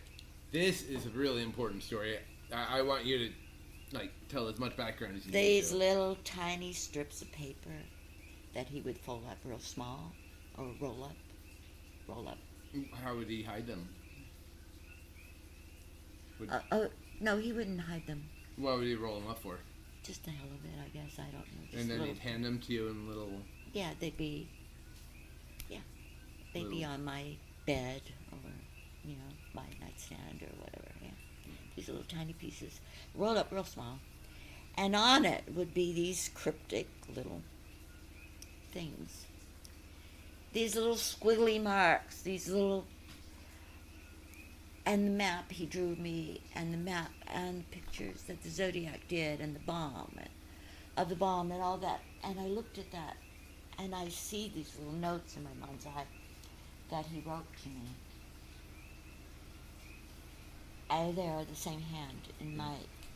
This 0.52 0.84
is 0.84 1.06
a 1.06 1.10
really 1.10 1.42
important 1.42 1.82
story. 1.82 2.20
I, 2.54 2.80
I 2.80 2.82
want 2.82 3.06
you 3.06 3.18
to 3.30 3.34
like 3.94 4.12
tell 4.30 4.48
as 4.50 4.60
much 4.60 4.76
background 4.76 5.16
as 5.18 5.26
you 5.26 5.32
These 5.32 5.72
little 5.72 6.18
tiny 6.26 6.74
strips 6.74 7.22
of 7.22 7.32
paper 7.32 7.72
that 8.54 8.68
he 8.68 8.82
would 8.82 8.98
fold 8.98 9.24
up 9.30 9.38
real 9.46 9.60
small 9.60 10.12
or 10.58 10.66
roll 10.82 11.06
up, 11.06 11.16
roll 12.08 12.28
up. 12.28 12.38
How 13.04 13.16
would 13.16 13.30
he 13.30 13.42
hide 13.42 13.66
them? 13.66 13.88
Would, 16.40 16.50
Uh, 16.52 16.60
oh 16.72 16.90
no, 17.22 17.38
he 17.38 17.54
wouldn't 17.54 17.80
hide 17.80 18.06
them. 18.08 18.24
what 18.58 18.78
would 18.78 18.88
he 18.88 18.96
roll 18.96 19.20
them 19.20 19.30
up 19.30 19.40
for? 19.40 19.58
Just 20.06 20.24
the 20.24 20.32
hell 20.32 20.48
of 20.48 20.64
it, 20.66 20.78
I 20.84 20.90
guess. 20.90 21.18
I 21.18 21.24
don't 21.32 21.34
know. 21.34 21.66
Just 21.72 21.82
and 21.82 21.90
then 21.90 22.00
little, 22.00 22.14
he'd 22.14 22.22
hand 22.22 22.46
them 22.46 22.60
to 22.60 22.74
you 22.74 22.88
in 22.90 23.08
little. 23.08 23.32
yeah, 23.74 23.92
they'd 24.00 24.16
be, 24.18 24.48
yeah, 25.70 25.80
they'd 26.54 26.70
be 26.70 26.76
Little- 26.82 26.92
on 26.94 27.04
my 27.06 27.36
bed 27.66 28.02
or 28.32 28.38
you 29.04 29.16
know 29.16 29.32
my 29.54 29.64
nightstand 29.82 30.42
or 30.44 30.64
whatever. 30.64 30.92
Yeah, 31.02 31.10
these 31.76 31.88
little 31.88 32.04
tiny 32.08 32.34
pieces, 32.34 32.80
rolled 33.16 33.38
up 33.38 33.52
real 33.52 33.64
small, 33.64 34.00
and 34.78 34.96
on 34.96 35.26
it 35.26 35.44
would 35.56 35.74
be 35.74 35.92
these 35.94 36.30
cryptic 36.36 36.88
little 37.16 37.42
things. 38.72 39.26
These 40.54 40.76
little 40.76 40.96
squiggly 40.96 41.62
marks, 41.62 42.22
these 42.22 42.48
little 42.48 42.86
and 44.86 45.06
the 45.08 45.12
map 45.12 45.52
he 45.52 45.66
drew 45.66 45.96
me 45.96 46.42
and 46.54 46.74
the 46.74 46.78
map 46.78 47.12
and 47.28 47.60
the 47.62 47.76
pictures 47.76 48.22
that 48.24 48.42
the 48.44 48.50
zodiac 48.50 49.02
did 49.08 49.40
and 49.42 49.56
the 49.56 49.60
bomb 49.62 50.14
and, 50.18 50.30
of 50.98 51.10
the 51.10 51.16
bomb 51.16 51.52
and 51.52 51.62
all 51.62 51.78
that 51.78 52.02
and 52.24 52.40
i 52.40 52.46
looked 52.46 52.78
at 52.78 52.92
that 52.92 53.16
and 53.80 53.94
i 53.96 54.08
see 54.10 54.52
these 54.56 54.76
little 54.80 54.94
notes 54.94 55.36
in 55.36 55.44
my 55.44 55.66
mind's 55.68 55.86
eye 55.86 56.06
that 56.92 57.06
he 57.08 57.22
wrote 57.28 57.46
to 57.64 57.70
me 57.70 57.90
and 60.90 61.16
they're 61.18 61.44
the 61.50 61.56
same 61.56 61.82
hand 61.82 62.18
in 62.40 62.56
my 62.56 62.74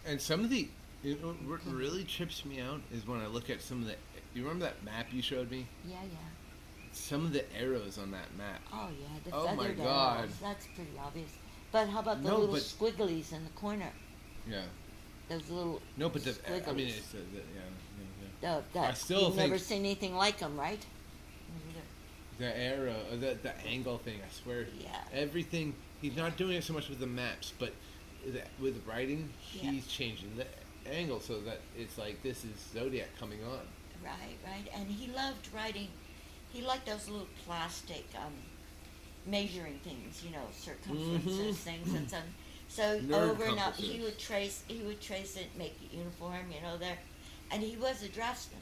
And 0.08 0.20
some 0.20 0.44
of 0.44 0.50
the, 0.50 0.68
you 1.04 1.18
know, 1.22 1.36
what 1.48 1.60
really 1.68 2.04
trips 2.04 2.44
me 2.46 2.60
out 2.62 2.82
is 2.92 3.06
when 3.06 3.20
I 3.22 3.28
look 3.28 3.50
at 3.50 3.62
some 3.62 3.82
of 3.82 3.88
the. 3.88 3.96
You 4.34 4.42
remember 4.44 4.66
that 4.66 4.84
map 4.84 5.08
you 5.12 5.22
showed 5.22 5.52
me? 5.52 5.68
yeah 5.86 5.98
yeah 6.12 6.18
Some 6.92 7.26
of 7.26 7.32
the 7.34 7.44
arrows 7.56 7.98
on 8.00 8.10
that 8.12 8.36
map. 8.38 8.62
oh 8.74 8.90
yeah 9.00 9.08
the 9.24 9.36
Oh, 9.36 9.56
my 9.56 9.70
God. 9.70 10.20
arrows, 10.22 10.32
that's 10.42 10.66
pretty 10.76 10.92
obvious 11.00 11.30
but 11.72 11.88
how 11.90 12.00
about 12.00 12.24
the 12.24 12.30
No, 12.30 12.38
little 12.38 12.56
but- 12.56 12.64
squigglies 12.64 13.32
in 13.34 13.44
the 13.44 13.50
corner 13.52 13.92
Yeah. 14.48 14.64
those 15.28 15.50
little 15.50 15.82
No, 15.98 16.10
but 16.10 16.24
the. 16.24 16.36
I 16.68 16.72
mean, 16.74 16.88
it's 16.88 17.14
uh, 17.14 17.18
the, 17.34 17.38
yeah, 17.38 17.62
yeah, 18.42 18.56
uh, 18.56 18.62
that 18.74 18.90
I 18.92 18.94
still 18.94 19.28
you've 19.28 19.36
never 19.36 19.58
think- 19.58 19.68
seen 19.68 19.86
anything 19.86 20.16
like 20.16 20.40
them 20.40 20.58
right. 20.60 20.84
The 22.38 22.58
arrow, 22.58 22.96
uh, 23.12 23.18
the 23.18 23.38
the 23.44 23.54
angle 23.68 23.98
thing. 23.98 24.20
I 24.26 24.30
swear. 24.32 24.66
Yeah. 24.80 24.96
Everything. 25.14 25.76
He's 26.02 26.16
not 26.16 26.38
doing 26.38 26.54
it 26.56 26.64
so 26.64 26.72
much 26.72 26.88
with 26.88 27.00
the 27.00 27.06
maps, 27.08 27.52
but 27.60 27.74
the, 28.26 28.42
with 28.62 28.82
writing, 28.88 29.30
Yeah. 29.54 29.72
he's 29.72 29.88
changing 29.88 30.38
the 30.38 30.48
angle 30.90 31.20
so 31.20 31.42
that 31.42 31.60
it's 31.78 31.98
like 31.98 32.24
this 32.24 32.46
is 32.46 32.56
zodiac 32.74 33.10
coming 33.20 33.44
on. 33.44 33.68
Right, 34.02 34.38
right. 34.46 34.66
And 34.74 34.90
he 34.90 35.12
loved 35.12 35.50
writing. 35.54 35.90
He 36.54 36.62
liked 36.62 36.86
those 36.86 37.10
little 37.10 37.28
plastic 37.46 38.06
um, 38.16 38.32
measuring 39.30 39.80
things, 39.80 40.24
you 40.24 40.32
know, 40.32 40.46
circumferences, 40.52 41.26
Mhm. 41.26 41.54
things, 41.56 41.94
and 41.94 42.10
so. 42.10 42.18
So 42.68 43.00
Nerd 43.08 43.14
over 43.32 43.46
and 43.46 43.60
up, 43.60 43.76
he 43.76 44.00
would 44.02 44.20
trace. 44.20 44.64
He 44.68 44.82
would 44.84 45.02
trace 45.02 45.36
it, 45.38 45.56
make 45.58 45.82
it 45.82 45.92
uniform, 45.96 46.52
you 46.52 46.62
know. 46.62 46.78
There, 46.78 46.98
and 47.52 47.64
he 47.64 47.76
was 47.78 48.04
a 48.04 48.10
draftsman. 48.10 48.62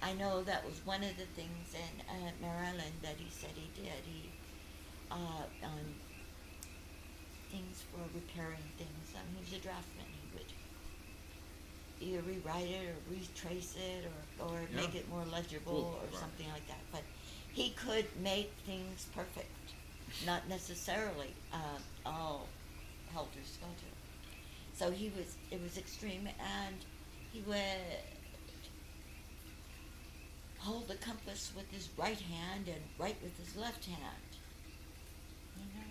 I 0.00 0.12
know 0.12 0.42
that 0.44 0.64
was 0.64 0.84
one 0.86 1.02
of 1.02 1.16
the 1.16 1.24
things 1.24 1.74
in 1.74 2.00
uh, 2.08 2.30
Maryland 2.40 2.94
that 3.02 3.16
he 3.18 3.30
said 3.30 3.50
he 3.54 3.70
did. 3.82 4.04
He, 4.04 4.30
uh, 5.10 5.44
on 5.62 5.80
things 7.50 7.82
for 7.90 8.00
repairing 8.14 8.68
things. 8.76 9.14
Um, 9.14 9.22
he 9.34 9.40
was 9.40 9.52
a 9.52 9.62
draftsman. 9.62 10.06
He 10.12 10.28
would 10.36 10.52
either 12.00 12.22
rewrite 12.22 12.68
it 12.68 12.88
or 12.88 12.94
retrace 13.10 13.74
it 13.76 14.04
or, 14.38 14.46
or 14.46 14.60
Yeah. 14.70 14.76
make 14.76 14.94
it 14.94 15.08
more 15.08 15.24
legible 15.24 15.72
Cool. 15.72 16.00
or 16.00 16.06
Right. 16.06 16.14
something 16.14 16.48
like 16.50 16.66
that. 16.68 16.80
But 16.92 17.02
he 17.58 17.70
could 17.70 18.06
make 18.22 18.52
things 18.66 19.08
perfect, 19.16 19.50
not 20.24 20.48
necessarily 20.48 21.34
uh, 21.52 21.80
all 22.06 22.46
helter 23.12 23.40
skelter. 23.44 23.92
So 24.74 24.92
he 24.92 25.10
was. 25.16 25.34
It 25.50 25.60
was 25.60 25.76
extreme, 25.76 26.28
and 26.38 26.76
he 27.32 27.40
would 27.40 27.98
hold 30.58 30.86
the 30.86 30.94
compass 30.94 31.50
with 31.56 31.68
his 31.72 31.88
right 31.98 32.20
hand 32.20 32.68
and 32.68 32.80
write 32.96 33.16
with 33.24 33.36
his 33.36 33.56
left 33.56 33.84
hand. 33.86 34.30
You 35.56 35.64
know. 35.74 35.90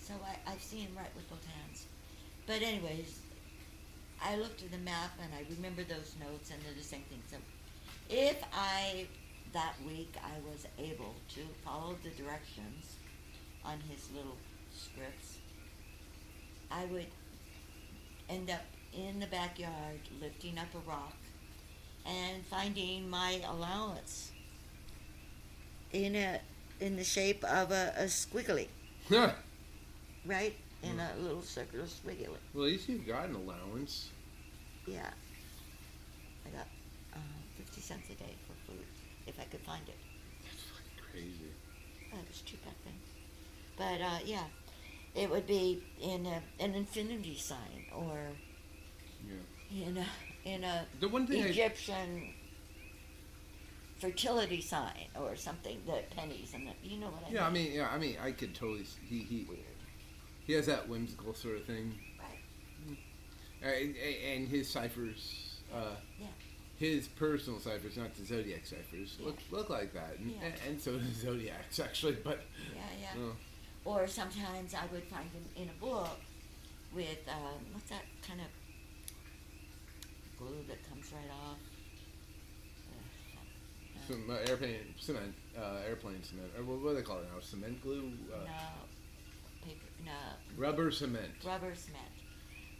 So 0.00 0.14
I, 0.24 0.50
I've 0.50 0.62
seen 0.62 0.86
him 0.86 0.92
write 0.96 1.14
with 1.14 1.28
both 1.28 1.44
hands. 1.44 1.84
But 2.46 2.62
anyways, 2.62 3.20
I 4.22 4.36
looked 4.36 4.62
at 4.62 4.70
the 4.70 4.78
map 4.78 5.10
and 5.22 5.34
I 5.34 5.44
remember 5.54 5.82
those 5.82 6.14
notes 6.18 6.50
and 6.50 6.58
they're 6.62 6.74
the 6.74 6.82
same 6.82 7.02
thing. 7.10 7.20
So 7.30 7.36
if 8.08 8.42
I 8.54 9.06
that 9.52 9.74
week 9.86 10.14
I 10.22 10.38
was 10.50 10.66
able 10.78 11.14
to 11.34 11.40
follow 11.64 11.96
the 12.02 12.10
directions 12.10 12.96
on 13.64 13.78
his 13.88 14.08
little 14.14 14.36
scripts, 14.74 15.38
I 16.70 16.84
would 16.86 17.06
end 18.28 18.50
up 18.50 18.62
in 18.96 19.20
the 19.20 19.26
backyard 19.26 20.00
lifting 20.20 20.58
up 20.58 20.68
a 20.74 20.88
rock 20.88 21.16
and 22.06 22.44
finding 22.46 23.08
my 23.08 23.40
allowance 23.48 24.32
in 25.92 26.14
a 26.14 26.40
in 26.80 26.96
the 26.96 27.04
shape 27.04 27.42
of 27.44 27.72
a, 27.72 27.92
a 27.96 28.04
squiggly, 28.04 28.68
well, 29.10 29.34
right? 30.24 30.54
In 30.82 31.00
a 31.00 31.10
little 31.20 31.42
circular 31.42 31.86
squiggly. 31.86 32.28
Well, 32.54 32.66
at 32.66 32.70
least 32.70 32.88
you've 32.88 33.06
got 33.06 33.28
an 33.28 33.34
allowance. 33.34 34.10
Yeah. 34.86 35.10
I 36.46 36.50
got 36.50 36.68
uh, 37.14 37.18
50 37.56 37.80
cents 37.80 38.06
a 38.10 38.14
day 38.14 38.34
for 38.46 38.70
food, 38.70 38.86
if 39.28 39.38
I 39.40 39.44
could 39.44 39.60
find 39.60 39.82
it. 39.88 39.96
That's 40.42 40.62
fucking 40.64 41.10
crazy. 41.12 41.50
That 42.12 42.26
was 42.28 42.40
cheap 42.42 42.64
back 42.64 42.74
then. 42.84 42.94
But 43.76 44.04
uh, 44.04 44.18
yeah, 44.24 44.44
it 45.14 45.30
would 45.30 45.46
be 45.46 45.82
in 46.00 46.26
a, 46.26 46.42
an 46.62 46.74
infinity 46.74 47.36
sign 47.36 47.84
or 47.94 48.16
Yeah. 49.26 49.86
in 49.88 49.96
a, 49.98 50.06
in 50.48 50.64
a 50.64 50.86
The 51.00 51.08
one 51.08 51.26
thing 51.26 51.42
I, 51.44 51.46
Egyptian 51.48 52.32
fertility 53.98 54.60
sign 54.60 55.06
or 55.20 55.36
something, 55.36 55.80
the 55.86 56.00
pennies 56.16 56.52
and 56.54 56.68
the, 56.68 56.72
you 56.82 56.98
know 56.98 57.08
what 57.08 57.22
I 57.28 57.32
yeah, 57.32 57.46
I 57.46 57.50
mean? 57.50 57.64
mean, 57.64 57.72
yeah, 57.74 57.88
I 57.92 57.98
mean, 57.98 58.16
I 58.22 58.32
could 58.32 58.54
totally. 58.54 58.84
He 59.08 59.18
he 59.20 59.44
Weird. 59.48 59.60
he 60.46 60.52
has 60.54 60.66
that 60.66 60.88
whimsical 60.88 61.34
sort 61.34 61.56
of 61.56 61.64
thing, 61.64 61.94
Right. 62.18 62.98
and, 63.62 63.94
and 63.96 64.48
his 64.48 64.68
ciphers. 64.68 65.60
Uh, 65.74 65.96
Yeah. 66.18 66.26
His 66.78 67.08
personal 67.08 67.58
ciphers, 67.58 67.96
not 67.96 68.14
the 68.14 68.24
zodiac 68.24 68.64
ciphers, 68.64 69.16
Yeah. 69.18 69.26
look 69.26 69.38
look 69.50 69.68
like 69.70 69.92
that, 69.94 70.16
and, 70.18 70.30
Yeah. 70.30 70.44
and, 70.44 70.54
and 70.68 70.80
so 70.80 70.96
does 70.96 71.08
zodiacs 71.16 71.80
actually. 71.80 72.16
But 72.22 72.44
Yeah, 72.74 72.82
yeah. 73.16 73.22
uh, 73.22 73.32
Or 73.84 74.06
sometimes 74.06 74.74
I 74.74 74.86
would 74.92 75.04
find 75.04 75.28
them 75.32 75.44
in 75.56 75.68
a 75.70 75.72
book 75.80 76.18
with 76.92 77.18
um, 77.28 77.58
what's 77.72 77.90
that 77.90 78.04
kind 78.26 78.40
of 78.40 78.46
glue 80.38 80.62
that 80.68 80.88
comes 80.88 81.10
right 81.12 81.30
off? 81.30 81.58
Uh, 83.96 84.06
some 84.06 84.30
uh, 84.30 84.34
airplane 84.48 84.94
cement, 84.98 85.34
uh, 85.58 85.80
airplane 85.86 86.22
cement, 86.22 86.50
or 86.56 86.62
what, 86.64 86.80
what 86.80 86.90
do 86.90 86.96
they 86.96 87.02
call 87.02 87.18
it 87.18 87.26
now? 87.34 87.40
Cement 87.40 87.82
glue, 87.82 88.12
no, 88.30 88.36
uh, 88.36 88.46
paper, 89.64 89.86
no, 90.04 90.12
rubber 90.56 90.90
cement. 90.92 91.32
rubber 91.44 91.74
cement. 91.74 92.12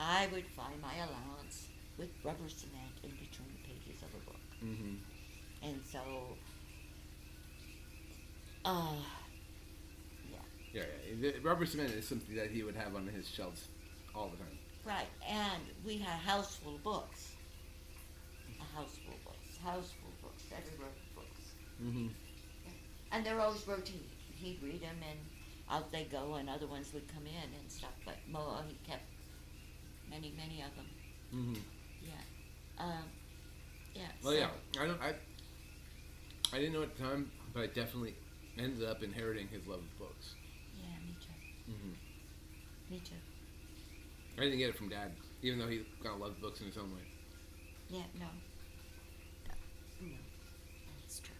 I 0.01 0.29
would 0.33 0.47
find 0.47 0.81
my 0.81 0.95
allowance 0.97 1.67
with 1.99 2.11
rubber 2.23 2.49
cement 2.49 2.95
in 3.03 3.11
between 3.11 3.49
the 3.53 3.63
pages 3.69 4.03
of 4.03 4.09
a 4.15 4.25
book, 4.25 4.39
Mm-hmm. 4.65 4.95
and 5.63 5.81
so, 5.91 6.01
uh, 8.65 8.95
yeah, 10.31 10.39
Yeah, 10.73 10.83
yeah. 11.21 11.31
Rubber 11.43 11.65
cement 11.67 11.93
is 11.93 12.07
something 12.07 12.35
that 12.37 12.51
he 12.51 12.63
would 12.63 12.77
have 12.77 12.95
on 12.95 13.07
his 13.07 13.29
shelves 13.29 13.69
all 14.15 14.29
the 14.29 14.37
time. 14.37 14.59
right. 14.85 15.07
And 15.29 15.63
we 15.87 15.99
had 15.99 16.15
a 16.15 16.23
house 16.29 16.57
full 16.57 16.75
of 16.75 16.83
books, 16.83 17.33
a 18.61 18.77
house 18.77 18.97
full 19.05 19.15
of 19.15 19.25
books, 19.25 19.57
house 19.63 19.93
full 20.01 20.11
of 20.11 20.23
books, 20.23 20.43
everywhere 20.57 20.91
books. 21.15 21.53
Mm-hmm. 21.83 22.09
And 23.13 23.25
they're 23.25 23.41
always 23.41 23.67
rotating. 23.67 24.01
He'd 24.35 24.59
read 24.63 24.83
them, 24.83 24.97
and 25.09 25.19
out 25.71 25.91
they 25.93 26.05
go, 26.05 26.35
and 26.35 26.49
other 26.51 26.67
ones 26.67 26.93
would 26.95 27.07
come 27.09 27.25
in 27.27 27.49
and 27.61 27.71
stuff. 27.71 27.91
But 28.05 28.17
Moa, 28.31 28.65
he 28.69 28.77
kept 28.89 29.03
many, 30.11 30.33
many 30.37 30.63
of 30.63 30.75
them. 30.77 30.87
Mm-hmm. 31.35 31.61
Yeah. 32.03 32.85
Um, 32.85 33.05
yeah. 33.99 34.05
Well, 34.23 34.33
so- 34.33 34.39
yeah, 34.39 34.51
I 34.83 34.87
don't. 34.87 35.01
I 35.03 35.15
I 36.53 36.59
didn't 36.59 36.73
know 36.73 36.83
at 36.83 36.97
the 36.97 37.03
time, 37.03 37.31
but 37.53 37.63
I 37.63 37.67
definitely 37.67 38.15
ended 38.59 38.89
up 38.89 39.03
inheriting 39.03 39.49
his 39.49 39.67
love 39.67 39.81
of 39.81 39.99
books. 39.99 40.35
Yeah, 40.77 40.97
me 41.07 41.15
too. 41.21 41.73
Mm-hmm. 41.73 42.93
Me 42.95 43.01
too. 43.05 43.15
I 44.39 44.45
didn't 44.45 44.59
get 44.59 44.71
it 44.71 44.77
from 44.79 44.89
dad, 44.89 45.13
even 45.43 45.59
though 45.59 45.67
he 45.69 45.85
kind 46.03 46.15
of 46.15 46.21
loved 46.21 46.41
books 46.41 46.61
in 46.61 46.67
his 46.69 46.77
own 46.79 46.91
way. 46.95 47.03
Yeah, 47.91 48.05
no. 48.19 48.27
No. 49.47 49.55
No. 50.09 50.17
That's 51.03 51.21
true. 51.21 51.35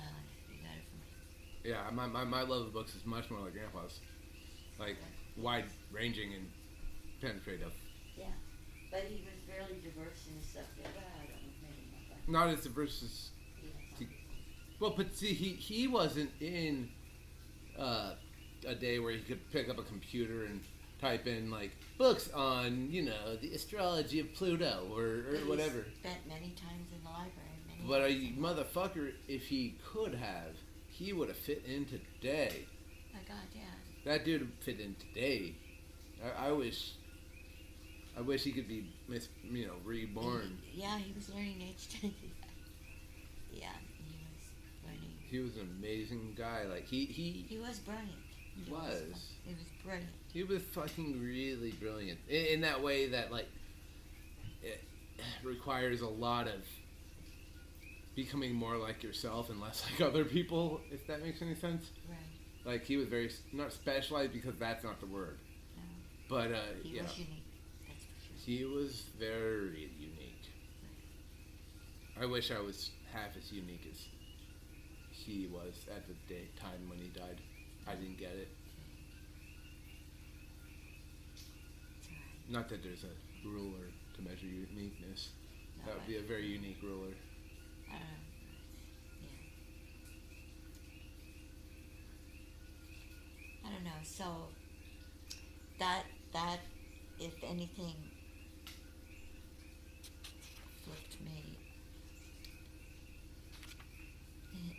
Uh, 0.00 0.04
you 0.50 0.58
got 0.62 0.74
it 0.76 0.84
from 0.88 0.98
me. 0.98 1.70
Yeah, 1.70 1.90
my, 1.92 2.06
my, 2.06 2.24
my 2.24 2.42
love 2.42 2.66
of 2.66 2.72
books 2.72 2.94
is 2.94 3.04
much 3.04 3.30
more 3.30 3.40
like 3.40 3.52
grandpa's, 3.52 4.00
like 4.80 4.96
wide 5.36 5.66
ranging 5.92 6.32
and 6.34 6.48
penetrative. 7.20 7.72
Yeah. 8.16 8.26
But 8.90 9.04
he 9.08 9.22
was 9.24 9.38
fairly 9.46 9.78
diverse 9.82 10.26
in 10.28 10.38
his 10.40 10.48
stuff. 10.50 10.66
Yeah, 10.80 10.88
but 10.94 11.04
I 11.04 11.24
don't 11.26 11.30
know. 11.30 11.52
Maybe 11.62 11.86
not 12.28 12.48
as 12.48 12.62
diverse 12.64 13.02
as 13.02 13.30
He 13.60 13.66
had 13.68 13.98
See, 13.98 14.04
some- 14.04 14.14
well, 14.80 14.94
but 14.96 15.14
see, 15.14 15.32
he 15.34 15.50
he 15.50 15.86
wasn't 15.88 16.30
in 16.40 16.88
uh, 17.78 18.14
a 18.66 18.74
day 18.74 18.98
where 18.98 19.12
he 19.12 19.20
could 19.20 19.40
pick 19.52 19.68
up 19.68 19.78
a 19.78 19.82
computer 19.82 20.44
and 20.44 20.60
type 21.00 21.26
in 21.26 21.50
like 21.50 21.72
books 21.98 22.30
on 22.32 22.88
you 22.90 23.02
know 23.02 23.36
the 23.40 23.52
astrology 23.54 24.20
of 24.20 24.32
Pluto 24.34 24.86
or, 24.92 25.34
or 25.34 25.38
whatever. 25.48 25.84
Spent 26.00 26.26
many 26.28 26.50
times 26.50 26.88
in 26.96 27.02
the 27.04 27.10
library. 27.10 27.48
But 27.88 28.00
a 28.00 28.04
hours 28.04 28.12
in 28.14 28.36
the 28.36 28.40
library. 28.48 28.64
motherfucker, 28.74 29.12
if 29.28 29.42
he 29.46 29.74
could 29.84 30.14
have, 30.14 30.52
he 30.88 31.12
would 31.12 31.28
have 31.28 31.36
fit 31.38 31.64
in 31.66 31.84
today. 31.86 32.66
My 33.12 33.18
God, 33.26 33.42
yeah. 33.54 33.62
That 34.04 34.24
dude 34.24 34.48
fit 34.60 34.78
in 34.80 34.94
today. 34.94 35.54
I, 36.38 36.48
I 36.48 36.52
was. 36.52 36.94
I 38.16 38.20
wish 38.20 38.42
he 38.44 38.52
could 38.52 38.68
be, 38.68 38.86
mis- 39.08 39.28
you 39.50 39.66
know, 39.66 39.74
reborn. 39.84 40.58
Yeah, 40.74 40.98
he 40.98 41.12
was 41.14 41.28
learning 41.30 41.74
HTTP. 41.78 42.12
yeah, 43.52 43.68
he 43.96 44.18
was 44.26 44.84
learning. 44.84 45.10
He 45.30 45.38
was 45.38 45.56
an 45.56 45.68
amazing 45.78 46.34
guy. 46.36 46.64
Like 46.70 46.86
he 46.86 47.06
he 47.06 47.46
He 47.48 47.58
was 47.58 47.78
brilliant. 47.78 48.10
He 48.64 48.70
was. 48.70 49.30
He 49.44 49.54
was 49.54 49.64
brilliant. 49.82 50.10
he 50.32 50.42
was 50.44 50.62
fucking 50.62 51.20
really 51.22 51.70
brilliant 51.72 52.18
in, 52.28 52.46
in 52.46 52.60
that 52.60 52.82
way 52.82 53.08
that 53.08 53.32
like 53.32 53.48
it 54.62 54.80
requires 55.42 56.02
a 56.02 56.06
lot 56.08 56.46
of 56.48 56.60
becoming 58.14 58.54
more 58.54 58.76
like 58.76 59.02
yourself 59.02 59.48
and 59.50 59.60
less 59.60 59.84
like 59.90 60.00
other 60.06 60.24
people. 60.24 60.80
If 60.90 61.06
that 61.06 61.22
makes 61.22 61.40
any 61.42 61.54
sense. 61.54 61.90
Right. 62.08 62.18
Like 62.72 62.84
he 62.84 62.96
was 62.96 63.08
very 63.08 63.30
not 63.52 63.72
specialized 63.72 64.32
because 64.32 64.54
that's 64.58 64.84
not 64.84 65.00
the 65.00 65.06
word, 65.06 65.38
No, 65.76 65.82
but 66.28 66.52
uh, 66.52 66.58
he 66.84 66.90
yeah, 66.96 67.02
was 67.02 67.18
unique. 67.18 67.41
That's 68.42 68.46
for 68.46 68.50
sure. 68.50 68.58
he 68.58 68.64
was 68.64 69.04
very 69.18 69.90
unique. 69.98 70.48
I 72.20 72.26
wish 72.26 72.50
I 72.50 72.60
was 72.60 72.90
half 73.12 73.36
as 73.36 73.52
unique 73.52 73.86
as 73.90 74.06
he 75.10 75.48
was 75.52 75.86
at 75.94 76.06
the 76.06 76.14
day 76.28 76.48
time 76.60 76.88
when 76.88 76.98
he 76.98 77.08
died. 77.08 77.40
I 77.86 77.94
didn't 77.94 78.18
get 78.18 78.32
it. 78.32 78.48
It's 81.34 81.44
all 82.08 82.16
right. 82.16 82.50
Not 82.52 82.68
that 82.70 82.82
there's 82.82 83.04
a 83.04 83.14
ruler 83.48 83.90
to 84.16 84.22
measure 84.22 84.46
uniqueness. 84.46 85.30
No, 85.78 85.84
That 85.86 85.94
would 86.00 86.06
be 86.06 86.16
a 86.18 86.22
very 86.22 86.46
unique 86.46 86.78
ruler. 86.82 87.14
I 87.88 87.92
don't 87.94 88.00
know. 88.00 88.06
Yeah. 89.22 89.28
I 93.68 93.72
don't 93.72 93.84
know. 93.84 94.00
So 94.02 94.24
that 95.78 96.04
that 96.32 96.60
if 97.18 97.32
anything 97.44 97.94
me 101.20 101.58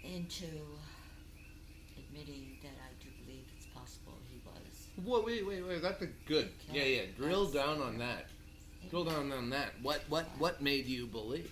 into 0.03 0.45
admitting 1.97 2.57
that 2.61 2.69
I 2.69 3.03
do 3.03 3.09
believe 3.25 3.45
it's 3.57 3.65
possible 3.67 4.13
he 4.29 4.39
was. 4.45 5.05
Whoa, 5.05 5.21
wait, 5.25 5.45
wait, 5.45 5.65
wait. 5.65 5.81
That's 5.81 6.01
a 6.01 6.07
good. 6.27 6.49
Yeah, 6.71 6.83
yeah. 6.83 7.01
Drill 7.17 7.47
down 7.47 7.81
on 7.81 7.97
that. 7.99 8.27
Drill 8.89 9.05
down 9.05 9.31
on 9.31 9.49
that. 9.51 9.71
What, 9.81 10.01
what, 10.09 10.25
what 10.37 10.61
made 10.61 10.85
you 10.85 11.07
believe 11.07 11.51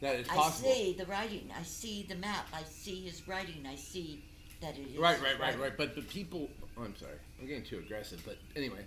that 0.00 0.16
it's 0.16 0.28
possible? 0.28 0.70
I 0.70 0.72
see 0.74 0.94
the 0.98 1.06
writing. 1.06 1.50
I 1.58 1.62
see 1.62 2.06
the 2.08 2.14
map. 2.14 2.48
I 2.52 2.62
see 2.62 3.02
his 3.02 3.26
writing. 3.28 3.66
I 3.68 3.76
see 3.76 4.24
that 4.60 4.76
it 4.78 4.92
is. 4.94 4.98
Right, 4.98 5.20
right, 5.22 5.38
right, 5.38 5.58
right. 5.58 5.76
But 5.76 5.94
the 5.94 6.02
people. 6.02 6.48
Oh, 6.78 6.84
I'm 6.84 6.96
sorry. 6.96 7.18
I'm 7.40 7.46
getting 7.46 7.64
too 7.64 7.78
aggressive. 7.78 8.22
But 8.24 8.38
anyway, 8.56 8.84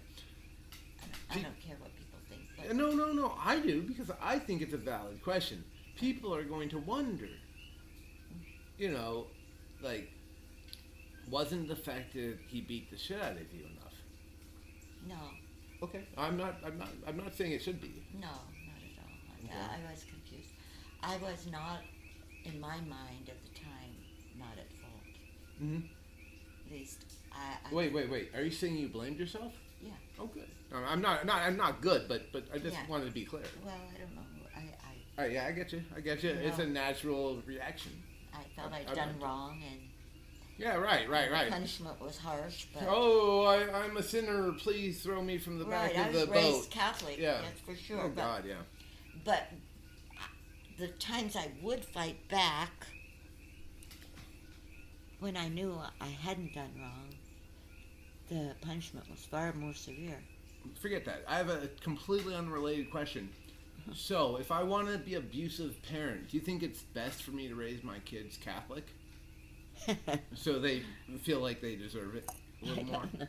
I 1.30 1.36
don't, 1.36 1.42
I 1.42 1.44
don't 1.44 1.62
care 1.62 1.76
what 1.80 1.94
people 1.94 2.03
no, 2.72 2.92
no, 2.92 3.12
no. 3.12 3.36
I 3.44 3.60
do 3.60 3.82
because 3.82 4.12
I 4.22 4.40
think 4.40 4.62
it's 4.62 4.74
a 4.74 4.78
valid 4.78 5.22
question. 5.24 5.64
People 5.98 6.34
are 6.36 6.44
going 6.44 6.70
to 6.70 6.80
wonder. 6.80 7.28
You 8.78 8.92
know, 8.92 9.28
like, 9.82 10.10
wasn't 11.30 11.68
the 11.68 11.76
fact 11.76 12.14
that 12.14 12.38
he 12.48 12.62
beat 12.62 12.90
the 12.92 12.98
shit 12.98 13.22
out 13.22 13.34
of 13.34 13.54
you 13.54 13.66
enough? 13.66 13.94
no, 15.08 15.16
Okay, 15.84 16.06
I'm 16.18 16.38
not. 16.38 16.56
I'm 16.66 16.78
not. 16.78 16.90
I'm 17.08 17.18
not 17.18 17.36
saying 17.36 17.52
it 17.52 17.62
should 17.62 17.82
be. 17.82 18.04
no, 18.14 18.22
not 18.22 18.30
at 18.30 19.04
all. 19.04 19.10
I- 19.10 19.46
Okay. 19.46 19.84
I, 19.88 19.92
was 19.92 20.04
confused. 20.06 20.50
I 21.04 21.18
was 21.18 21.46
not, 21.52 21.82
in 22.46 22.60
my 22.62 22.78
mind 22.78 23.28
at 23.28 23.44
the 23.44 23.60
time, 23.60 23.94
not 24.40 24.58
at 24.58 24.72
fault. 24.82 25.04
hmm 25.60 25.80
At 26.66 26.72
least 26.72 27.04
I. 27.34 27.58
I 27.70 27.74
Wait, 27.76 27.94
wait, 27.94 28.10
wait. 28.10 28.30
Are 28.34 28.42
you 28.44 28.52
saying 28.52 28.78
you 28.78 28.88
blamed 28.88 29.18
yourself? 29.20 29.52
Yeah. 29.82 29.92
Oh, 30.18 30.28
good. 30.28 30.48
No, 30.74 30.80
I'm 30.80 31.02
not. 31.02 31.26
Not. 31.26 31.44
I'm 31.44 31.56
not 31.58 31.82
good. 31.82 32.08
But 32.08 32.32
but 32.34 32.46
I 32.54 32.58
just 32.58 32.76
Yeah. 32.76 32.88
wanted 32.88 33.06
to 33.06 33.12
be 33.12 33.26
clear. 33.26 33.44
Well, 33.64 33.74
I 33.74 33.98
don't 34.00 34.16
know. 34.16 34.22
I 34.56 34.60
I, 34.60 34.66
All 35.18 35.24
right, 35.26 35.32
yeah, 35.32 35.46
I 35.48 35.52
get 35.52 35.72
you. 35.72 35.84
I 35.96 36.00
get 36.02 36.24
you. 36.24 36.32
It's 36.32 36.58
a 36.60 36.66
natural 36.66 37.42
reaction. 37.46 37.92
I 38.34 38.44
felt 38.56 38.74
I- 38.74 38.80
I'd 38.80 38.90
I 38.90 38.94
done 38.96 39.20
wrong 39.20 39.62
and 39.70 39.80
Yeah, 40.58 40.76
right, 40.76 41.08
right, 41.10 41.28
the 41.30 41.34
right. 41.34 41.50
punishment 41.52 42.00
was 42.02 42.18
harsh. 42.18 42.66
But 42.74 42.84
Oh, 42.88 43.44
I, 43.46 43.84
I'm 43.84 43.98
a 43.98 44.04
sinner. 44.04 44.52
Please 44.54 45.04
throw 45.04 45.22
me 45.22 45.38
from 45.38 45.60
the 45.60 45.66
back 45.66 45.94
right, 45.96 45.98
I 46.06 46.08
of 46.08 46.14
was 46.16 46.26
the 46.26 46.32
raised 46.32 46.62
boat. 46.64 46.70
Catholic. 46.72 47.18
Yeah. 47.20 47.42
That's 47.42 47.60
for 47.62 47.76
sure. 47.76 48.02
Oh 48.02 48.10
but 48.10 48.16
God, 48.16 48.46
yeah. 48.48 48.62
But 49.24 49.50
the 50.80 50.88
times 50.88 51.36
I 51.36 51.52
would 51.62 51.86
fight 51.86 52.28
back, 52.30 52.88
when 55.20 55.38
I 55.38 55.48
knew 55.50 55.78
I 56.02 56.08
hadn't 56.08 56.54
done 56.56 56.72
wrong, 56.80 57.10
the 58.30 58.56
punishment 58.62 59.10
was 59.10 59.20
far 59.26 59.54
more 59.54 59.74
severe. 59.76 60.20
Forget 60.82 61.06
that. 61.06 61.24
I 61.28 61.38
have 61.38 61.50
a 61.50 61.70
completely 61.82 62.36
unrelated 62.36 62.92
question. 62.92 63.30
So, 63.94 64.38
if 64.38 64.50
I 64.52 64.64
want 64.64 64.88
to 64.88 64.98
be 64.98 65.16
abusive 65.16 65.76
parent, 65.84 66.30
do 66.30 66.38
you 66.38 66.44
think 66.44 66.64
it's 66.64 66.82
best 66.82 67.24
for 67.24 67.32
me 67.32 67.50
to 67.50 67.56
raise 67.56 67.84
my 67.84 68.00
kids 68.00 68.38
Catholic 68.38 68.88
so 70.36 70.60
they 70.60 70.84
feel 71.24 71.40
like 71.40 71.60
they 71.62 71.76
deserve 71.76 72.16
it 72.16 72.26
a 72.62 72.66
I 72.66 72.70
little 72.70 72.84
more? 72.86 73.02
don't 73.02 73.20
know. 73.20 73.26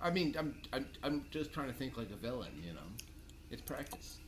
I 0.00 0.10
mean, 0.10 0.34
I'm, 0.38 0.54
I'm, 0.72 0.86
I'm 1.02 1.26
just 1.30 1.52
trying 1.52 1.68
to 1.68 1.74
think 1.74 1.96
like 1.98 2.10
a 2.10 2.16
villain, 2.16 2.50
you 2.66 2.72
know. 2.72 2.80
It's 3.50 3.60
practice. 3.62 4.18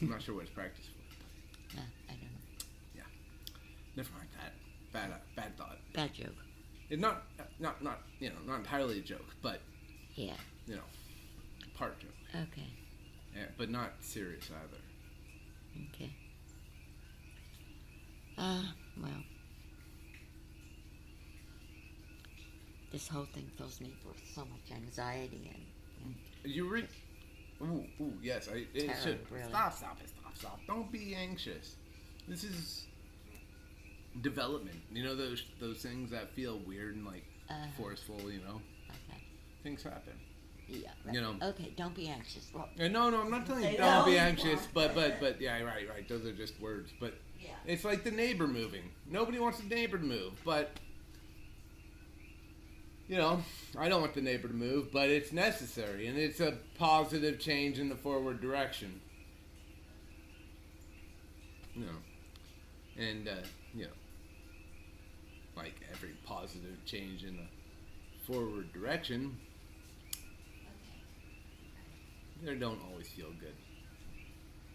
I'm 0.00 0.08
not 0.08 0.22
sure 0.22 0.34
what 0.34 0.44
it's 0.44 0.50
practice 0.52 0.86
for. 0.86 1.76
No, 1.76 1.82
I 2.08 2.12
don't 2.12 2.22
know. 2.22 2.66
Yeah. 2.94 3.02
Never 3.96 4.10
mind 4.12 4.28
that. 4.40 4.52
Bad, 4.92 5.10
uh, 5.10 5.16
bad 5.36 5.56
thought. 5.58 5.76
Bad 5.92 6.14
joke. 6.14 6.34
It's 6.88 7.00
not, 7.02 7.24
not, 7.58 7.82
not, 7.82 8.00
you 8.20 8.28
know, 8.28 8.36
not 8.46 8.58
entirely 8.60 8.98
a 9.00 9.02
joke, 9.02 9.34
but 9.42 9.60
Yeah. 10.14 10.34
you 10.68 10.76
know, 10.76 10.82
part 11.74 11.98
joke. 12.00 12.10
Okay. 12.34 12.68
Yeah, 13.34 13.46
but 13.58 13.70
not 13.70 13.92
serious 14.00 14.50
either. 14.50 15.86
Okay. 15.94 16.12
Uh, 18.38 18.62
well. 19.00 19.10
This 22.92 23.08
whole 23.08 23.26
thing 23.34 23.50
fills 23.56 23.80
me 23.80 23.92
with 24.06 24.16
so 24.34 24.42
much 24.42 24.70
anxiety 24.72 25.50
and 25.52 26.14
You 26.44 26.68
re. 26.68 26.86
Ooh, 27.62 27.84
ooh, 28.00 28.12
yes, 28.22 28.48
I. 28.48 28.66
It 28.74 28.86
Terror, 28.86 28.96
should. 29.02 29.30
really. 29.30 29.48
Stop, 29.48 29.76
stop 29.76 29.98
it, 30.02 30.10
stop, 30.10 30.36
stop. 30.36 30.60
Don't 30.66 30.90
be 30.92 31.14
anxious. 31.14 31.76
This 32.28 32.44
is 32.44 32.86
development. 34.20 34.76
You 34.92 35.04
know 35.04 35.16
those 35.16 35.44
those 35.60 35.78
things 35.78 36.10
that 36.10 36.32
feel 36.34 36.60
weird 36.66 36.94
and 36.94 37.04
like 37.04 37.24
uh, 37.50 37.66
forceful. 37.76 38.20
You 38.30 38.40
know, 38.40 38.60
okay. 39.10 39.22
things 39.62 39.82
happen. 39.82 40.14
Yeah. 40.68 40.88
You 41.10 41.20
know. 41.20 41.34
Okay, 41.42 41.72
don't 41.76 41.94
be 41.94 42.08
anxious. 42.08 42.50
And 42.78 42.92
no, 42.92 43.10
no, 43.10 43.20
I'm 43.20 43.30
not 43.30 43.46
telling 43.46 43.64
you 43.64 43.70
Say 43.70 43.76
don't 43.76 44.06
be 44.06 44.18
anxious, 44.18 44.66
but 44.72 44.94
but 44.94 45.20
but 45.20 45.40
yeah, 45.40 45.60
right, 45.62 45.88
right. 45.88 46.08
Those 46.08 46.24
are 46.24 46.32
just 46.32 46.58
words, 46.60 46.90
but 47.00 47.14
yeah. 47.40 47.50
it's 47.66 47.84
like 47.84 48.04
the 48.04 48.10
neighbor 48.10 48.46
moving. 48.46 48.84
Nobody 49.08 49.38
wants 49.38 49.58
the 49.58 49.66
neighbor 49.66 49.98
to 49.98 50.04
move, 50.04 50.32
but 50.44 50.70
you 53.08 53.18
know, 53.18 53.42
I 53.78 53.88
don't 53.88 54.00
want 54.00 54.14
the 54.14 54.22
neighbor 54.22 54.48
to 54.48 54.54
move, 54.54 54.90
but 54.92 55.10
it's 55.10 55.32
necessary, 55.32 56.06
and 56.06 56.18
it's 56.18 56.40
a 56.40 56.54
positive 56.78 57.38
change 57.38 57.78
in 57.78 57.88
the 57.88 57.96
forward 57.96 58.40
direction. 58.40 59.00
You 61.74 61.86
know, 61.86 63.02
and 63.02 63.28
uh, 63.28 63.32
you 63.74 63.84
know, 63.84 63.90
like 65.56 65.74
every 65.92 66.12
positive 66.24 66.82
change 66.86 67.24
in 67.24 67.36
the 67.36 68.26
forward 68.26 68.72
direction, 68.72 69.36
they 72.44 72.54
don't 72.54 72.80
always 72.90 73.08
feel 73.08 73.30
good. 73.40 73.54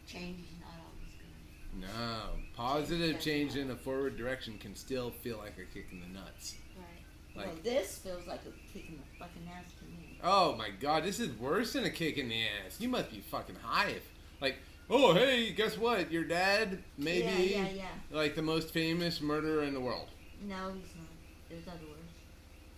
Change 0.07 0.39
is 0.39 0.59
not 0.59 0.73
always 0.85 1.13
good. 1.17 1.81
No, 1.81 2.29
positive 2.55 3.19
Change 3.21 3.53
change 3.53 3.55
in 3.57 3.71
a 3.71 3.75
forward 3.75 4.17
direction 4.17 4.57
can 4.57 4.75
still 4.75 5.11
feel 5.11 5.37
like 5.37 5.53
a 5.57 5.65
kick 5.73 5.87
in 5.91 5.99
the 6.01 6.19
nuts. 6.19 6.55
Right. 6.77 7.45
Like- 7.45 7.53
well, 7.53 7.63
this 7.63 7.99
feels 7.99 8.25
like 8.27 8.41
a 8.41 8.73
kick 8.73 8.89
in 8.89 8.97
the 8.97 9.19
fucking 9.19 9.47
ass 9.55 9.71
to 9.79 9.85
me. 9.85 10.19
Oh 10.23 10.55
my 10.55 10.69
god, 10.69 11.03
this 11.03 11.19
is 11.19 11.29
worse 11.39 11.73
than 11.73 11.85
a 11.85 11.89
kick 11.89 12.17
in 12.17 12.27
the 12.29 12.41
ass. 12.65 12.77
You 12.79 12.89
must 12.89 13.11
be 13.11 13.19
fucking 13.19 13.55
high. 13.61 13.89
If, 13.91 14.03
like, 14.41 14.57
oh 14.89 15.13
hey, 15.13 15.51
guess 15.53 15.77
what? 15.77 16.11
Your 16.11 16.23
dad 16.23 16.79
maybe 16.97 17.25
Yeah, 17.25 17.61
yeah, 17.61 17.67
yeah. 17.75 17.87
like 18.11 18.35
the 18.35 18.41
most 18.41 18.71
famous 18.71 19.21
murderer 19.21 19.63
in 19.63 19.73
the 19.73 19.79
world. 19.79 20.07
No, 20.47 20.73
he's 20.73 20.95
not. 20.95 21.05
There's 21.49 21.67
other 21.67 21.87
words. 21.87 22.01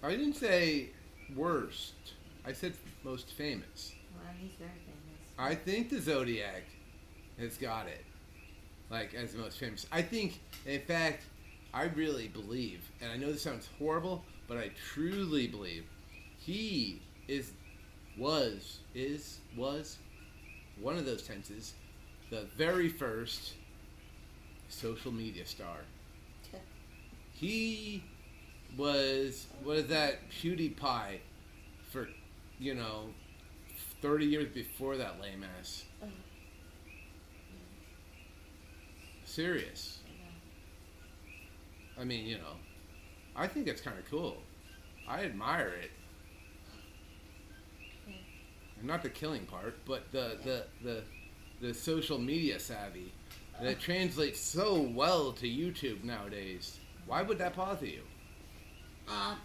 I 0.04 0.12
didn't 0.12 0.36
say 0.36 0.90
worst. 1.36 1.94
I 2.46 2.54
said 2.54 2.74
most 3.04 3.32
famous. 3.32 3.94
He's 4.42 4.52
very 4.58 4.72
famous. 4.72 5.22
I 5.38 5.54
think 5.54 5.90
the 5.90 6.02
Zodiac 6.02 6.64
has 7.38 7.58
got 7.58 7.88
it. 7.88 8.04
Like 8.90 9.14
as 9.14 9.34
the 9.34 9.40
most 9.40 9.60
famous. 9.60 9.86
I 9.92 10.02
think 10.02 10.40
in 10.66 10.82
fact 10.82 11.24
I 11.74 11.84
really 11.84 12.28
believe, 12.28 12.82
and 13.02 13.12
I 13.12 13.18
know 13.18 13.32
this 13.32 13.44
sounds 13.44 13.70
horrible, 13.80 14.26
but 14.48 14.58
I 14.58 14.72
truly 14.94 15.48
believe 15.48 15.86
he 16.40 17.02
is 17.28 17.52
was 18.18 18.80
is 18.94 19.38
was 19.56 19.98
one 20.82 20.98
of 20.98 21.06
those 21.06 21.24
tenses 21.24 21.74
the 22.30 22.46
very 22.58 22.90
first 22.90 23.54
social 24.70 25.12
media 25.12 25.46
star. 25.46 25.78
He 27.34 28.04
was 28.78 29.48
what 29.64 29.78
is 29.78 29.88
that 29.88 30.30
PewDiePie 30.30 31.20
for 31.90 32.08
you 32.60 32.76
know 32.76 33.10
30 34.02 34.26
years 34.26 34.54
before 34.54 34.98
that 34.98 35.22
lame 35.22 35.46
ass. 35.60 35.86
Oh. 36.04 36.08
Serious. 39.26 40.00
I 42.00 42.04
mean, 42.04 42.26
you 42.26 42.38
know, 42.38 42.56
I 43.36 43.48
think 43.48 43.68
it's 43.68 43.82
kind 43.82 43.98
of 43.98 44.10
cool. 44.10 44.38
I 45.08 45.24
admire 45.24 45.68
it. 45.68 45.92
Yeah. 48.08 48.14
And 48.80 48.88
not 48.88 49.04
the 49.04 49.10
killing 49.10 49.46
part, 49.46 49.76
but 49.86 50.12
the 50.12 50.38
the 50.44 50.66
the, 50.84 51.04
the 51.62 51.74
social 51.74 52.18
media 52.18 52.60
savvy 52.60 53.14
that 53.62 53.80
translates 53.80 54.40
so 54.40 54.82
well 54.82 55.32
to 55.34 55.48
YouTube 55.48 56.04
nowadays. 56.04 56.80
Why 57.06 57.22
would 57.22 57.38
that 57.38 57.56
bother 57.56 57.86
you? 57.86 58.02
Um, 59.08 59.38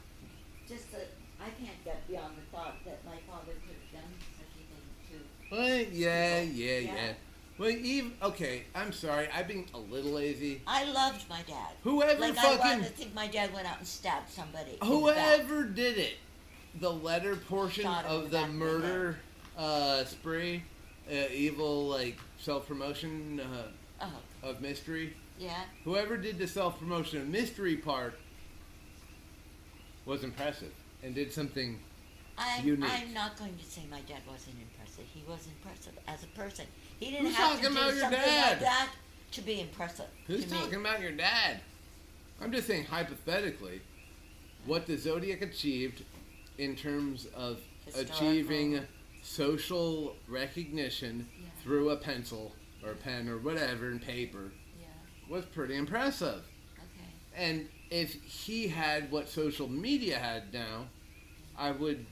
just 0.68 0.90
that 0.92 1.10
I 1.40 1.50
can't 1.62 1.84
get 1.84 2.06
beyond 2.08 2.34
the 2.36 2.56
thought 2.56 2.76
that 2.84 3.04
my 3.04 3.16
father 3.28 3.52
could 3.52 3.76
have 3.76 4.02
done 4.02 4.12
such 4.38 4.52
a 4.54 4.62
thing 4.64 4.86
too. 5.10 5.24
Well, 5.50 5.84
yeah, 5.92 6.40
yeah, 6.42 6.78
yeah. 6.78 6.94
Yeah. 6.94 7.12
Well, 7.58 7.70
even 7.70 8.12
okay. 8.22 8.64
I'm 8.74 8.92
sorry. 8.92 9.28
I've 9.34 9.48
been 9.48 9.64
a 9.72 9.78
little 9.78 10.12
lazy. 10.12 10.60
I 10.66 10.84
loved 10.84 11.28
my 11.28 11.40
dad. 11.46 11.70
Whoever 11.84 12.20
like 12.20 12.32
I 12.38 12.42
fucking 12.56 12.58
want 12.70 12.82
to 12.84 12.90
think 12.90 13.14
my 13.14 13.26
dad 13.28 13.52
went 13.54 13.66
out 13.66 13.78
and 13.78 13.86
stabbed 13.86 14.28
somebody. 14.28 14.72
in 14.72 14.78
the 14.78 14.84
back. 14.84 14.88
whoever 14.88 15.64
did 15.64 15.96
it, 15.98 16.14
the 16.80 16.92
letter 16.92 17.36
portion 17.36 17.84
Shot 17.84 18.04
him 18.04 18.10
in 18.10 18.16
of 18.16 18.22
the 18.24 18.28
the 18.28 18.36
back 18.36 18.44
of 18.48 18.52
the 18.52 18.58
murder 18.58 19.18
uh, 19.56 20.04
spree, 20.04 20.62
uh, 21.10 21.14
evil 21.32 21.86
like 21.86 22.18
self 22.38 22.66
promotion 22.66 23.40
uh, 23.40 23.62
Oh, 24.02 24.12
of 24.50 24.60
mystery. 24.60 25.14
yeah. 25.38 25.62
Whoever 25.84 26.18
did 26.18 26.36
the 26.36 26.46
self 26.46 26.78
promotion 26.78 27.20
of 27.22 27.28
mystery 27.28 27.76
part 27.76 28.18
was 30.04 30.24
impressive 30.24 30.72
and 31.02 31.14
did 31.14 31.32
something. 31.32 31.78
I'm, 32.38 32.66
Unique. 32.66 32.90
I'm 32.90 33.12
not 33.14 33.36
going 33.38 33.56
to 33.56 33.64
say 33.64 33.82
my 33.90 34.00
dad 34.02 34.20
wasn't 34.30 34.56
impressive. 34.60 35.04
He 35.14 35.22
was 35.28 35.46
impressive 35.46 35.92
as 36.06 36.22
a 36.22 36.26
person. 36.38 36.66
He 37.00 37.10
didn't 37.10 37.26
Who's 37.26 37.34
have 37.36 37.56
to 37.58 37.62
talking 37.62 37.74
do 37.74 37.80
about 37.80 37.90
your 37.92 38.00
something 38.00 38.18
dad? 38.20 38.50
like 38.50 38.60
that 38.60 38.88
to 39.32 39.40
be 39.42 39.60
impressive. 39.60 40.06
Who's 40.26 40.44
to 40.44 40.50
me. 40.52 40.58
talking 40.58 40.80
about 40.80 41.00
your 41.00 41.12
dad? 41.12 41.60
I'm 42.40 42.52
just 42.52 42.66
saying 42.66 42.84
hypothetically, 42.84 43.80
what 44.66 44.86
the 44.86 44.96
Zodiac 44.96 45.40
achieved 45.42 46.04
in 46.58 46.76
terms 46.76 47.26
of 47.34 47.60
Historical. 47.86 48.16
achieving 48.28 48.80
social 49.22 50.16
recognition 50.28 51.28
Yeah. 51.40 51.48
through 51.62 51.90
a 51.90 51.96
pencil 51.96 52.52
or 52.84 52.92
a 52.92 52.94
pen 52.94 53.28
or 53.28 53.38
whatever 53.38 53.88
and 53.90 54.00
paper 54.02 54.52
Yeah. 54.80 54.86
was 55.28 55.44
pretty 55.46 55.74
impressive. 55.76 56.44
Okay. 56.78 57.10
And 57.34 57.68
if 57.90 58.12
he 58.22 58.68
had 58.68 59.10
what 59.10 59.28
social 59.28 59.68
media 59.68 60.18
had 60.18 60.52
now, 60.52 60.86
I 61.56 61.70
would 61.70 62.06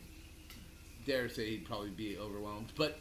dare 1.05 1.29
say 1.29 1.51
he'd 1.51 1.67
probably 1.67 1.91
be 1.91 2.19
overwhelmed. 2.19 2.73
But 2.77 2.99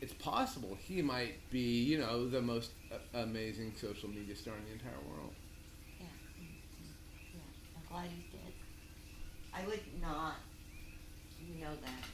it's 0.00 0.12
possible 0.14 0.76
he 0.80 1.02
might 1.02 1.34
be, 1.50 1.82
you 1.82 1.98
know, 1.98 2.28
the 2.28 2.40
most 2.40 2.70
amazing 3.14 3.72
social 3.80 4.08
media 4.08 4.36
star 4.36 4.54
in 4.56 4.64
the 4.64 4.72
entire 4.72 5.00
world. 5.10 5.32
Yeah. 5.98 6.06
mm-hmm. 6.06 7.34
Yeah. 7.34 7.76
I'm 7.76 7.82
glad 7.92 8.10
he's 8.14 8.32
dead. 8.32 8.52
I 9.52 9.66
would 9.66 9.82
not. 10.00 10.36
You 11.40 11.60
know 11.60 11.74
that. 11.82 12.04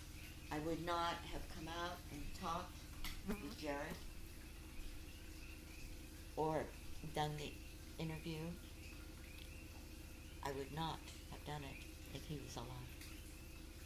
I 0.52 0.58
would 0.60 0.84
not 0.86 1.14
have 1.32 1.42
come 1.56 1.68
out 1.68 1.96
and 2.12 2.22
talked 2.40 2.76
with 3.28 3.58
Jared 3.58 3.96
or 6.36 6.62
done 7.14 7.32
the 7.38 7.52
interview. 8.02 8.38
I 10.44 10.52
would 10.52 10.72
not 10.74 10.98
have 11.30 11.44
done 11.46 11.62
it 11.62 12.16
if 12.16 12.22
he 12.26 12.38
was 12.44 12.56
alive. 12.56 12.83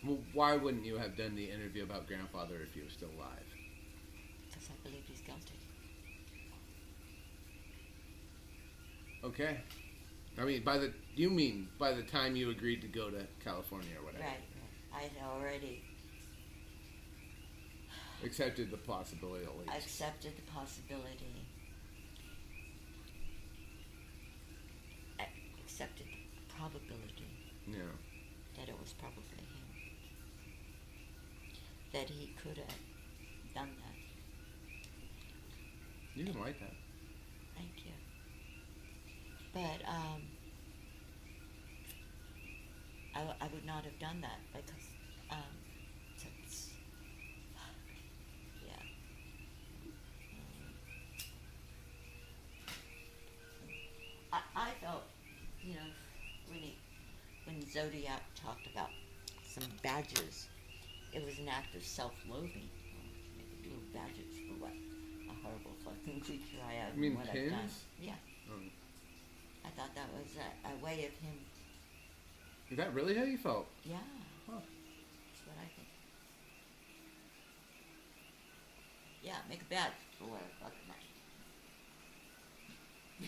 Well, 0.04 0.18
why 0.32 0.56
wouldn't 0.56 0.84
you 0.84 0.96
have 0.96 1.16
done 1.16 1.34
the 1.34 1.50
interview 1.50 1.82
about 1.82 2.06
grandfather 2.06 2.54
if 2.62 2.72
he 2.72 2.80
was 2.82 2.92
still 2.92 3.10
alive? 3.18 3.44
Because 4.48 4.68
I 4.70 4.88
believe 4.88 5.02
he's 5.08 5.20
guilty. 5.20 5.54
Okay. 9.24 9.58
I 10.40 10.44
mean, 10.44 10.62
by 10.62 10.78
the 10.78 10.92
you 11.16 11.30
mean 11.30 11.68
by 11.78 11.92
the 11.92 12.02
time 12.02 12.36
you 12.36 12.50
agreed 12.50 12.80
to 12.82 12.86
go 12.88 13.10
to 13.10 13.26
California 13.42 13.90
or 13.98 14.04
whatever, 14.04 14.22
Right, 14.24 14.38
right. 14.92 15.00
I 15.00 15.02
had 15.02 15.10
already 15.28 15.82
accepted 18.24 18.70
the 18.70 18.76
possibility 18.76 19.44
at 19.44 19.58
least. 19.58 19.70
accepted 19.84 20.36
the 20.36 20.42
possibility. 20.52 21.34
I 25.18 25.26
accepted 25.64 26.06
the 26.06 26.54
probability 26.54 27.26
yeah. 27.66 27.78
that 28.56 28.68
it 28.68 28.78
was 28.80 28.92
probably 28.92 29.22
him. 29.24 29.27
That 31.92 32.08
he 32.10 32.34
could 32.42 32.58
have 32.58 32.76
done 33.54 33.70
that. 33.80 33.94
You 36.14 36.24
can 36.26 36.40
like 36.40 36.58
that. 36.60 36.74
Thank 37.56 37.70
you. 37.84 37.92
But 39.54 39.88
um, 39.88 40.22
I, 43.14 43.20
I 43.44 43.48
would 43.52 43.64
not 43.64 43.84
have 43.84 43.98
done 43.98 44.20
that 44.20 44.38
because 44.52 44.84
um, 45.30 45.38
since 46.16 46.70
yeah. 48.66 48.82
Um, 50.32 50.74
I, 54.32 54.40
I 54.56 54.70
felt, 54.84 55.02
you 55.62 55.74
know, 55.74 55.80
when 56.50 56.60
he, 56.60 56.76
when 57.46 57.66
Zodiac 57.70 58.22
talked 58.34 58.66
about 58.72 58.90
some 59.42 59.64
badges, 59.82 60.48
it 61.18 61.26
was 61.26 61.38
an 61.38 61.48
act 61.48 61.74
of 61.74 61.82
self-loathing. 61.82 62.70
Little 63.62 63.82
badges 63.92 64.38
for 64.46 64.54
what? 64.62 64.72
A 65.28 65.34
horrible 65.42 65.74
fucking 65.84 66.20
creature 66.20 66.62
I 66.62 66.86
am. 66.86 66.94
You 66.94 67.00
mean 67.00 67.16
what 67.16 67.28
I've 67.28 67.50
done. 67.50 67.68
Yeah. 68.00 68.14
Um, 68.52 68.70
I 69.64 69.70
thought 69.70 69.94
that 69.94 70.06
was 70.14 70.30
a, 70.38 70.48
a 70.70 70.84
way 70.84 71.10
of 71.10 71.12
him. 71.18 71.34
is 72.70 72.76
that 72.78 72.94
really 72.94 73.16
how 73.16 73.24
you 73.24 73.36
felt? 73.36 73.66
Yeah. 73.84 73.96
Huh. 74.46 74.62
That's 74.62 75.42
what 75.46 75.56
I 75.58 75.66
think. 75.74 75.88
Yeah, 79.22 79.42
make 79.48 79.62
a 79.62 79.64
badge 79.64 79.98
for 80.18 80.24
what 80.24 80.40
a 80.40 80.64
fucking 80.64 80.78
yeah, 83.20 83.26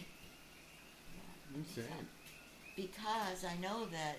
Insane. 1.59 2.07
Because 2.77 3.45
I 3.45 3.57
know 3.61 3.87
that, 3.87 4.17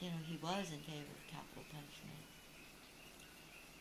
you 0.00 0.08
know, 0.08 0.16
he 0.26 0.38
was 0.42 0.70
in 0.72 0.80
favor 0.80 1.10
of 1.10 1.26
capital 1.30 1.64
punishment. 1.70 2.22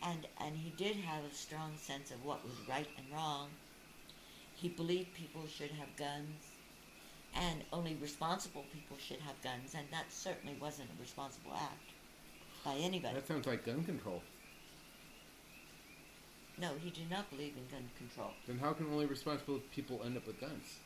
And, 0.01 0.27
and 0.39 0.55
he 0.55 0.71
did 0.77 0.95
have 0.97 1.23
a 1.23 1.33
strong 1.33 1.73
sense 1.77 2.11
of 2.11 2.23
what 2.23 2.43
was 2.43 2.53
right 2.67 2.87
and 2.97 3.05
wrong. 3.13 3.49
He 4.55 4.69
believed 4.69 5.13
people 5.13 5.43
should 5.47 5.71
have 5.71 5.95
guns, 5.97 6.41
and 7.35 7.63
only 7.71 7.95
responsible 7.95 8.65
people 8.73 8.97
should 8.97 9.19
have 9.19 9.41
guns, 9.43 9.75
and 9.75 9.85
that 9.91 10.05
certainly 10.09 10.55
wasn't 10.59 10.89
a 10.97 11.01
responsible 11.01 11.53
act 11.53 11.91
by 12.65 12.75
anybody. 12.75 13.13
That 13.15 13.27
sounds 13.27 13.45
like 13.45 13.65
gun 13.65 13.83
control. 13.83 14.21
No, 16.59 16.69
he 16.83 16.89
did 16.89 17.09
not 17.11 17.29
believe 17.29 17.53
in 17.55 17.67
gun 17.69 17.87
control. 17.97 18.31
Then 18.47 18.57
how 18.57 18.73
can 18.73 18.87
only 18.87 19.05
responsible 19.05 19.59
people 19.71 20.01
end 20.03 20.17
up 20.17 20.25
with 20.25 20.41
guns? 20.41 20.79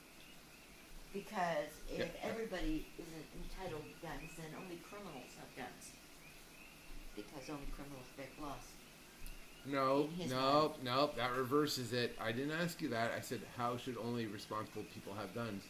Because 1.13 1.67
if 1.89 1.99
Yeah. 1.99 2.07
everybody 2.23 2.87
isn't 2.97 3.25
entitled 3.43 3.83
to 3.83 4.07
guns, 4.07 4.31
then 4.37 4.55
only 4.57 4.77
criminals 4.77 5.31
have 5.37 5.55
guns. 5.55 5.91
Because 7.15 7.49
only 7.49 7.65
criminals 7.75 8.05
break 8.15 8.31
laws. 8.39 8.61
No, 9.65 10.03
In 10.05 10.11
his 10.13 10.31
no, 10.31 10.75
no, 10.81 11.11
that 11.17 11.33
reverses 11.33 11.93
it. 11.93 12.17
I 12.19 12.31
didn't 12.31 12.51
ask 12.59 12.81
you 12.81 12.87
that. 12.89 13.11
I 13.11 13.19
said, 13.19 13.41
how 13.57 13.77
should 13.77 13.97
only 13.97 14.25
responsible 14.25 14.83
people 14.93 15.13
have 15.13 15.35
guns? 15.35 15.63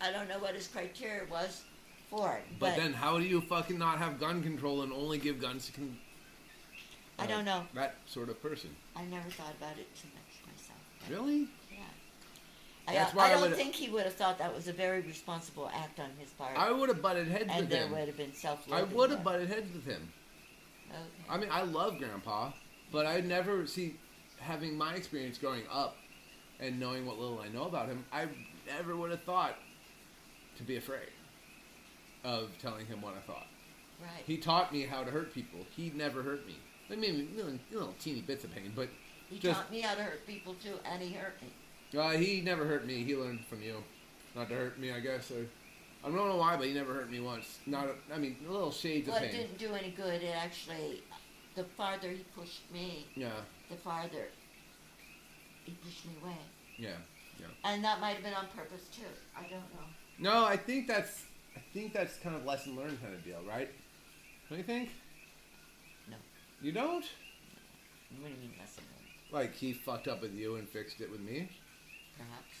I 0.00 0.10
don't 0.10 0.28
know 0.28 0.38
what 0.40 0.54
his 0.56 0.66
criteria 0.66 1.24
was 1.30 1.62
for 2.10 2.34
it, 2.36 2.44
But, 2.58 2.70
but, 2.70 2.76
then 2.76 2.92
how 2.92 3.18
do 3.18 3.24
you 3.24 3.40
fucking 3.42 3.78
not 3.78 3.98
have 3.98 4.18
gun 4.18 4.42
control 4.42 4.82
and 4.82 4.92
only 4.92 5.18
give 5.18 5.40
guns 5.40 5.66
to 5.66 5.72
con- 5.72 5.98
I 7.18 7.26
don't 7.26 7.46
uh, 7.46 7.60
know. 7.60 7.66
that 7.74 7.94
sort 8.06 8.28
of 8.28 8.42
person? 8.42 8.74
I 8.96 9.04
never 9.04 9.30
thought 9.30 9.54
about 9.56 9.78
it 9.78 9.86
too 9.94 10.08
much 10.14 10.52
myself. 10.52 10.80
Really? 11.08 11.46
I, 12.92 12.94
That's 13.04 13.14
why 13.14 13.26
I 13.26 13.30
don't 13.32 13.40
would've- 13.42 13.56
think 13.56 13.74
he 13.74 13.88
would 13.88 14.04
have 14.04 14.14
thought 14.14 14.38
that 14.38 14.54
was 14.54 14.68
a 14.68 14.72
very 14.72 15.00
responsible 15.00 15.70
act 15.74 15.98
on 16.00 16.10
his 16.18 16.30
part. 16.30 16.56
I 16.56 16.70
would 16.70 16.88
have 16.88 17.00
butted 17.02 17.28
heads 17.28 17.44
with 17.44 17.48
him. 17.48 17.50
and 17.50 17.60
with 17.62 17.70
there 17.70 17.84
him. 17.86 17.92
would 17.92 18.06
have 18.08 18.16
been 18.16 18.34
self 18.34 18.70
I 18.72 18.82
would 18.82 19.10
have 19.10 19.24
butted 19.24 19.48
heads 19.48 19.72
with 19.72 19.84
him. 19.86 20.12
Okay. 20.90 21.00
I 21.30 21.38
mean, 21.38 21.48
I 21.50 21.62
love 21.62 21.98
Grandpa, 21.98 22.52
but 22.92 23.06
I 23.06 23.20
never 23.20 23.66
see 23.66 23.96
having 24.38 24.76
my 24.76 24.94
experience 24.94 25.38
growing 25.38 25.62
up 25.72 25.96
and 26.60 26.78
knowing 26.78 27.06
what 27.06 27.18
little 27.18 27.40
I 27.40 27.48
know 27.48 27.64
about 27.64 27.88
him. 27.88 28.04
I 28.12 28.26
never 28.66 28.94
would 28.96 29.10
have 29.10 29.22
thought 29.22 29.56
to 30.58 30.62
be 30.62 30.76
afraid 30.76 31.08
of 32.24 32.50
telling 32.60 32.86
him 32.86 33.00
what 33.00 33.14
I 33.14 33.20
thought. 33.20 33.46
right. 34.00 34.22
He 34.26 34.36
taught 34.36 34.72
me 34.72 34.82
how 34.82 35.02
to 35.02 35.10
hurt 35.10 35.32
people. 35.32 35.60
He 35.74 35.90
never 35.94 36.22
hurt 36.22 36.46
me. 36.46 36.56
I 36.90 36.96
mean, 36.96 37.30
little, 37.36 37.58
little 37.72 37.94
teeny 37.98 38.20
bits 38.20 38.44
of 38.44 38.54
pain, 38.54 38.72
but 38.76 38.88
he 39.30 39.38
just- 39.38 39.58
taught 39.60 39.70
me 39.70 39.80
how 39.80 39.94
to 39.94 40.02
hurt 40.02 40.26
people 40.26 40.54
too, 40.62 40.78
and 40.84 41.00
he 41.02 41.12
hurt 41.14 41.40
me. 41.40 41.48
Uh, 42.00 42.10
he 42.10 42.40
never 42.40 42.64
hurt 42.64 42.86
me. 42.86 43.02
He 43.04 43.16
learned 43.16 43.44
from 43.46 43.62
you, 43.62 43.76
not 44.34 44.48
to 44.48 44.54
hurt 44.54 44.78
me, 44.78 44.92
I 44.92 45.00
guess. 45.00 45.30
Or 45.30 45.44
I 46.04 46.08
don't 46.08 46.16
know 46.16 46.36
why, 46.36 46.56
but 46.56 46.66
he 46.66 46.72
never 46.74 46.92
hurt 46.94 47.10
me 47.10 47.20
once. 47.20 47.58
Not, 47.66 47.86
a, 47.86 48.14
I 48.14 48.18
mean, 48.18 48.36
a 48.48 48.50
little 48.50 48.70
shades 48.72 49.08
Well, 49.08 49.16
of 49.18 49.22
it 49.24 49.32
pain. 49.32 49.40
didn't 49.42 49.58
do 49.58 49.74
any 49.74 49.90
good. 49.90 50.22
It 50.22 50.34
actually, 50.36 51.02
the 51.54 51.64
farther 51.64 52.08
he 52.10 52.24
pushed 52.36 52.62
me, 52.72 53.06
Yeah, 53.14 53.30
the 53.70 53.76
farther 53.76 54.26
he 55.64 55.72
pushed 55.84 56.06
me 56.06 56.12
away. 56.22 56.36
yeah. 56.78 56.90
And 57.64 57.82
that 57.84 58.00
might 58.00 58.14
have 58.14 58.22
been 58.22 58.34
on 58.34 58.46
purpose 58.56 58.82
too. 58.94 59.02
I 59.36 59.42
don't 59.42 59.52
know. 59.52 59.86
No, 60.18 60.44
I 60.44 60.56
think 60.56 60.86
that's, 60.86 61.22
I 61.56 61.60
think 61.72 61.92
that's 61.92 62.16
kind 62.18 62.36
of 62.36 62.44
lesson 62.44 62.76
learned 62.76 63.00
kind 63.02 63.14
of 63.14 63.24
deal, 63.24 63.38
right? 63.48 63.68
Don't 64.48 64.58
you 64.58 64.64
think? 64.64 64.90
No. 66.08 66.16
You 66.60 66.72
don't? 66.72 67.04
What 67.04 68.28
do 68.28 68.28
you 68.28 68.36
mean 68.40 68.52
lesson 68.60 68.84
learned? 68.84 69.32
Like 69.44 69.54
he 69.54 69.72
fucked 69.72 70.06
up 70.08 70.22
with 70.22 70.34
you 70.34 70.56
and 70.56 70.68
fixed 70.68 71.00
it 71.00 71.10
with 71.10 71.20
me? 71.20 71.48
Perhaps. 72.16 72.56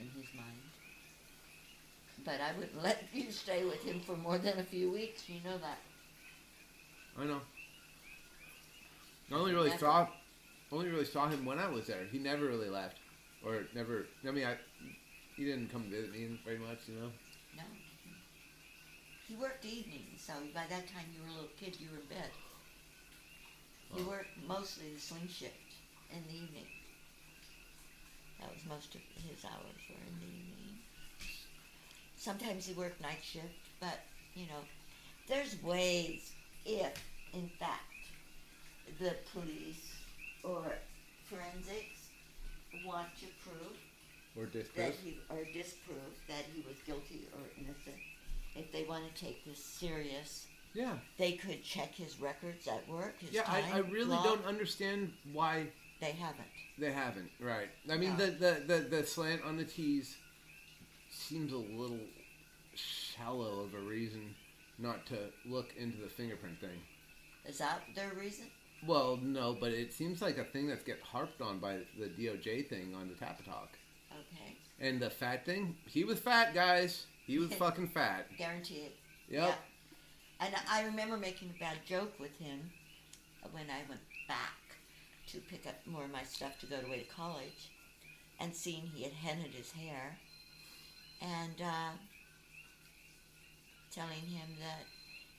In 0.00 0.06
his 0.06 0.34
mind. 0.34 0.60
But 2.24 2.40
I 2.40 2.52
wouldn't 2.58 2.82
let 2.82 3.02
you 3.12 3.30
stay 3.30 3.64
with 3.64 3.82
him 3.84 4.00
for 4.00 4.16
more 4.16 4.38
than 4.38 4.58
a 4.58 4.64
few 4.64 4.90
weeks. 4.90 5.28
You 5.28 5.40
know 5.44 5.58
that. 5.58 5.78
I 7.18 7.24
know. 7.24 7.40
I 9.30 9.34
only 9.34 9.54
really 9.54 9.76
saw, 9.78 10.06
only 10.70 10.88
really 10.88 11.04
saw 11.04 11.28
him 11.28 11.44
when 11.44 11.58
I 11.58 11.68
was 11.68 11.86
there. 11.86 12.04
He 12.10 12.18
never 12.18 12.46
really 12.46 12.68
left, 12.68 12.96
or 13.44 13.62
never. 13.74 14.06
I 14.26 14.30
mean, 14.30 14.44
I, 14.44 14.56
he 15.36 15.44
didn't 15.44 15.70
come 15.70 15.84
visit 15.90 16.12
me 16.12 16.38
very 16.44 16.58
much, 16.58 16.78
you 16.88 16.94
know. 16.94 17.10
No. 17.56 17.62
He 19.26 19.34
worked 19.36 19.64
evenings, 19.64 20.20
so 20.20 20.34
by 20.54 20.64
that 20.68 20.86
time 20.88 21.06
you 21.14 21.22
were 21.22 21.28
a 21.28 21.32
little 21.32 21.48
kid, 21.58 21.80
you 21.80 21.88
were 21.90 21.98
in 21.98 22.06
bed. 22.06 22.30
He 23.94 24.02
Oh. 24.02 24.08
worked 24.08 24.36
mostly 24.46 24.92
the 24.94 25.00
swing 25.00 25.28
shift 25.28 25.54
in 26.12 26.22
the 26.28 26.34
evening. 26.34 26.66
That 28.44 28.52
was 28.52 28.66
most 28.68 28.94
of 28.94 29.00
his 29.26 29.42
hours 29.44 29.80
were 29.88 29.96
in 30.06 30.20
the 30.20 30.26
evening. 30.26 30.76
Sometimes 32.16 32.66
he 32.66 32.74
worked 32.74 33.00
night 33.00 33.22
shift, 33.22 33.46
but 33.80 34.00
you 34.34 34.44
know, 34.46 34.60
there's 35.28 35.56
ways 35.62 36.32
if, 36.66 36.92
in 37.32 37.48
fact, 37.58 37.80
the 38.98 39.14
police 39.32 39.96
or 40.42 40.62
forensics 41.24 42.10
want 42.84 43.08
to 43.20 43.26
prove 43.48 43.76
Or 44.36 44.44
that 44.44 44.52
disprove. 44.52 44.94
he 45.02 45.18
or 45.30 45.44
disprove 45.54 46.12
that 46.28 46.44
he 46.54 46.60
was 46.68 46.76
guilty 46.86 47.26
or 47.32 47.40
innocent. 47.56 47.96
If 48.54 48.70
they 48.72 48.84
want 48.84 49.04
to 49.14 49.24
take 49.24 49.42
this 49.46 49.58
serious, 49.64 50.46
Yeah, 50.74 50.92
they 51.16 51.32
could 51.32 51.64
check 51.64 51.94
his 51.94 52.20
records 52.20 52.68
at 52.68 52.86
work. 52.88 53.14
Yeah. 53.30 53.42
I, 53.46 53.62
I 53.72 53.78
really 53.78 54.18
don't 54.22 54.44
understand 54.44 55.12
why 55.32 55.68
They 56.00 56.12
haven't. 56.12 56.48
they 56.78 56.92
haven't. 56.92 57.30
Right. 57.40 57.68
I 57.90 57.96
mean, 57.96 58.16
No. 58.18 58.26
the, 58.26 58.30
the 58.32 58.62
the 58.66 58.80
the 58.96 59.06
slant 59.06 59.42
on 59.44 59.56
the 59.56 59.64
T's 59.64 60.16
seems 61.10 61.52
a 61.52 61.56
little 61.56 62.00
shallow 62.74 63.60
of 63.60 63.74
a 63.74 63.80
reason 63.80 64.34
not 64.78 65.06
to 65.06 65.16
look 65.46 65.72
into 65.78 65.98
the 65.98 66.08
fingerprint 66.08 66.60
thing. 66.60 66.80
Is 67.46 67.58
that 67.58 67.82
their 67.94 68.12
reason? 68.18 68.46
Well, 68.86 69.18
no, 69.22 69.56
but 69.58 69.70
it 69.72 69.92
seems 69.92 70.20
like 70.20 70.36
a 70.38 70.44
thing 70.44 70.66
that's 70.66 70.82
get 70.82 71.00
harped 71.00 71.40
on 71.40 71.58
by 71.58 71.78
the 71.98 72.06
DOJ 72.06 72.68
thing 72.68 72.94
on 72.94 73.08
the 73.08 73.14
Tapatalk. 73.14 73.68
Okay, 74.12 74.56
And 74.80 75.00
the 75.00 75.10
fat 75.10 75.44
thing, 75.46 75.76
he 75.86 76.04
was 76.04 76.18
fat, 76.18 76.54
guys. 76.54 77.06
He 77.26 77.38
was 77.38 77.52
fucking 77.54 77.88
fat. 77.88 78.26
guarantee 78.36 78.80
it. 78.86 78.96
Yep. 79.28 79.48
Yeah. 79.48 79.54
And 80.46 80.54
I 80.70 80.84
remember 80.84 81.16
making 81.16 81.50
a 81.56 81.60
bad 81.60 81.78
joke 81.86 82.12
with 82.20 82.36
him 82.38 82.70
when 83.52 83.64
I 83.70 83.88
went 83.88 84.00
back 84.28 84.52
to 85.34 85.40
pick 85.40 85.66
up 85.66 85.76
more 85.86 86.04
of 86.04 86.12
my 86.12 86.22
stuff 86.24 86.58
to 86.60 86.66
go 86.66 86.76
away 86.86 87.00
to 87.00 87.14
college, 87.14 87.70
and 88.40 88.54
seeing 88.54 88.82
he 88.94 89.04
had 89.04 89.12
hennaed 89.12 89.54
his 89.54 89.72
hair, 89.72 90.18
and 91.20 91.60
uh, 91.62 91.92
telling 93.90 94.20
him 94.20 94.48
that 94.60 94.84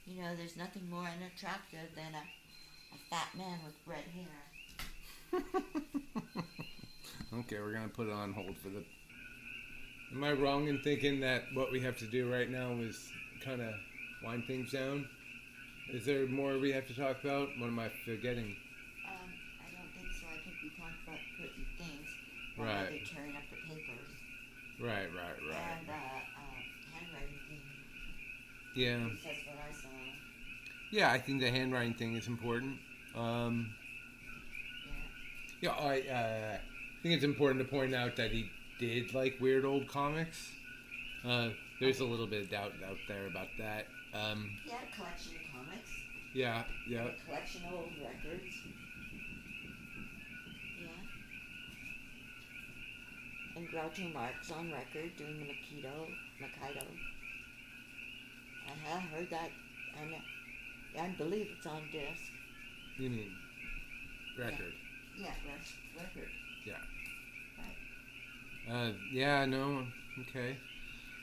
you 0.06 0.22
know 0.22 0.36
there's 0.36 0.58
nothing 0.58 0.89
more 0.89 1.06
unattractive 1.08 1.89
than 1.96 2.14
a, 2.14 2.24
a 2.96 2.98
fat 3.10 3.30
man 3.38 3.60
with 3.66 3.76
red 3.86 4.06
hair. 4.14 5.41
Okay, 7.34 7.60
we're 7.60 7.74
gonna 7.74 7.89
put 7.89 8.08
it 8.08 8.14
on 8.14 8.34
hold 8.34 8.58
for 8.58 8.70
the. 8.70 8.84
Am 10.14 10.24
I 10.24 10.32
wrong 10.34 10.68
in 10.68 10.80
thinking 10.82 11.20
that 11.20 11.43
what 11.54 11.72
we 11.72 11.80
have 11.82 11.98
to 12.00 12.06
do 12.06 12.32
right 12.32 12.50
now 12.50 12.72
is 12.80 13.10
kind 13.43 13.62
of 13.62 13.74
wind 14.24 14.46
things 14.48 14.72
down? 14.72 15.08
Is 15.93 16.06
there 16.06 16.26
more 16.28 16.58
we 16.60 16.72
have 16.72 16.88
to 16.88 16.96
talk 16.96 17.24
about? 17.24 17.50
What 17.60 17.68
am 17.68 17.80
I 17.80 17.89
forgetting? 18.06 18.56
Um, 19.08 19.30
I 19.60 19.70
don't 19.76 19.91
think 19.93 20.14
so. 20.14 20.28
I 20.32 20.38
think 20.43 20.56
we 20.64 20.70
talked 20.80 21.02
about 21.06 21.20
certain 21.38 21.66
things. 21.78 22.08
While 22.56 22.68
Right. 22.68 22.89
They're 22.89 23.16
tearing 23.16 23.36
up 23.36 23.43
the 23.49 23.58
papers. 23.74 24.12
Right, 24.80 25.08
right, 25.16 25.38
right. 25.49 25.78
And 25.80 25.89
uh, 25.89 25.93
uh, 25.93 25.97
handwriting 26.93 27.39
thing. 27.49 27.62
Yeah, 28.76 28.97
That's 29.24 29.38
what 29.47 29.58
I 29.70 29.72
saw. 29.74 29.88
yeah. 30.91 31.12
I 31.12 31.18
think 31.20 31.41
the 31.41 31.49
handwriting 31.49 31.93
thing 31.93 32.16
is 32.16 32.28
important. 32.28 32.78
Um, 33.16 33.74
Yeah. 35.62 35.72
yeah, 35.78 35.86
I 35.86 35.99
uh, 36.01 36.58
think 37.01 37.16
it's 37.16 37.24
important 37.24 37.60
to 37.66 37.70
point 37.72 37.95
out 37.95 38.16
that 38.18 38.32
he 38.32 38.49
did 38.80 39.14
like 39.14 39.38
weird 39.39 39.64
old 39.66 39.88
comics. 39.88 40.51
Uh, 41.26 41.49
there's 41.80 41.99
a 42.01 42.06
little 42.06 42.28
bit 42.28 42.43
of 42.43 42.49
doubt 42.49 42.74
out 42.88 42.97
there 43.08 43.28
about 43.28 43.47
that. 43.60 43.88
Um, 44.14 44.49
He 44.66 44.72
had 44.72 44.82
a 44.91 44.95
collection 44.95 45.34
of 45.36 45.41
comics. 45.53 45.89
yeah, 46.34 46.64
yeah. 46.88 47.03
A 47.06 47.26
collection 47.26 47.62
of 47.68 47.74
old 47.74 47.91
records. 48.03 48.43
Yeah. 50.82 50.88
And 53.56 53.68
Groucho 53.70 54.14
Marx 54.14 54.51
on 54.51 54.72
record 54.72 55.16
doing 55.18 55.39
the 55.39 55.45
Makito, 55.45 56.08
Mikado. 56.41 56.86
I 58.68 58.89
have 58.89 59.01
heard 59.10 59.30
that, 59.30 59.49
and 60.01 60.14
I 60.99 61.08
believe 61.18 61.47
it's 61.58 61.66
on 61.66 61.84
disc. 61.91 62.22
You 62.97 63.10
mean 63.10 63.32
record? 64.38 64.74
Yeah, 65.18 65.32
res- 65.45 65.74
record. 65.97 66.30
Yeah. 66.66 66.74
Right. 68.68 68.88
Uh, 68.89 68.91
yeah, 69.14 69.45
no, 69.45 69.86
okay. 70.22 70.58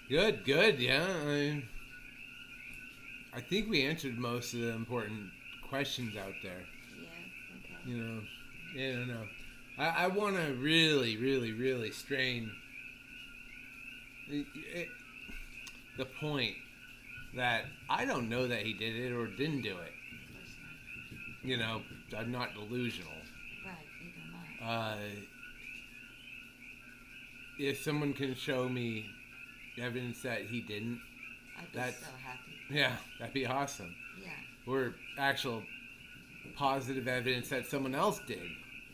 Good, 0.08 0.44
good, 0.44 0.78
yeah. 0.78 1.06
I, 1.26 1.62
I 3.34 3.40
think 3.40 3.68
we 3.68 3.82
answered 3.82 4.16
most 4.16 4.54
of 4.54 4.60
the 4.60 4.72
important 4.72 5.30
questions 5.68 6.16
out 6.16 6.34
there. 6.42 6.62
Yeah. 6.98 7.08
Okay. 7.58 7.90
You 7.90 7.96
know, 7.96 8.22
yeah, 8.74 8.88
I 8.88 8.94
don't 8.94 9.08
know. 9.08 9.26
I, 9.82 10.04
I 10.04 10.06
want 10.08 10.36
to 10.36 10.54
really, 10.54 11.16
really, 11.16 11.52
really 11.52 11.90
strain 11.90 12.50
it, 14.28 14.46
it, 14.74 14.88
the 15.98 16.06
point 16.20 16.54
that 17.36 17.64
I 17.88 18.04
don't 18.04 18.28
know 18.28 18.46
that 18.46 18.60
he 18.62 18.72
did 18.74 18.94
it 18.96 19.12
or 19.12 19.26
didn't 19.26 19.62
do 19.62 19.70
it. 19.78 19.92
Of 19.92 20.34
course 20.34 20.56
not. 21.42 21.48
You 21.48 21.56
know, 21.56 21.82
I'm 22.16 22.30
not 22.30 22.54
delusional. 22.54 23.12
Right. 23.66 23.74
Either 24.62 24.72
Uh, 24.72 24.96
if 27.58 27.82
someone 27.82 28.12
can 28.12 28.34
show 28.34 28.68
me 28.68 29.06
evidence 29.80 30.22
that 30.22 30.42
he 30.42 30.60
didn't, 30.60 31.00
I'd 31.58 31.72
be 31.72 31.78
so 31.78 32.06
happy. 32.24 32.52
yeah, 32.70 32.96
that'd 33.18 33.34
be 33.34 33.46
awesome. 33.46 33.94
Yeah. 34.22 34.30
Or 34.72 34.94
actual 35.18 35.62
positive 36.56 37.08
evidence 37.08 37.48
that 37.50 37.66
someone 37.66 37.94
else 37.94 38.20
did. 38.26 38.38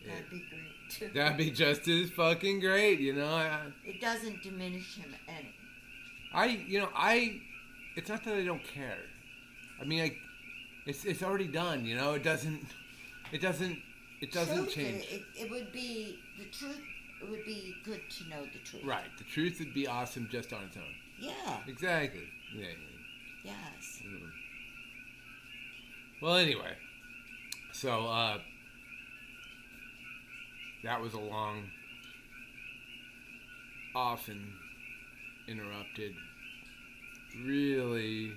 That'd 0.07 0.25
It, 0.25 0.31
be 0.31 0.39
great. 0.51 0.63
that'd 1.15 1.37
be 1.37 1.51
just 1.51 1.87
as 1.89 2.11
fucking 2.11 2.61
great, 2.61 3.01
you 3.01 3.15
know. 3.15 3.27
I, 3.29 3.61
It 3.85 4.01
doesn't 4.01 4.43
diminish 4.43 4.97
him 4.97 5.15
any. 5.29 5.55
I, 6.33 6.47
you 6.67 6.81
know, 6.81 6.89
I. 6.95 7.41
It's 7.97 8.09
not 8.09 8.25
that 8.25 8.35
I 8.35 8.45
don't 8.45 8.63
care. 8.65 8.99
I 9.81 9.85
mean, 9.85 10.03
I. 10.03 10.17
It's 10.87 11.05
it's 11.05 11.23
already 11.23 11.49
done, 11.49 11.85
you 11.85 11.97
know. 11.97 12.15
It 12.15 12.23
doesn't. 12.23 12.61
It 13.33 13.41
doesn't. 13.41 13.79
It 14.21 14.33
doesn't 14.33 14.57
Truth, 14.57 14.75
change. 14.75 15.05
It, 15.11 15.23
it, 15.37 15.51
would 15.51 15.73
be 15.73 16.19
the 16.39 16.45
truth. 16.47 16.81
It 17.23 17.31
would 17.31 17.45
be 17.45 17.75
good 17.85 18.01
to 18.19 18.29
know 18.29 18.43
the 18.53 18.59
truth. 18.65 18.85
Right. 18.85 19.05
The 19.17 19.25
truth 19.25 19.61
would 19.61 19.73
be 19.75 19.87
awesome 19.87 20.29
just 20.31 20.53
on 20.53 20.65
its 20.65 20.77
own. 20.77 20.83
Yeah. 21.21 21.59
Exactly. 21.69 22.25
Yeah. 22.57 22.67
Yes. 23.45 24.03
Mm. 24.05 24.31
Well, 26.21 26.35
anyway, 26.37 26.73
so 27.73 28.07
uh, 28.07 28.39
that 30.83 31.01
was 31.01 31.15
a 31.15 31.21
long, 31.21 31.65
often 33.95 34.53
interrupted, 35.49 36.13
really, 37.45 38.33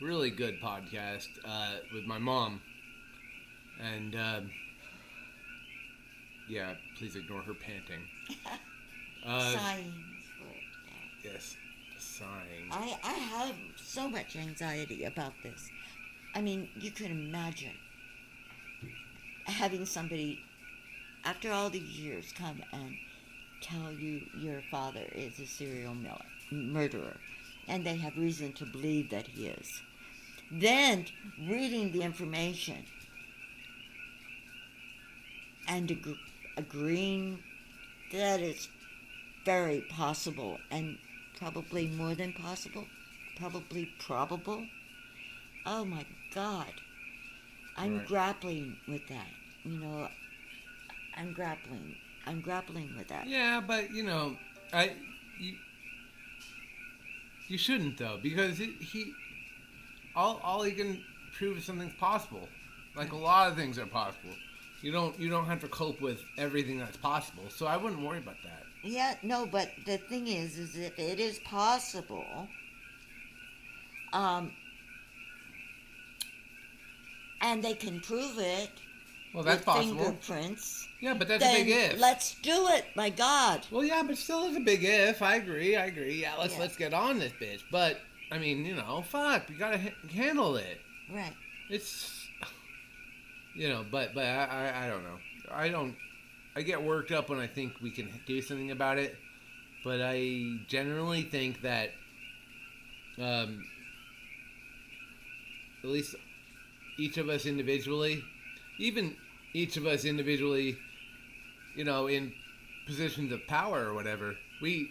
really 0.00 0.30
good 0.30 0.60
podcast 0.60 1.28
uh, 1.44 1.76
with 1.92 2.04
my 2.06 2.18
mom, 2.18 2.60
and 3.80 4.14
um 4.16 4.50
yeah, 6.48 6.74
please 6.96 7.16
ignore 7.16 7.42
her 7.42 7.54
panting. 7.54 8.02
Uh, 9.26 9.40
Signs 9.40 9.92
for 10.38 10.46
it. 10.46 10.62
Yeah. 11.24 11.32
yes, 11.32 11.56
sighing. 11.98 12.68
I, 12.70 12.96
I 13.02 13.12
have 13.12 13.56
so 13.74 14.08
much 14.08 14.36
anxiety 14.36 15.02
about 15.02 15.32
this. 15.42 15.68
I 16.32 16.40
mean, 16.42 16.68
you 16.78 16.92
can 16.92 17.10
imagine 17.10 17.72
having 19.46 19.84
somebody, 19.84 20.38
after 21.26 21.52
all 21.52 21.68
these 21.70 21.98
years, 21.98 22.32
come 22.32 22.62
and 22.72 22.96
tell 23.60 23.92
you 23.92 24.22
your 24.38 24.62
father 24.70 25.04
is 25.14 25.38
a 25.40 25.46
serial 25.46 25.94
miller. 25.94 26.24
murderer, 26.52 27.16
and 27.68 27.84
they 27.84 27.96
have 27.96 28.16
reason 28.16 28.52
to 28.54 28.64
believe 28.64 29.10
that 29.10 29.26
he 29.26 29.48
is. 29.48 29.82
Then 30.52 31.06
reading 31.48 31.90
the 31.90 32.02
information 32.02 32.84
and 35.68 35.90
ag- 35.90 36.16
agreeing 36.56 37.42
that 38.12 38.40
it's 38.40 38.68
very 39.44 39.80
possible 39.80 40.60
and 40.70 40.98
probably 41.38 41.88
more 41.88 42.14
than 42.14 42.32
possible, 42.32 42.86
probably 43.36 43.86
probable. 43.98 44.66
Oh 45.66 45.84
my 45.84 46.04
God. 46.32 46.72
I'm 47.76 47.98
Right. 47.98 48.06
grappling 48.06 48.76
with 48.86 49.08
that. 49.08 49.28
You 49.64 49.78
know, 49.78 50.08
I'm 51.16 51.32
grappling. 51.32 51.96
I'm 52.26 52.40
grappling 52.40 52.94
with 52.96 53.08
that. 53.08 53.26
Yeah, 53.26 53.62
but 53.66 53.90
you 53.90 54.02
know, 54.02 54.36
I 54.72 54.92
you 55.38 55.54
you 57.48 57.58
shouldn't 57.58 57.98
though 57.98 58.18
because 58.22 58.60
it, 58.60 58.70
he 58.80 59.12
all 60.14 60.40
all 60.42 60.62
he 60.62 60.72
can 60.72 61.02
prove 61.36 61.58
is 61.58 61.64
something's 61.64 61.94
possible. 61.94 62.48
Like 62.96 63.12
a 63.12 63.16
lot 63.16 63.48
of 63.48 63.56
things 63.56 63.78
are 63.78 63.86
possible. 63.86 64.34
You 64.82 64.92
don't 64.92 65.18
you 65.18 65.30
don't 65.30 65.46
have 65.46 65.60
to 65.60 65.68
cope 65.68 66.00
with 66.00 66.20
everything 66.38 66.78
that's 66.78 66.96
possible. 66.96 67.44
So 67.48 67.66
I 67.66 67.76
wouldn't 67.76 68.02
worry 68.02 68.18
about 68.18 68.36
that. 68.44 68.62
Yeah, 68.82 69.14
no, 69.22 69.46
but 69.46 69.70
the 69.84 69.98
thing 69.98 70.28
is, 70.28 70.58
is 70.58 70.76
if 70.76 70.98
it 70.98 71.18
is 71.18 71.40
possible, 71.40 72.48
um, 74.12 74.52
and 77.40 77.62
they 77.62 77.74
can 77.74 78.00
prove 78.00 78.38
it 78.38 78.70
Well, 79.36 79.44
that's 79.44 79.64
possible. 79.66 80.02
fingerprints, 80.02 80.88
Yeah, 81.02 81.12
but 81.12 81.28
that's 81.28 81.44
a 81.44 81.52
big 81.52 81.68
if. 81.68 82.00
let's 82.00 82.36
do 82.36 82.68
it. 82.68 82.86
My 82.96 83.10
God. 83.10 83.66
Well, 83.70 83.84
yeah, 83.84 84.02
but 84.02 84.16
still 84.16 84.44
is 84.46 84.56
a 84.56 84.60
big 84.60 84.82
if. 84.82 85.20
I 85.20 85.36
agree. 85.36 85.76
I 85.76 85.84
agree. 85.86 86.22
Yeah, 86.22 86.36
let's 86.38 86.54
Yeah. 86.54 86.60
let's 86.60 86.76
get 86.76 86.94
on 86.94 87.18
this 87.18 87.32
bitch. 87.34 87.60
But 87.70 88.00
I 88.32 88.38
mean, 88.38 88.64
you 88.64 88.74
know, 88.74 89.04
fuck, 89.06 89.48
we 89.50 89.56
gotta 89.56 89.76
ha- 89.76 90.08
handle 90.10 90.56
it. 90.56 90.80
Right. 91.12 91.34
It's 91.68 92.26
you 93.54 93.68
know, 93.68 93.84
but 93.90 94.14
but 94.14 94.24
I, 94.24 94.44
I 94.72 94.84
I 94.86 94.88
don't 94.88 95.02
know. 95.04 95.18
I 95.52 95.68
don't. 95.68 95.94
I 96.56 96.62
get 96.62 96.82
worked 96.82 97.12
up 97.12 97.28
when 97.28 97.38
I 97.38 97.46
think 97.46 97.74
we 97.82 97.90
can 97.90 98.08
do 98.26 98.40
something 98.40 98.70
about 98.70 98.96
it, 98.98 99.16
but 99.84 100.00
I 100.00 100.56
generally 100.66 101.22
think 101.24 101.60
that 101.60 101.90
um, 103.18 103.62
at 105.84 105.90
least 105.90 106.14
each 106.98 107.18
of 107.18 107.28
us 107.28 107.44
individually, 107.44 108.22
even 108.78 109.14
each 109.56 109.76
of 109.76 109.86
us 109.86 110.04
individually, 110.04 110.76
you 111.74 111.84
know, 111.84 112.06
in 112.08 112.32
positions 112.86 113.32
of 113.32 113.40
power 113.46 113.86
or 113.88 113.94
whatever, 113.94 114.34
we 114.60 114.88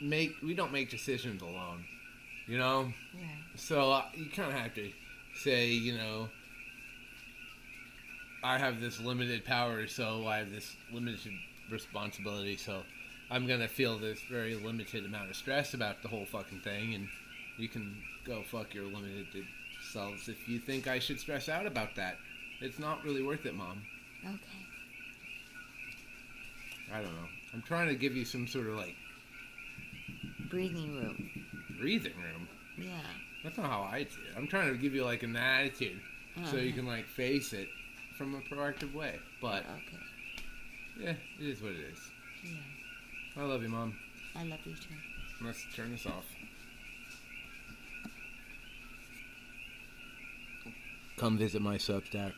make 0.00 0.32
we 0.42 0.54
don't 0.54 0.72
make 0.72 0.90
decisions 0.90 1.42
alone. 1.42 1.84
You 2.46 2.58
know, 2.58 2.92
Right. 3.14 3.44
so 3.56 3.90
uh, 3.92 4.04
you 4.14 4.26
kind 4.30 4.52
of 4.52 4.58
have 4.58 4.74
to 4.74 4.90
say, 5.42 5.68
you 5.68 5.96
know, 5.96 6.28
I 8.42 8.58
have 8.58 8.80
this 8.80 9.00
limited 9.00 9.44
power, 9.44 9.86
so 9.86 10.26
I 10.26 10.38
have 10.38 10.50
this 10.50 10.76
limited 10.92 11.32
responsibility, 11.70 12.56
so 12.56 12.82
I'm 13.30 13.46
gonna 13.46 13.68
feel 13.68 13.98
this 13.98 14.18
very 14.30 14.54
limited 14.54 15.04
amount 15.06 15.30
of 15.30 15.36
stress 15.36 15.72
about 15.74 16.02
the 16.02 16.08
whole 16.08 16.26
fucking 16.26 16.60
thing, 16.60 16.94
and 16.94 17.08
you 17.58 17.68
can 17.68 17.96
go 18.26 18.42
fuck 18.42 18.74
your 18.74 18.84
limited 18.84 19.26
selves 19.92 20.28
if 20.28 20.46
you 20.48 20.58
think 20.58 20.86
I 20.86 20.98
should 20.98 21.20
stress 21.20 21.48
out 21.48 21.66
about 21.66 21.94
that. 21.96 22.16
It's 22.64 22.78
not 22.78 23.04
really 23.04 23.22
worth 23.22 23.44
it, 23.44 23.54
mom. 23.54 23.82
Okay. 24.24 24.38
I 26.90 26.96
don't 27.02 27.12
know. 27.14 27.28
I'm 27.52 27.60
trying 27.60 27.88
to 27.88 27.94
give 27.94 28.16
you 28.16 28.24
some 28.24 28.46
sort 28.46 28.68
of 28.68 28.76
like 28.76 28.96
Breathing 30.48 30.94
room. 30.96 31.30
breathing 31.78 32.14
room. 32.16 32.48
Yeah. 32.78 33.00
That's 33.42 33.58
not 33.58 33.66
how 33.70 33.82
I 33.82 34.04
see 34.04 34.20
it. 34.22 34.34
I'm 34.36 34.46
trying 34.48 34.72
to 34.72 34.78
give 34.78 34.94
you 34.94 35.04
like 35.04 35.22
an 35.22 35.36
attitude, 35.36 36.00
so 36.50 36.56
you 36.56 36.68
Uh-huh. 36.68 36.76
can 36.76 36.86
like 36.86 37.04
face 37.06 37.52
it 37.52 37.68
from 38.16 38.34
a 38.34 38.40
proactive 38.40 38.94
way. 38.94 39.18
But 39.42 39.66
Okay. 39.66 40.02
yeah, 40.98 41.10
it 41.38 41.46
is 41.46 41.60
what 41.60 41.72
it 41.72 41.80
is. 41.92 41.98
Yeah. 42.44 43.42
I 43.42 43.44
love 43.44 43.62
you, 43.62 43.68
mom. 43.68 43.94
I 44.34 44.44
love 44.44 44.60
you 44.64 44.74
too. 44.74 44.94
Let's 45.42 45.62
turn 45.74 45.90
this 45.90 46.06
off. 46.06 46.24
Come 51.18 51.36
visit 51.36 51.60
my 51.60 51.76
Substack. 51.76 52.32